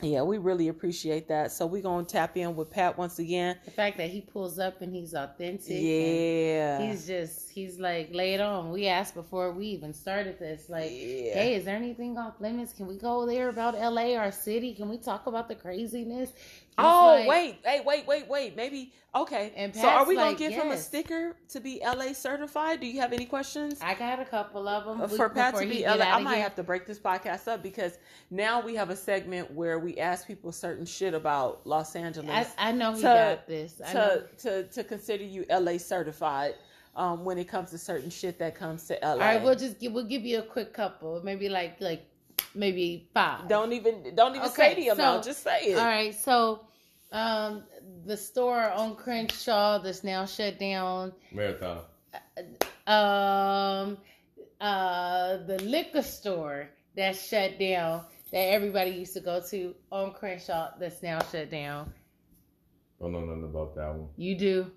yeah, 0.01 0.23
we 0.23 0.39
really 0.39 0.69
appreciate 0.69 1.27
that. 1.29 1.51
So 1.51 1.67
we're 1.67 1.83
gonna 1.83 2.05
tap 2.05 2.37
in 2.37 2.55
with 2.55 2.71
Pat 2.71 2.97
once 2.97 3.19
again. 3.19 3.57
The 3.65 3.73
fact 3.73 3.97
that 3.97 4.11
he 4.11 4.21
pulls 4.21 4.59
up 4.59 4.81
and 4.81 4.95
he's 4.95 5.13
authentic. 5.13 5.67
Yeah. 5.69 6.81
He's 6.81 7.05
just 7.07 7.51
he's 7.51 7.81
like 7.81 8.11
lay 8.13 8.35
it 8.35 8.41
on. 8.41 8.71
We 8.71 8.87
asked 8.87 9.15
before 9.15 9.51
we 9.53 9.67
even 9.67 9.93
started 9.93 10.39
this, 10.39 10.69
like, 10.69 10.91
Yeah. 10.93 11.35
hey, 11.35 11.55
is 11.57 11.65
there 11.65 11.75
anything 11.75 12.17
off 12.17 12.41
limits? 12.41 12.73
Can 12.73 12.87
we 12.87 12.97
go 12.97 13.27
there 13.27 13.49
about 13.49 13.75
LA, 13.75 14.15
our 14.15 14.31
city? 14.31 14.73
Can 14.73 14.89
we 14.89 14.99
talk 14.99 15.27
about 15.27 15.49
the 15.49 15.57
craziness? 15.57 16.33
He's 16.79 16.87
Oh 16.87 17.17
like- 17.19 17.29
wait, 17.29 17.59
hey, 17.65 17.81
wait, 17.85 18.07
wait, 18.07 18.29
wait. 18.29 18.55
Maybe 18.57 18.93
okay. 19.13 19.53
And 19.57 19.75
so 19.75 19.81
are 19.89 19.97
Pat's 19.99 20.09
we 20.09 20.15
gonna 20.15 20.29
like, 20.29 20.39
give 20.39 20.53
him 20.53 20.71
a 20.71 20.77
sticker 20.79 21.35
to 21.49 21.59
be 21.61 21.81
LA 21.85 22.13
certified? 22.13 22.81
Do 22.81 22.87
you 22.87 23.01
have 23.01 23.13
any 23.13 23.25
questions? 23.27 23.81
I 23.83 23.95
got 23.95 24.21
a 24.21 24.25
couple 24.25 24.69
of 24.69 24.85
them 24.85 25.01
Uh, 25.01 25.09
for 25.09 25.29
Pat 25.29 25.57
to 25.57 25.67
be 25.67 25.85
LA, 25.85 26.05
I 26.05 26.21
might 26.21 26.37
have 26.37 26.55
to 26.55 26.63
break 26.63 26.87
this 26.87 27.01
podcast 27.01 27.49
up 27.49 27.65
because 27.65 27.99
now 28.31 28.61
we 28.61 28.77
have 28.77 28.91
a 28.91 28.97
segment 28.97 29.51
where 29.51 29.81
we 29.81 29.99
ask 29.99 30.27
people 30.27 30.53
certain 30.53 30.87
shit 30.87 31.15
about 31.15 31.67
Los 31.67 31.97
Angeles 31.97 32.53
I, 32.57 32.69
I 32.69 32.73
know 32.73 32.93
he 32.93 32.99
to- 32.99 33.03
got 33.03 33.47
this. 33.49 33.81
I 33.85 33.93
know. 33.93 34.23
to 34.39 34.63
to 34.63 34.69
to 34.69 34.85
consider 34.85 35.25
you 35.25 35.45
LA 35.51 35.79
certified 35.79 36.55
um, 36.95 37.25
when 37.25 37.39
it 37.39 37.49
comes 37.49 37.71
to 37.71 37.79
certain 37.79 38.11
shit 38.11 38.39
that 38.39 38.55
comes 38.55 38.85
to 38.87 38.99
LA. 39.03 39.09
All 39.11 39.19
right, 39.19 39.43
we'll 39.43 39.55
just 39.55 39.79
give, 39.81 39.93
we'll 39.93 40.05
give 40.07 40.23
you 40.25 40.39
a 40.39 40.43
quick 40.43 40.73
couple, 40.73 41.21
maybe 41.25 41.49
like 41.49 41.81
like 41.81 42.08
maybe 42.55 43.09
five. 43.15 43.49
don't 43.49 43.73
even 43.73 44.15
don't 44.15 44.35
even 44.37 44.49
Okay, 44.49 44.75
say 44.75 44.81
the 44.81 44.89
amount, 44.89 45.25
so- 45.25 45.31
just 45.31 45.43
say 45.43 45.59
it. 45.63 45.79
All 45.79 45.85
right, 45.85 46.15
so 46.15 46.61
um, 47.13 47.65
the 48.05 48.17
store 48.17 48.61
on 48.71 48.95
Crenshaw 48.97 49.79
that's 49.79 50.05
now 50.05 50.27
shut 50.27 50.59
down. 50.59 51.13
Marathon. 51.33 51.81
Um, 52.87 53.99
uh, 54.61 55.37
the 55.47 55.61
liquor 55.63 56.03
store 56.03 56.69
that's 56.97 57.27
shut 57.29 57.59
down 57.59 58.05
that 58.33 58.39
everybody 58.53 58.91
used 58.91 59.15
to 59.15 59.21
go 59.21 59.41
to 59.51 59.75
on 59.93 60.13
Crenshaw 60.13 60.71
that's 60.79 61.03
now 61.03 61.21
shut 61.31 61.51
down. 61.51 61.93
I 63.01 63.05
Don't 63.05 63.13
know 63.13 63.21
nothing 63.21 63.45
about 63.45 63.75
that 63.77 63.95
one. 63.95 64.09
You 64.17 64.37
do. 64.37 64.71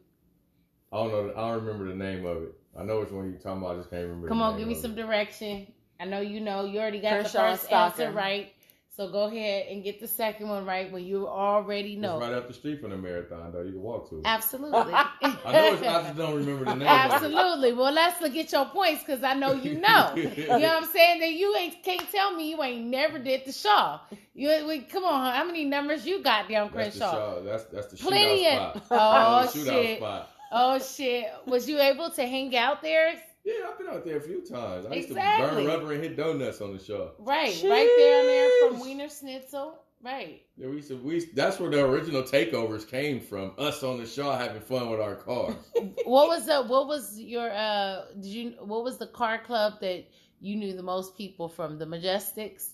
I 0.93 0.97
don't 0.97 1.11
know. 1.11 1.33
I 1.35 1.49
don't 1.51 1.65
remember 1.65 1.87
the 1.89 1.95
name 1.95 2.25
of 2.25 2.43
it. 2.43 2.53
I 2.77 2.83
know 2.83 2.99
which 2.99 3.11
one 3.11 3.29
you're 3.31 3.39
talking 3.39 3.61
about. 3.61 3.75
I 3.75 3.77
just 3.79 3.89
can't 3.89 4.03
remember. 4.03 4.27
Come 4.27 4.37
the 4.39 4.43
on, 4.43 4.51
name 4.51 4.59
give 4.59 4.67
me 4.67 4.75
some 4.81 4.91
it. 4.91 4.95
direction. 4.95 5.67
I 6.01 6.05
know 6.05 6.19
you 6.21 6.39
know. 6.39 6.65
You 6.65 6.79
already 6.79 6.99
got 6.99 7.11
Crenshaw 7.21 7.51
the 7.51 7.51
first 7.57 7.65
Stocking. 7.65 8.05
answer 8.05 8.17
right. 8.17 8.53
So 8.97 9.09
go 9.09 9.23
ahead 9.23 9.67
and 9.71 9.83
get 9.85 10.01
the 10.01 10.07
second 10.07 10.49
one 10.49 10.65
right 10.65 10.91
when 10.91 11.05
you 11.05 11.25
already 11.25 11.95
know. 11.95 12.17
It's 12.17 12.25
right 12.25 12.33
up 12.33 12.47
the 12.49 12.53
street 12.53 12.81
from 12.81 12.89
the 12.89 12.97
marathon, 12.97 13.51
though. 13.53 13.61
You 13.61 13.71
can 13.71 13.81
walk 13.81 14.09
to 14.09 14.17
it. 14.17 14.23
Absolutely. 14.25 14.77
I 14.93 15.13
know 15.45 15.73
it's. 15.73 15.81
I 15.81 16.03
just 16.03 16.17
don't 16.17 16.35
remember 16.35 16.65
the 16.65 16.75
name. 16.75 16.81
of 16.81 17.11
it. 17.11 17.13
Absolutely. 17.13 17.73
Well, 17.73 17.93
let's 17.93 18.19
look 18.19 18.35
at 18.35 18.51
your 18.51 18.65
points 18.65 19.01
because 19.03 19.23
I 19.23 19.33
know 19.33 19.53
you 19.53 19.79
know. 19.79 20.13
you 20.17 20.45
know 20.47 20.57
what 20.57 20.83
I'm 20.83 20.89
saying? 20.89 21.21
That 21.21 21.31
you 21.31 21.55
ain't 21.55 21.81
can't 21.83 22.11
tell 22.11 22.35
me 22.35 22.49
you 22.49 22.61
ain't 22.61 22.85
never 22.87 23.17
did 23.17 23.45
the 23.45 23.53
Shaw. 23.53 24.01
You 24.33 24.49
wait, 24.67 24.89
come 24.89 25.05
on, 25.05 25.33
how 25.33 25.45
many 25.45 25.63
numbers 25.65 26.05
you 26.05 26.21
got 26.21 26.49
down 26.49 26.69
That's 26.73 26.95
the 26.95 26.99
Crenshaw? 26.99 27.41
That's 27.43 27.63
that's 27.65 27.87
the 27.87 27.97
Plenty 27.97 28.43
shootout 28.43 28.75
of- 28.75 28.83
spot. 28.85 28.87
Oh, 28.91 29.41
That's 29.41 29.53
the 29.53 29.59
shootout 29.59 29.83
shit. 29.83 29.97
spot. 29.99 30.29
Oh 30.51 30.79
shit! 30.79 31.25
Was 31.47 31.69
you 31.69 31.79
able 31.79 32.09
to 32.11 32.21
hang 32.27 32.55
out 32.57 32.81
there? 32.81 33.13
Yeah, 33.43 33.53
I've 33.69 33.77
been 33.77 33.87
out 33.87 34.05
there 34.05 34.17
a 34.17 34.21
few 34.21 34.41
times. 34.45 34.85
I 34.85 34.93
used 34.95 35.09
to 35.09 35.15
burn 35.15 35.65
rubber 35.65 35.93
and 35.93 36.03
hit 36.03 36.15
donuts 36.15 36.61
on 36.61 36.75
the 36.77 36.83
show. 36.83 37.13
Right, 37.19 37.59
right 37.63 37.89
there, 37.97 38.23
there 38.25 38.49
from 38.69 38.77
Sheesh. 38.77 38.83
Wiener 38.85 39.09
Schnitzel. 39.09 39.79
Right. 40.03 40.41
Yeah, 40.57 40.67
we 40.69 40.77
used 40.77 40.87
to, 40.89 40.97
we 40.97 41.15
used- 41.15 41.35
that's 41.35 41.59
where 41.59 41.69
the 41.69 41.83
original 41.85 42.23
takeovers 42.23 42.87
came 42.87 43.19
from. 43.19 43.53
Us 43.57 43.83
on 43.83 43.97
the 43.99 44.05
show 44.07 44.31
having 44.31 44.61
fun 44.61 44.89
with 44.89 44.99
our 44.99 45.15
cars. 45.15 45.55
What 46.05 46.27
was 46.27 46.45
the? 46.47 46.63
What 46.63 46.87
was 46.87 47.19
your? 47.19 47.49
uh 47.51 48.05
Did 48.15 48.25
you? 48.25 48.49
What 48.61 48.83
was 48.83 48.97
the 48.97 49.05
car 49.07 49.37
club 49.39 49.73
that 49.81 50.05
you 50.39 50.55
knew 50.55 50.73
the 50.75 50.81
most 50.83 51.15
people 51.17 51.47
from? 51.49 51.77
The 51.77 51.85
Majestics. 51.85 52.69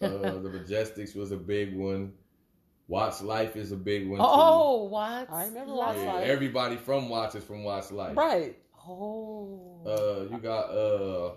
uh, 0.00 0.08
the 0.08 0.50
Majestics 0.58 1.14
was 1.14 1.30
a 1.32 1.36
big 1.36 1.76
one. 1.76 2.12
Watts 2.88 3.20
Life 3.20 3.56
is 3.56 3.72
a 3.72 3.76
big 3.76 4.08
one. 4.08 4.20
too. 4.20 4.26
Oh, 4.26 4.84
what? 4.84 5.30
I 5.30 5.46
remember 5.46 5.72
Yeah, 5.74 6.12
Life. 6.12 6.26
everybody 6.26 6.76
from 6.76 7.08
Watts 7.08 7.34
is 7.34 7.44
from 7.44 7.64
Watts 7.64 7.90
Life. 7.92 8.16
Right. 8.16 8.56
Oh. 8.88 9.80
Uh, 9.86 10.32
you 10.34 10.38
got 10.42 10.64
uh, 10.70 11.32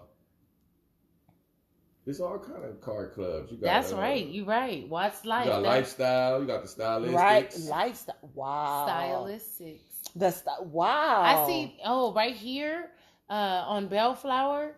It's 2.05 2.19
all 2.19 2.39
kind 2.39 2.63
of 2.63 2.81
car 2.81 3.07
clubs. 3.09 3.51
You 3.51 3.57
got 3.57 3.65
That's 3.67 3.93
uh, 3.93 3.97
right. 3.97 4.25
You 4.25 4.45
right. 4.45 4.87
Watts 4.87 5.23
You 5.23 5.29
life. 5.29 5.45
got 5.47 5.61
That- 5.61 5.67
lifestyle. 5.69 6.41
You 6.41 6.47
got 6.47 6.63
the 6.63 6.67
stylistics. 6.69 7.13
Right. 7.15 7.59
Lifestyle. 7.69 8.15
Wow. 8.33 8.87
stylistics. 8.89 9.79
The 10.15 10.31
st- 10.31 10.65
wow. 10.67 11.21
I 11.21 11.47
see. 11.47 11.77
Oh, 11.85 12.13
right 12.13 12.35
here 12.35 12.89
uh, 13.29 13.33
on 13.67 13.87
Bellflower, 13.87 14.75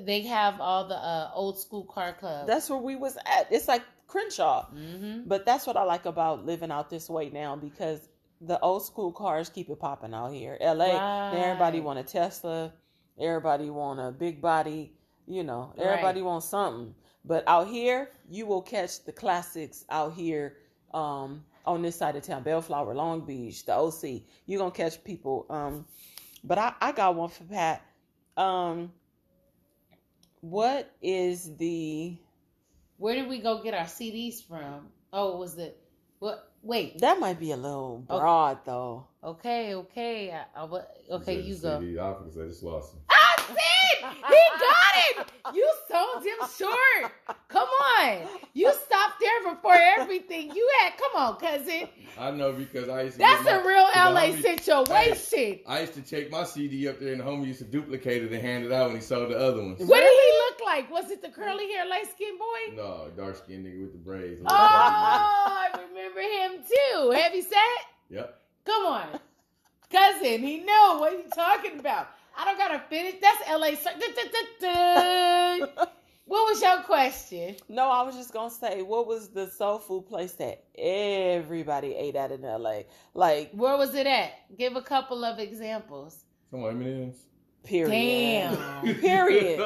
they 0.00 0.22
have 0.22 0.60
all 0.60 0.88
the 0.88 0.96
uh, 0.96 1.30
old 1.34 1.58
school 1.60 1.84
car 1.84 2.14
clubs. 2.14 2.48
That's 2.48 2.68
where 2.68 2.78
we 2.80 2.96
was 2.96 3.16
at. 3.26 3.46
It's 3.52 3.68
like 3.68 3.82
Crenshaw. 4.08 4.66
hmm 4.66 5.20
But 5.26 5.46
that's 5.46 5.66
what 5.68 5.76
I 5.76 5.84
like 5.84 6.06
about 6.06 6.44
living 6.46 6.72
out 6.72 6.90
this 6.90 7.08
way 7.08 7.30
now 7.30 7.54
because 7.54 8.08
the 8.40 8.60
old 8.60 8.84
school 8.84 9.12
cars 9.12 9.48
keep 9.48 9.68
it 9.70 9.78
popping 9.80 10.14
out 10.14 10.32
here. 10.32 10.56
LA, 10.60 10.98
Right. 10.98 11.30
everybody 11.32 11.80
want 11.80 11.98
a 11.98 12.02
Tesla, 12.02 12.72
everybody 13.18 13.70
want 13.70 14.00
a 14.00 14.10
big 14.12 14.40
body, 14.40 14.92
you 15.26 15.42
know, 15.44 15.72
everybody 15.78 16.20
Right. 16.20 16.26
wants 16.26 16.46
something. 16.46 16.94
But 17.24 17.44
out 17.48 17.68
here, 17.68 18.10
you 18.28 18.46
will 18.46 18.62
catch 18.62 19.04
the 19.04 19.12
classics 19.12 19.84
out 19.90 20.14
here 20.14 20.58
um, 20.94 21.44
on 21.66 21.82
this 21.82 21.96
side 21.96 22.16
of 22.16 22.22
town, 22.22 22.42
Bellflower, 22.44 22.94
Long 22.94 23.20
Beach, 23.26 23.64
the 23.66 23.74
OC. 23.74 24.24
You're 24.46 24.58
gonna 24.60 24.70
catch 24.70 25.02
people. 25.04 25.46
Um, 25.50 25.84
but 26.44 26.58
I, 26.58 26.74
I 26.80 26.92
got 26.92 27.14
one 27.16 27.28
for 27.28 27.44
Pat. 27.44 27.82
Um, 28.36 28.92
what 30.40 30.90
is 31.02 31.56
the 31.56 32.16
Where 32.98 33.14
did 33.14 33.28
we 33.28 33.40
go 33.40 33.62
get 33.62 33.74
our 33.74 33.84
CDs 33.84 34.42
from? 34.46 34.88
Oh, 35.12 35.36
was 35.38 35.58
it? 35.58 35.78
What? 36.20 36.52
Wait. 36.66 36.98
that 36.98 37.20
might 37.20 37.38
be 37.38 37.52
a 37.52 37.56
little 37.56 38.04
Okay. 38.10 38.18
broad 38.20 38.58
though. 38.64 39.06
Okay. 39.22 39.74
Okay. 39.74 40.30
I, 40.32 40.44
I, 40.64 40.68
okay. 41.12 41.40
You 41.40 41.56
go. 41.56 41.80
CD. 41.80 41.98
I 41.98 42.10
was 42.10 42.34
say 42.34 42.46
just 42.48 42.62
lost 42.62 42.94
him. 42.94 43.00
I 43.10 43.36
said 43.46 44.06
he 44.28 44.42
got 44.60 45.26
it. 45.26 45.56
You 45.56 45.70
sold 45.90 46.24
him 46.24 46.48
short. 46.58 47.12
Come 47.48 47.68
on. 47.98 48.18
You 48.54 48.72
stopped 48.72 49.20
there 49.20 49.54
before 49.54 49.74
everything. 49.98 50.50
You 50.54 50.68
had. 50.80 50.92
Come 50.98 51.22
on, 51.22 51.36
cousin. 51.36 51.88
I 52.18 52.30
know 52.30 52.52
because 52.52 52.88
I 52.88 53.02
used 53.02 53.14
to. 53.14 53.18
That's 53.20 53.44
get 53.44 53.62
a 53.62 53.66
real 53.66 53.86
because 53.86 54.14
LA 54.14 54.20
I 54.20 54.40
situation. 54.40 55.60
I 55.66 55.80
used 55.80 55.94
to 55.94 56.02
take 56.02 56.30
my 56.30 56.44
CD 56.44 56.88
up 56.88 56.98
there, 57.00 57.12
and 57.12 57.20
the 57.20 57.24
homie 57.24 57.46
used 57.46 57.60
to 57.60 57.64
duplicate 57.64 58.22
it 58.24 58.32
and 58.32 58.42
hand 58.42 58.64
it 58.64 58.72
out 58.72 58.88
when 58.88 58.96
he 58.96 59.02
sold 59.02 59.30
the 59.30 59.38
other 59.38 59.62
ones. 59.62 59.80
What 59.80 60.00
did 60.00 60.08
he 60.08 60.38
look 60.56 60.66
like? 60.66 60.90
Was 60.90 61.10
it 61.10 61.22
the 61.22 61.28
curly 61.28 61.70
hair, 61.72 61.86
light 61.86 62.10
skinned 62.10 62.38
boy? 62.38 62.76
No, 62.76 63.10
dark 63.16 63.36
skinned 63.36 63.66
nigga 63.66 63.82
with 63.82 63.92
the 63.92 63.98
braids. 63.98 64.40
Oh, 64.44 64.46
I 64.48 65.68
remember 65.88 66.20
him 66.20 66.62
too. 66.62 67.10
Heavy 67.10 67.42
set? 67.42 67.58
Yep. 68.10 68.40
Come 68.64 68.86
on. 68.86 69.20
Cousin, 69.90 70.42
he 70.42 70.58
know 70.60 70.98
what 70.98 71.12
you 71.12 71.24
talking 71.34 71.78
about. 71.78 72.08
I 72.36 72.44
don't 72.44 72.58
gotta 72.58 72.80
finish. 72.90 73.14
That's 73.20 73.48
LA. 73.48 73.70
What 76.28 76.50
was 76.50 76.60
your 76.60 76.82
question? 76.82 77.54
No, 77.68 77.88
I 77.88 78.02
was 78.02 78.16
just 78.16 78.32
gonna 78.32 78.50
say, 78.50 78.82
what 78.82 79.06
was 79.06 79.28
the 79.28 79.48
soul 79.48 79.78
food 79.78 80.06
place 80.08 80.32
that 80.32 80.64
everybody 80.76 81.94
ate 81.94 82.16
at 82.16 82.32
in 82.32 82.42
LA? 82.42 82.80
Like, 83.14 83.52
Where 83.52 83.76
was 83.76 83.94
it 83.94 84.08
at? 84.08 84.32
Give 84.58 84.74
a 84.74 84.82
couple 84.82 85.24
of 85.24 85.38
examples. 85.38 86.24
Come 86.50 86.64
on, 86.64 86.82
M&M's. 86.82 87.16
Period. 87.66 87.90
Damn. 87.90 88.94
Period. 89.00 89.58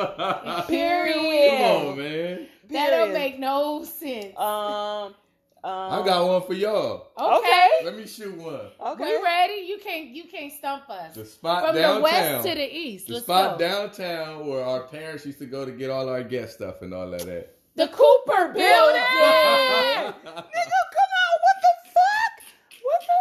Period. 0.66 1.50
Come 1.58 1.88
on, 1.88 1.98
man. 1.98 2.46
That 2.70 2.90
don't 2.90 3.12
make 3.12 3.38
no 3.38 3.84
sense. 3.84 4.36
Um, 4.38 5.14
Um, 5.62 5.92
I 5.92 6.02
got 6.06 6.26
one 6.26 6.40
for 6.46 6.54
y'all. 6.54 7.08
Okay. 7.18 7.68
Let 7.84 7.94
me 7.94 8.06
shoot 8.06 8.34
one. 8.34 8.68
Okay. 8.80 9.04
We 9.04 9.22
ready? 9.22 9.66
You 9.68 9.78
can't 9.78 10.06
you 10.08 10.24
can't 10.24 10.50
stump 10.54 10.88
us. 10.88 11.14
The 11.14 11.26
spot 11.26 11.66
From 11.66 11.74
downtown. 11.74 11.96
the 11.96 12.00
west 12.02 12.46
to 12.48 12.54
the 12.54 12.74
east. 12.74 13.06
the 13.08 13.12
Let's 13.14 13.26
spot 13.26 13.58
go. 13.58 13.68
downtown 13.68 14.46
where 14.46 14.64
our 14.64 14.84
parents 14.84 15.26
used 15.26 15.38
to 15.40 15.46
go 15.46 15.66
to 15.66 15.72
get 15.72 15.90
all 15.90 16.08
our 16.08 16.22
Guess 16.22 16.54
stuff 16.54 16.80
and 16.80 16.94
all 16.94 17.12
of 17.12 17.26
that. 17.26 17.56
The 17.74 17.88
Cooper 17.88 18.48
building. 18.54 19.02
Nigga, 19.02 20.14
come 20.24 21.10
on. 21.22 21.34
What 21.44 21.56
the 21.66 21.74
fuck? 21.92 22.34
What 22.82 23.02
the 23.10 23.20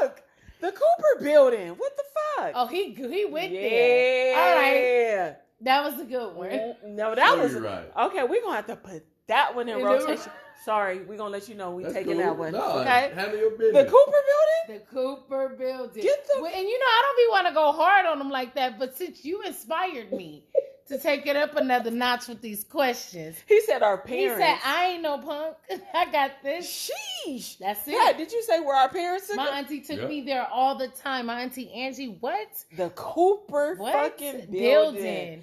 fuck? 0.00 0.22
The 0.60 0.72
Cooper 0.72 1.22
building. 1.24 1.68
What 1.76 1.94
the 1.98 2.04
fuck? 2.36 2.52
oh, 2.54 2.66
he 2.66 2.92
he 2.94 3.24
went 3.26 3.52
yeah. 3.52 3.60
there. 3.60 4.36
All 4.36 4.54
right. 4.56 5.36
That 5.62 5.84
was 5.84 6.00
a 6.00 6.04
good 6.04 6.34
one. 6.34 6.50
Mm, 6.50 6.74
mm, 6.84 6.88
no, 6.94 7.14
that 7.14 7.28
Sure 7.34 7.42
was 7.42 7.52
you're 7.52 7.62
right. 7.62 7.90
okay. 8.06 8.24
We're 8.24 8.42
gonna 8.42 8.56
have 8.56 8.66
to 8.66 8.76
put 8.76 9.04
that 9.28 9.54
one 9.54 9.68
in 9.68 9.78
In 9.78 9.84
the- 9.84 9.90
rotation. 9.90 10.30
Sorry, 10.64 11.00
we're 11.02 11.16
gonna 11.16 11.30
let 11.30 11.48
you 11.48 11.54
know 11.54 11.70
we 11.72 11.82
That's 11.82 11.94
taking 11.94 12.14
cool. 12.14 12.22
that 12.22 12.36
one. 12.36 12.52
No, 12.52 12.78
okay. 12.80 13.12
Handle 13.14 13.38
your 13.38 13.50
business. 13.50 13.84
The. 13.84 13.90
Cooper 13.90 14.22
building. 14.66 14.80
The 14.80 14.86
Cooper 14.92 15.48
building. 15.58 16.02
Get 16.02 16.26
the- 16.34 16.42
Well, 16.42 16.52
and 16.52 16.66
you 16.68 16.78
know, 16.78 16.86
I 16.86 17.02
don't 17.02 17.16
be 17.16 17.30
want 17.30 17.46
to 17.48 17.54
go 17.54 17.72
hard 17.72 18.06
on 18.06 18.18
them 18.18 18.30
like 18.30 18.54
that, 18.54 18.78
but 18.78 18.96
since 18.96 19.24
you 19.24 19.42
inspired 19.42 20.12
me 20.12 20.44
to 20.88 20.98
take 20.98 21.26
it 21.26 21.36
up 21.36 21.56
another 21.56 21.90
notch 21.90 22.28
with 22.28 22.40
these 22.40 22.64
questions, 22.64 23.36
He 23.46 23.60
said 23.62 23.82
our 23.82 23.98
parents. 23.98 24.38
he 24.38 24.46
said, 24.46 24.58
"I 24.64 24.86
ain't 24.92 25.02
no 25.02 25.18
punk. 25.18 25.56
I 25.94 26.10
got 26.10 26.32
this." 26.42 26.90
Sheesh. 27.26 27.58
That's 27.58 27.86
it. 27.88 27.92
Yeah, 27.92 28.12
did 28.12 28.30
you 28.32 28.42
say 28.42 28.60
where 28.60 28.76
our 28.76 28.88
parents 28.88 29.26
took 29.28 29.36
My 29.36 29.48
auntie 29.58 29.80
took 29.80 30.00
Yep. 30.00 30.08
me 30.08 30.20
there 30.22 30.46
all 30.52 30.74
the 30.76 30.88
time. 30.88 31.26
My 31.26 31.40
auntie 31.42 31.72
Angie, 31.72 32.16
what? 32.20 32.48
The 32.76 32.90
Cooper 32.90 33.74
What 33.76 33.92
fucking 33.92 34.46
building. 34.50 35.42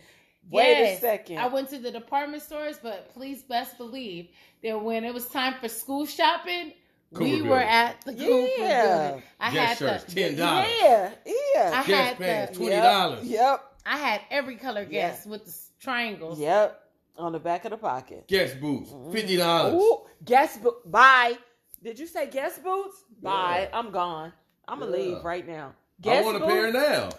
Wait 0.50 0.94
a 0.96 1.00
second. 1.00 1.38
I 1.40 1.48
went 1.48 1.70
to 1.70 1.80
the 1.80 1.92
department 1.92 2.44
stores, 2.44 2.78
but 2.82 3.14
please 3.14 3.44
best 3.44 3.78
believe 3.78 4.28
that 4.64 4.82
when 4.82 5.04
it 5.06 5.14
was 5.14 5.28
time 5.28 5.56
for 5.62 5.70
school 5.70 6.06
shopping, 6.06 6.74
Cooper 7.14 7.24
we 7.24 7.30
building. 7.36 7.50
were 7.50 7.60
at 7.60 8.02
the 8.06 8.14
Cooper 8.14 8.48
Yeah. 8.62 9.08
building. 9.08 9.24
I 9.40 9.52
Guess 9.54 9.68
had 9.70 9.78
shirts, 9.78 10.14
the, 10.14 10.22
ten 10.22 10.36
dollars. 10.36 10.68
Yeah, 10.82 11.12
yeah. 11.26 11.70
I 11.74 11.88
Guess 11.88 11.88
had 11.88 12.18
pants, 12.18 12.52
the, 12.52 12.58
twenty 12.66 12.76
dollars. 12.82 13.26
Yep, 13.26 13.73
I 13.86 13.98
had 13.98 14.22
every 14.32 14.56
color 14.56 14.82
Yeah. 14.82 15.10
guess 15.12 15.26
with 15.26 15.46
the 15.46 15.54
triangles. 15.80 16.40
yep. 16.40 16.80
On 17.18 17.32
the 17.32 17.40
back 17.40 17.64
of 17.66 17.72
the 17.72 17.78
pocket. 17.78 18.28
Guess 18.28 18.56
boots, 18.56 18.90
Mm-hmm. 18.90 19.12
fifty 19.12 19.38
dollars. 19.38 19.74
Ooh, 19.76 20.02
Guess 20.26 20.58
boot. 20.58 20.90
Bye. 20.90 21.38
Did 21.84 22.00
you 22.00 22.08
say 22.08 22.28
Guess 22.28 22.58
boots? 22.60 23.04
Bye. 23.22 23.68
Yeah. 23.72 23.78
I'm 23.78 23.92
gone. 23.92 24.34
I'm 24.68 24.80
gonna 24.80 24.92
Yeah. 24.98 25.04
leave 25.16 25.24
right 25.24 25.46
now. 25.48 25.74
I 26.00 26.02
Guess 26.02 26.26
want 26.26 26.38
a 26.42 26.46
pair 26.48 26.72
now. 26.74 27.10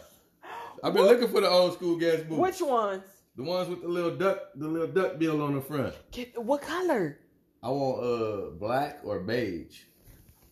I've 0.82 0.92
been 0.94 1.04
looking 1.04 1.28
for 1.28 1.40
the 1.40 1.48
old 1.48 1.74
school 1.74 1.96
Guess 1.96 2.22
boots. 2.24 2.40
Which 2.40 2.60
ones? 2.62 3.04
The 3.36 3.42
ones 3.44 3.68
with 3.68 3.82
the 3.82 3.88
little 3.88 4.16
duck, 4.16 4.38
the 4.56 4.66
little 4.66 4.88
duck 4.88 5.18
bill 5.18 5.42
on 5.42 5.54
the 5.54 5.60
front. 5.60 5.94
Get, 6.10 6.36
what 6.42 6.62
color? 6.62 7.18
I 7.62 7.68
want 7.68 8.04
uh 8.04 8.50
black 8.58 9.00
or 9.04 9.20
beige. 9.20 9.80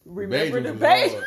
Remember 0.04 0.60
Beige 0.60 0.72
the 0.72 0.78
beige? 0.78 1.12
hard. 1.12 1.24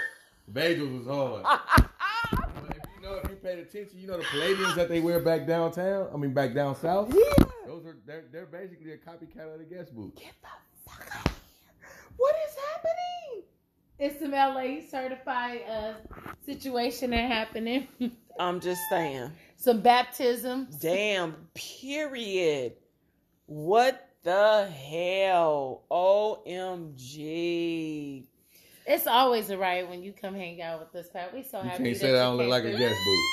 Beige 0.54 0.80
was 0.80 1.06
hard. 1.08 1.44
But 2.32 2.72
if 2.78 2.84
you 2.96 3.02
know, 3.02 3.16
if 3.24 3.30
you 3.30 3.35
paid 3.46 3.60
attention, 3.60 4.00
you 4.00 4.08
know 4.08 4.18
the 4.18 4.24
palladiums 4.24 4.74
that 4.76 4.90
they 4.90 5.00
wear 5.00 5.20
back 5.20 5.46
downtown. 5.46 6.08
I 6.12 6.18
mean, 6.18 6.34
back 6.34 6.56
down 6.56 6.76
south. 6.76 7.14
yeah. 7.14 7.46
Those 7.68 7.86
are 7.86 7.96
they're, 8.06 8.24
they're 8.32 8.48
basically 8.48 8.94
a 8.94 8.98
copycat 8.98 9.54
of 9.54 9.60
the 9.60 9.66
Guess 9.66 9.90
boot. 9.92 10.16
Get 10.16 10.34
the 10.42 10.48
fuck 10.90 11.08
out 11.14 11.28
of 11.28 11.32
here. 11.32 11.88
What 12.18 12.36
is 12.48 12.56
happening? 12.74 13.44
It's 14.00 14.20
some 14.20 14.32
LA 14.32 14.82
certified 14.90 15.62
uh, 15.70 15.94
situation 16.46 17.12
that 17.12 17.32
happening. 17.32 17.88
I'm 18.40 18.60
just 18.60 18.82
saying. 18.90 19.32
some 19.58 19.82
baptisms. 19.82 20.76
Damn, 20.78 21.36
period. 21.54 22.74
What 23.46 24.10
the 24.24 24.66
hell? 24.68 25.84
OMG. 25.92 26.66
It's 28.88 29.08
always 29.08 29.50
a 29.50 29.58
riot 29.58 29.90
when 29.90 30.04
you 30.04 30.14
come 30.14 30.36
hang 30.36 30.62
out 30.62 30.80
with 30.80 30.96
us, 30.96 31.10
Pat. 31.12 31.34
We 31.34 31.44
so 31.44 31.58
happy. 31.62 31.68
You 31.68 31.72
happy. 31.72 31.84
can't 31.86 31.98
say 31.98 32.12
that 32.12 32.22
I 32.22 32.24
don't 32.26 32.38
look 32.38 32.48
like 32.50 32.64
a 32.66 32.70
through. 32.70 32.78
Guess 32.78 33.00
boot. 33.04 33.32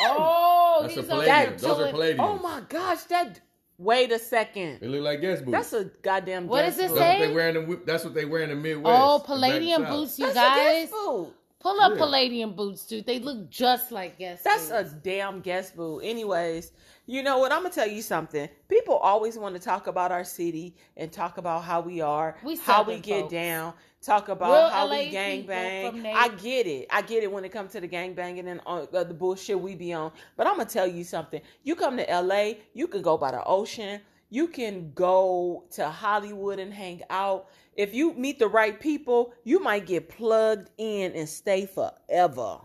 Oh, 0.00 0.78
That's 0.82 0.96
a 0.96 1.02
palladium. 1.02 1.26
that 1.26 1.58
Those 1.58 1.80
are 1.80 1.90
toilet. 1.90 2.16
palladiums. 2.16 2.20
Oh 2.20 2.38
my 2.42 2.60
gosh, 2.68 3.02
that. 3.04 3.40
Wait 3.76 4.12
a 4.12 4.18
second. 4.18 4.78
It 4.82 4.88
look 4.88 5.02
like 5.02 5.20
Guess 5.20 5.40
boots. 5.40 5.50
That's 5.50 5.72
a 5.72 5.84
goddamn. 6.02 6.46
What 6.46 6.62
Guess 6.62 6.76
does 6.76 6.84
it 6.84 6.88
boot. 6.88 6.94
That's 6.94 7.18
what 7.18 7.18
say? 7.20 7.26
they 7.28 7.34
wear 7.34 7.48
in 7.50 7.54
the. 7.70 7.80
That's 7.84 8.04
what 8.04 8.14
they 8.14 8.24
wear 8.24 8.42
in 8.42 8.48
the 8.50 8.54
oh, 8.56 8.58
Midwest. 8.60 9.02
Oh, 9.02 9.22
palladium 9.24 9.84
boots, 9.84 10.18
you 10.18 10.26
That's 10.32 10.36
a 10.36 10.40
guys. 10.40 10.84
Guess 10.84 10.90
boot. 10.90 11.34
Pull 11.60 11.80
up 11.80 11.92
Yeah. 11.92 11.98
palladium 11.98 12.52
boots, 12.54 12.84
dude. 12.86 13.06
They 13.06 13.20
look 13.20 13.48
just 13.50 13.90
like 13.90 14.18
Guess 14.18 14.42
That's 14.42 14.70
a 14.70 14.84
damn 14.84 15.40
guest 15.40 15.74
boot. 15.76 16.00
Anyways, 16.00 16.72
you 17.06 17.22
know 17.22 17.38
what? 17.38 17.52
I'm 17.52 17.62
gonna 17.62 17.74
tell 17.74 17.88
you 17.88 18.02
something. 18.02 18.48
People 18.68 18.96
always 18.96 19.38
want 19.38 19.54
to 19.54 19.60
talk 19.60 19.86
about 19.86 20.12
our 20.12 20.24
city 20.24 20.76
and 20.96 21.10
talk 21.10 21.38
about 21.38 21.64
how 21.64 21.80
we 21.80 22.00
are, 22.02 22.36
We 22.44 22.56
how 22.56 22.82
we 22.82 22.96
Southern 22.96 23.00
get 23.00 23.20
folks. 23.22 23.32
down, 23.32 23.72
talk 24.04 24.28
about 24.28 24.52
Real 24.52 24.68
how 24.70 24.86
LA 24.86 24.98
we 24.98 25.10
gang 25.10 25.46
bang. 25.46 26.06
I 26.06 26.28
get 26.28 26.66
it. 26.66 26.86
I 26.90 27.02
get 27.02 27.22
it 27.22 27.32
when 27.32 27.44
it 27.44 27.50
comes 27.50 27.72
to 27.72 27.80
the 27.80 27.86
gang 27.86 28.14
banging 28.14 28.48
and 28.48 28.60
uh, 28.66 28.86
the 28.90 29.14
bullshit 29.14 29.58
we 29.60 29.74
be 29.74 29.92
on. 29.92 30.12
But 30.36 30.46
I'm 30.46 30.56
gonna 30.56 30.68
tell 30.68 30.86
you 30.86 31.04
something. 31.04 31.40
You 31.62 31.74
come 31.76 31.96
to 31.96 32.20
LA, 32.20 32.54
you 32.72 32.86
can 32.86 33.02
go 33.02 33.16
by 33.16 33.32
the 33.32 33.44
ocean. 33.44 34.00
You 34.30 34.48
can 34.48 34.90
go 34.94 35.64
to 35.72 35.88
Hollywood 35.88 36.58
and 36.58 36.72
hang 36.72 37.02
out. 37.08 37.50
If 37.76 37.94
you 37.94 38.14
meet 38.14 38.38
the 38.38 38.48
right 38.48 38.78
people, 38.80 39.32
you 39.44 39.60
might 39.60 39.86
get 39.86 40.08
plugged 40.08 40.70
in 40.76 41.12
and 41.12 41.28
stay 41.28 41.66
forever. 41.66 42.58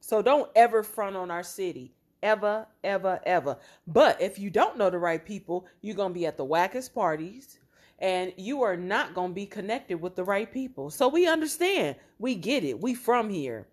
So 0.00 0.22
don't 0.22 0.50
ever 0.56 0.82
front 0.82 1.16
on 1.16 1.30
our 1.30 1.42
city. 1.42 1.94
Ever, 2.22 2.66
ever, 2.84 3.18
ever. 3.24 3.56
But 3.86 4.20
if 4.20 4.38
you 4.38 4.50
don't 4.50 4.76
know 4.76 4.90
the 4.90 4.98
right 4.98 5.24
people, 5.24 5.66
you're 5.80 5.96
going 5.96 6.12
to 6.12 6.18
be 6.18 6.26
at 6.26 6.36
the 6.36 6.44
wackest 6.44 6.92
parties 6.92 7.59
and 8.00 8.32
you 8.36 8.62
are 8.62 8.76
not 8.76 9.14
going 9.14 9.30
to 9.30 9.34
be 9.34 9.46
connected 9.46 10.00
with 10.00 10.16
the 10.16 10.24
right 10.24 10.50
people. 10.50 10.90
So 10.90 11.08
we 11.08 11.26
understand. 11.26 11.96
We 12.18 12.34
get 12.34 12.64
it. 12.64 12.80
We 12.80 12.94
from 12.94 13.28
here. 13.30 13.66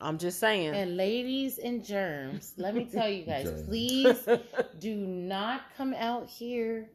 I'm 0.00 0.18
just 0.18 0.38
saying. 0.38 0.74
And 0.74 0.96
ladies 0.96 1.58
and 1.58 1.84
germs, 1.84 2.54
let 2.56 2.74
me 2.74 2.86
tell 2.86 3.08
you 3.08 3.24
guys, 3.24 3.44
Germs. 3.44 3.66
please 3.66 4.28
do 4.78 4.94
not 4.96 5.62
come 5.76 5.94
out 5.94 6.26
here 6.26 6.90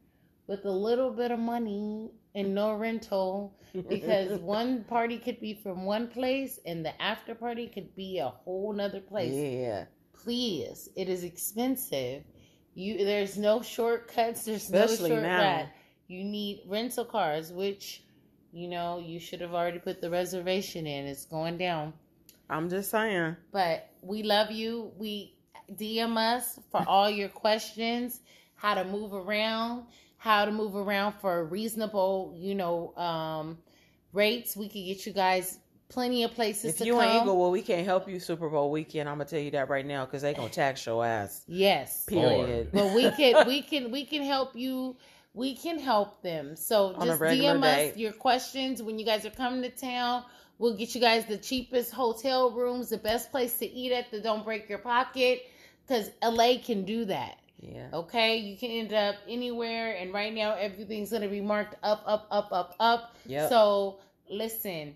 with 0.48 0.66
a 0.66 0.72
little 0.72 1.12
bit 1.12 1.32
of 1.32 1.40
money 1.40 2.12
and 2.34 2.54
no 2.56 2.74
rental 2.74 3.56
because 3.90 4.40
one 4.42 4.84
party 4.86 5.18
could 5.20 5.40
be 5.40 5.54
from 5.54 5.86
one 5.86 6.08
place 6.08 6.60
and 6.66 6.84
the 6.86 7.00
after 7.02 7.36
party 7.36 7.68
could 7.68 7.96
be 7.96 8.18
a 8.20 8.28
whole 8.30 8.74
nother 8.74 9.02
place. 9.02 9.34
yeah. 9.34 9.86
Please, 10.24 10.90
it 10.96 11.08
is 11.08 11.24
expensive. 11.24 12.24
You 12.74 12.98
there's 13.06 13.38
no 13.38 13.62
shortcuts, 13.62 14.44
there's 14.46 14.64
Especially 14.64 15.12
no 15.12 15.22
now. 15.22 15.40
shortcut. 15.58 15.70
You 16.08 16.24
need 16.24 16.62
rental 16.68 17.06
cars, 17.06 17.52
which 17.52 18.04
you 18.52 18.68
know 18.68 19.00
you 19.00 19.20
should 19.20 19.42
have 19.42 19.54
already 19.54 19.80
put 19.80 20.02
the 20.02 20.10
reservation 20.10 20.86
in. 20.88 21.06
It's 21.06 21.26
going 21.26 21.58
down. 21.58 21.94
I'm 22.50 22.70
just 22.70 22.92
saying. 22.92 23.36
But 23.52 23.90
we 24.02 24.24
love 24.24 24.52
you. 24.52 24.92
We 24.98 25.34
DM 25.74 26.16
us 26.18 26.60
for 26.72 26.84
all 26.88 27.10
your 27.10 27.30
questions, 27.30 28.20
how 28.56 28.76
to 28.76 28.84
move 28.84 29.14
around, 29.14 29.86
how 30.18 30.46
to 30.46 30.52
move 30.52 30.76
around 30.76 31.14
for 31.14 31.44
reasonable, 31.46 32.36
you 32.38 32.54
know, 32.56 32.96
um, 32.98 33.58
rates. 34.14 34.56
We 34.56 34.68
could 34.68 34.86
get 34.86 35.06
you 35.08 35.14
guys 35.14 35.58
plenty 35.90 36.24
of 36.24 36.32
places 36.32 36.72
If 36.72 36.78
to 36.80 36.86
you 36.86 36.94
come. 36.94 37.04
ain't 37.04 37.24
Eagle, 37.24 37.40
well, 37.40 37.52
we 37.52 37.62
can't 37.62 37.86
help 37.86 38.08
you 38.10 38.20
Super 38.20 38.50
Bowl 38.50 38.70
weekend. 38.72 39.10
I'm 39.10 39.16
gonna 39.16 39.30
tell 39.30 39.40
you 39.40 39.52
that 39.52 39.70
right 39.70 39.86
now 39.86 40.06
because 40.06 40.22
they 40.22 40.34
gonna 40.34 40.50
tax 40.50 40.86
your 40.86 41.04
ass. 41.06 41.44
yes. 41.48 42.06
Period. 42.06 42.70
But 42.72 42.94
we 42.94 43.10
can 43.12 43.48
we 43.48 43.62
can 43.62 43.92
we 43.92 44.06
can 44.06 44.24
help 44.24 44.56
you. 44.56 44.96
We 45.36 45.56
can 45.56 45.78
help 45.78 46.22
them. 46.22 46.56
So 46.56 46.94
just 47.04 47.22
DM 47.22 47.62
day. 47.62 47.92
us 47.92 47.98
your 47.98 48.14
questions 48.14 48.82
when 48.82 48.98
you 48.98 49.06
guys 49.06 49.26
are 49.26 49.32
coming 49.32 49.62
to 49.62 49.70
town. 49.70 50.24
We'll 50.58 50.78
get 50.78 50.96
you 50.96 51.02
guys 51.02 51.26
the 51.26 51.38
cheapest 51.38 51.92
hotel 51.92 52.52
rooms, 52.52 52.90
the 52.90 52.98
best 52.98 53.30
place 53.32 53.60
to 53.60 53.66
eat 53.66 53.92
at 53.92 54.10
that 54.12 54.24
don't 54.24 54.46
break 54.46 54.70
your 54.70 54.80
pocket. 54.80 55.44
Because 55.86 56.10
LA 56.24 56.54
can 56.64 56.86
do 56.86 57.06
that. 57.06 57.38
Yeah. 57.60 57.88
Okay, 57.94 58.38
you 58.38 58.58
can 58.58 58.72
end 58.72 58.94
up 58.94 59.16
anywhere, 59.28 59.96
and 59.98 60.14
right 60.14 60.34
now 60.34 60.56
everything's 60.56 61.12
gonna 61.12 61.28
be 61.28 61.42
marked 61.42 61.76
up, 61.84 62.04
up, 62.06 62.28
up, 62.32 62.50
up, 62.52 62.76
up. 62.80 63.16
Yep. 63.26 63.50
So 63.50 64.00
listen, 64.30 64.96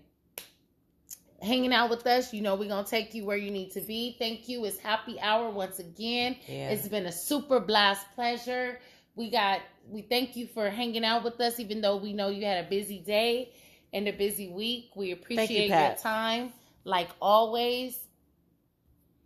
hanging 1.42 1.72
out 1.72 1.90
with 1.90 2.06
us, 2.06 2.32
you 2.32 2.42
know 2.42 2.54
we're 2.54 2.68
gonna 2.68 2.86
take 2.86 3.14
you 3.14 3.24
where 3.24 3.36
you 3.36 3.50
need 3.50 3.72
to 3.72 3.80
be. 3.80 4.16
Thank 4.18 4.48
you. 4.48 4.64
It's 4.64 4.78
happy 4.78 5.18
hour 5.20 5.50
once 5.50 5.78
again. 5.78 6.36
Yeah. 6.46 6.70
It's 6.70 6.88
been 6.88 7.06
a 7.06 7.12
super 7.12 7.60
blast 7.60 8.06
pleasure. 8.14 8.80
We 9.16 9.30
got 9.30 9.60
we 9.88 10.02
thank 10.02 10.36
you 10.36 10.46
for 10.46 10.70
hanging 10.70 11.04
out 11.04 11.24
with 11.24 11.40
us, 11.40 11.58
even 11.60 11.80
though 11.80 11.96
we 11.96 12.12
know 12.12 12.28
you 12.28 12.44
had 12.44 12.64
a 12.64 12.68
busy 12.68 12.98
day 12.98 13.52
and 13.92 14.06
a 14.08 14.12
busy 14.12 14.48
week. 14.48 14.90
We 14.96 15.12
appreciate 15.12 15.68
your 15.68 15.94
time, 15.94 16.52
like 16.84 17.08
always. 17.20 17.98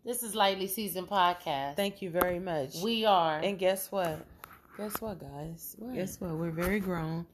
This 0.05 0.23
is 0.23 0.35
Lightly 0.35 0.67
Seasoned 0.67 1.09
Podcast. 1.09 1.77
Thank 1.77 2.03
you 2.03 2.11
very 2.11 2.39
much. 2.39 2.77
we 2.83 3.07
are. 3.07 3.39
And 3.39 3.59
guess 3.59 3.91
what? 3.91 4.27
Guess 4.77 5.01
what, 5.01 5.19
guys? 5.19 5.77
What? 5.79 5.95
Guess 5.95 6.21
what? 6.21 6.33
We're 6.33 6.51
very 6.51 6.79
grown. 6.81 7.27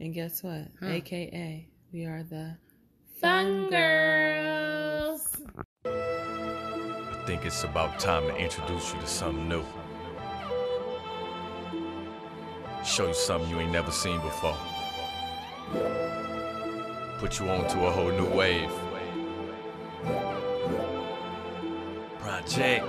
And 0.00 0.14
guess 0.14 0.42
what? 0.42 0.68
Huh. 0.80 0.86
AKA, 0.86 1.68
we 1.92 2.04
are 2.04 2.22
the 2.22 2.56
Fun 3.20 3.68
Girls. 3.68 5.36
I 5.84 7.24
think 7.26 7.44
it's 7.44 7.64
about 7.64 7.98
time 7.98 8.26
to 8.28 8.36
introduce 8.36 8.94
you 8.94 9.00
to 9.00 9.06
something 9.06 9.48
new. 9.48 9.64
Show 12.94 13.08
you 13.08 13.14
something 13.14 13.50
you 13.50 13.58
ain't 13.58 13.72
never 13.72 13.90
seen 13.90 14.20
before. 14.20 14.56
put 17.18 17.40
you 17.40 17.48
on 17.48 17.66
to 17.70 17.86
a 17.86 17.90
whole 17.90 18.12
new 18.12 18.26
wave. 18.26 18.70
Project. 22.20 22.86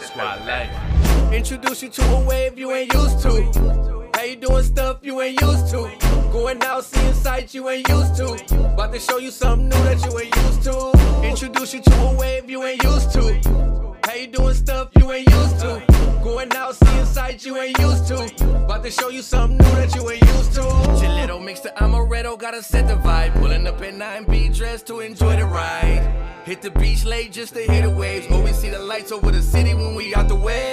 Squad 0.00 0.44
life. 0.44 1.32
Introduce 1.32 1.84
you 1.84 1.88
to 1.90 2.02
a 2.02 2.20
wave 2.24 2.58
you 2.58 2.72
ain't 2.72 2.92
used 2.92 3.20
to. 3.20 4.10
How 4.16 4.24
you 4.24 4.34
doing 4.34 4.64
stuff 4.64 4.98
you 5.02 5.20
ain't 5.20 5.40
used 5.40 5.68
to. 5.68 5.88
Going 6.32 6.60
out 6.64 6.82
seeing 6.82 7.14
sights 7.14 7.54
you 7.54 7.68
ain't 7.68 7.88
used 7.88 8.16
to. 8.16 8.32
About 8.74 8.92
to 8.92 8.98
show 8.98 9.18
you 9.18 9.30
something 9.30 9.68
new 9.68 9.84
that 9.84 10.04
you 10.04 10.18
ain't 10.18 10.34
used 10.34 10.64
to. 10.64 11.22
Introduce 11.22 11.74
you 11.74 11.80
to 11.80 11.94
a 11.94 12.14
wave 12.16 12.50
you 12.50 12.64
ain't 12.64 12.82
used 12.82 13.12
to. 13.12 13.98
How 14.04 14.14
you 14.14 14.26
doing 14.26 14.54
stuff 14.54 14.88
you 14.96 15.12
ain't 15.12 15.30
used 15.30 15.60
to. 15.60 15.91
Going 16.22 16.52
out 16.52 16.76
seeing 16.76 17.04
sights 17.04 17.44
you 17.44 17.58
ain't 17.58 17.76
used 17.78 18.06
to. 18.06 18.16
About 18.64 18.84
to 18.84 18.90
show 18.92 19.08
you 19.08 19.22
something 19.22 19.58
new 19.58 19.74
that 19.74 19.92
you 19.96 20.08
ain't 20.08 20.22
used 20.22 20.52
to. 20.52 20.60
Gelato 20.60 21.44
mixed 21.44 21.64
the 21.64 21.70
amaretto, 21.70 22.38
gotta 22.38 22.62
set 22.62 22.86
the 22.86 22.94
vibe. 22.94 23.34
Pulling 23.40 23.66
up 23.66 23.80
at 23.82 23.94
9B 23.94 24.56
dressed 24.56 24.86
to 24.86 25.00
enjoy 25.00 25.34
the 25.34 25.44
ride. 25.44 26.08
Hit 26.44 26.62
the 26.62 26.70
beach 26.70 27.04
late 27.04 27.32
just 27.32 27.54
to 27.54 27.62
hear 27.62 27.82
the 27.82 27.90
waves. 27.90 28.28
Always 28.30 28.56
see 28.56 28.70
the 28.70 28.78
lights 28.78 29.10
over 29.10 29.32
the 29.32 29.42
city 29.42 29.74
when 29.74 29.96
we 29.96 30.14
out 30.14 30.28
the 30.28 30.36
way. 30.36 30.70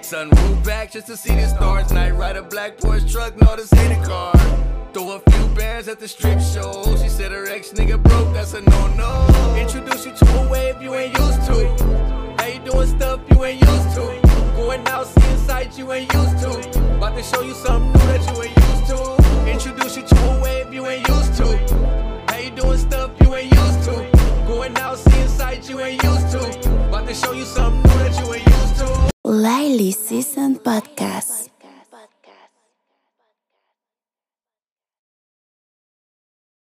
Sunroof 0.00 0.64
back 0.64 0.92
just 0.92 1.06
to 1.08 1.18
see 1.18 1.34
the 1.34 1.46
stars. 1.48 1.92
Night 1.92 2.14
ride 2.14 2.36
a 2.36 2.42
black 2.42 2.78
Porsche 2.78 3.10
truck, 3.12 3.38
no 3.38 3.56
this 3.56 3.70
ain't 3.74 4.02
car. 4.04 4.32
Throw 4.94 5.16
a 5.16 5.30
few 5.30 5.48
bands 5.54 5.88
at 5.88 6.00
the 6.00 6.08
strip 6.08 6.40
show. 6.40 6.96
She 6.96 7.10
said 7.10 7.30
her 7.32 7.46
ex 7.46 7.72
nigga 7.72 8.02
broke, 8.02 8.32
that's 8.32 8.54
a 8.54 8.62
no 8.62 8.86
no. 8.94 9.54
Introduce 9.58 10.06
you 10.06 10.12
to 10.12 10.40
a 10.40 10.48
wave 10.48 10.80
you 10.80 10.94
ain't 10.94 11.16
used 11.18 11.44
to. 11.46 12.34
How 12.38 12.46
you 12.46 12.60
doing 12.60 12.88
stuff 12.88 13.20
you 13.30 13.44
ain't 13.44 13.60
used 13.60 13.94
to. 13.96 14.27
Going 14.58 14.84
out 14.88 15.06
seeing 15.06 15.38
sights 15.46 15.78
you 15.78 15.92
ain't 15.92 16.12
used 16.12 16.38
to. 16.40 16.50
About 16.96 17.14
to 17.16 17.22
show 17.22 17.42
you 17.42 17.54
something 17.54 17.92
new 17.92 18.06
that 18.10 18.22
you 18.28 18.42
ain't 18.42 18.56
used 18.70 18.86
to. 18.90 18.98
Introduce 19.54 19.96
you 19.96 20.02
to 20.02 20.16
a 20.30 20.42
wave 20.42 20.74
you 20.74 20.84
ain't 20.84 21.06
used 21.06 21.34
to. 21.36 21.46
How 22.28 22.38
you 22.38 22.50
doing 22.50 22.78
stuff 22.78 23.12
you 23.20 23.34
ain't 23.36 23.54
used 23.54 23.84
to. 23.84 23.94
Going 24.48 24.76
out 24.78 24.98
seeing 24.98 25.28
sights 25.28 25.70
you 25.70 25.78
ain't 25.80 26.02
used 26.02 26.30
to. 26.32 26.40
About 26.88 27.06
to 27.06 27.14
show 27.14 27.32
you 27.32 27.44
something 27.44 27.82
new 27.82 27.98
that 28.02 28.18
you 28.18 28.34
ain't 28.34 28.46
used 28.46 28.76
to. 28.80 29.92
Season 29.92 30.58
Podcast. 30.58 31.50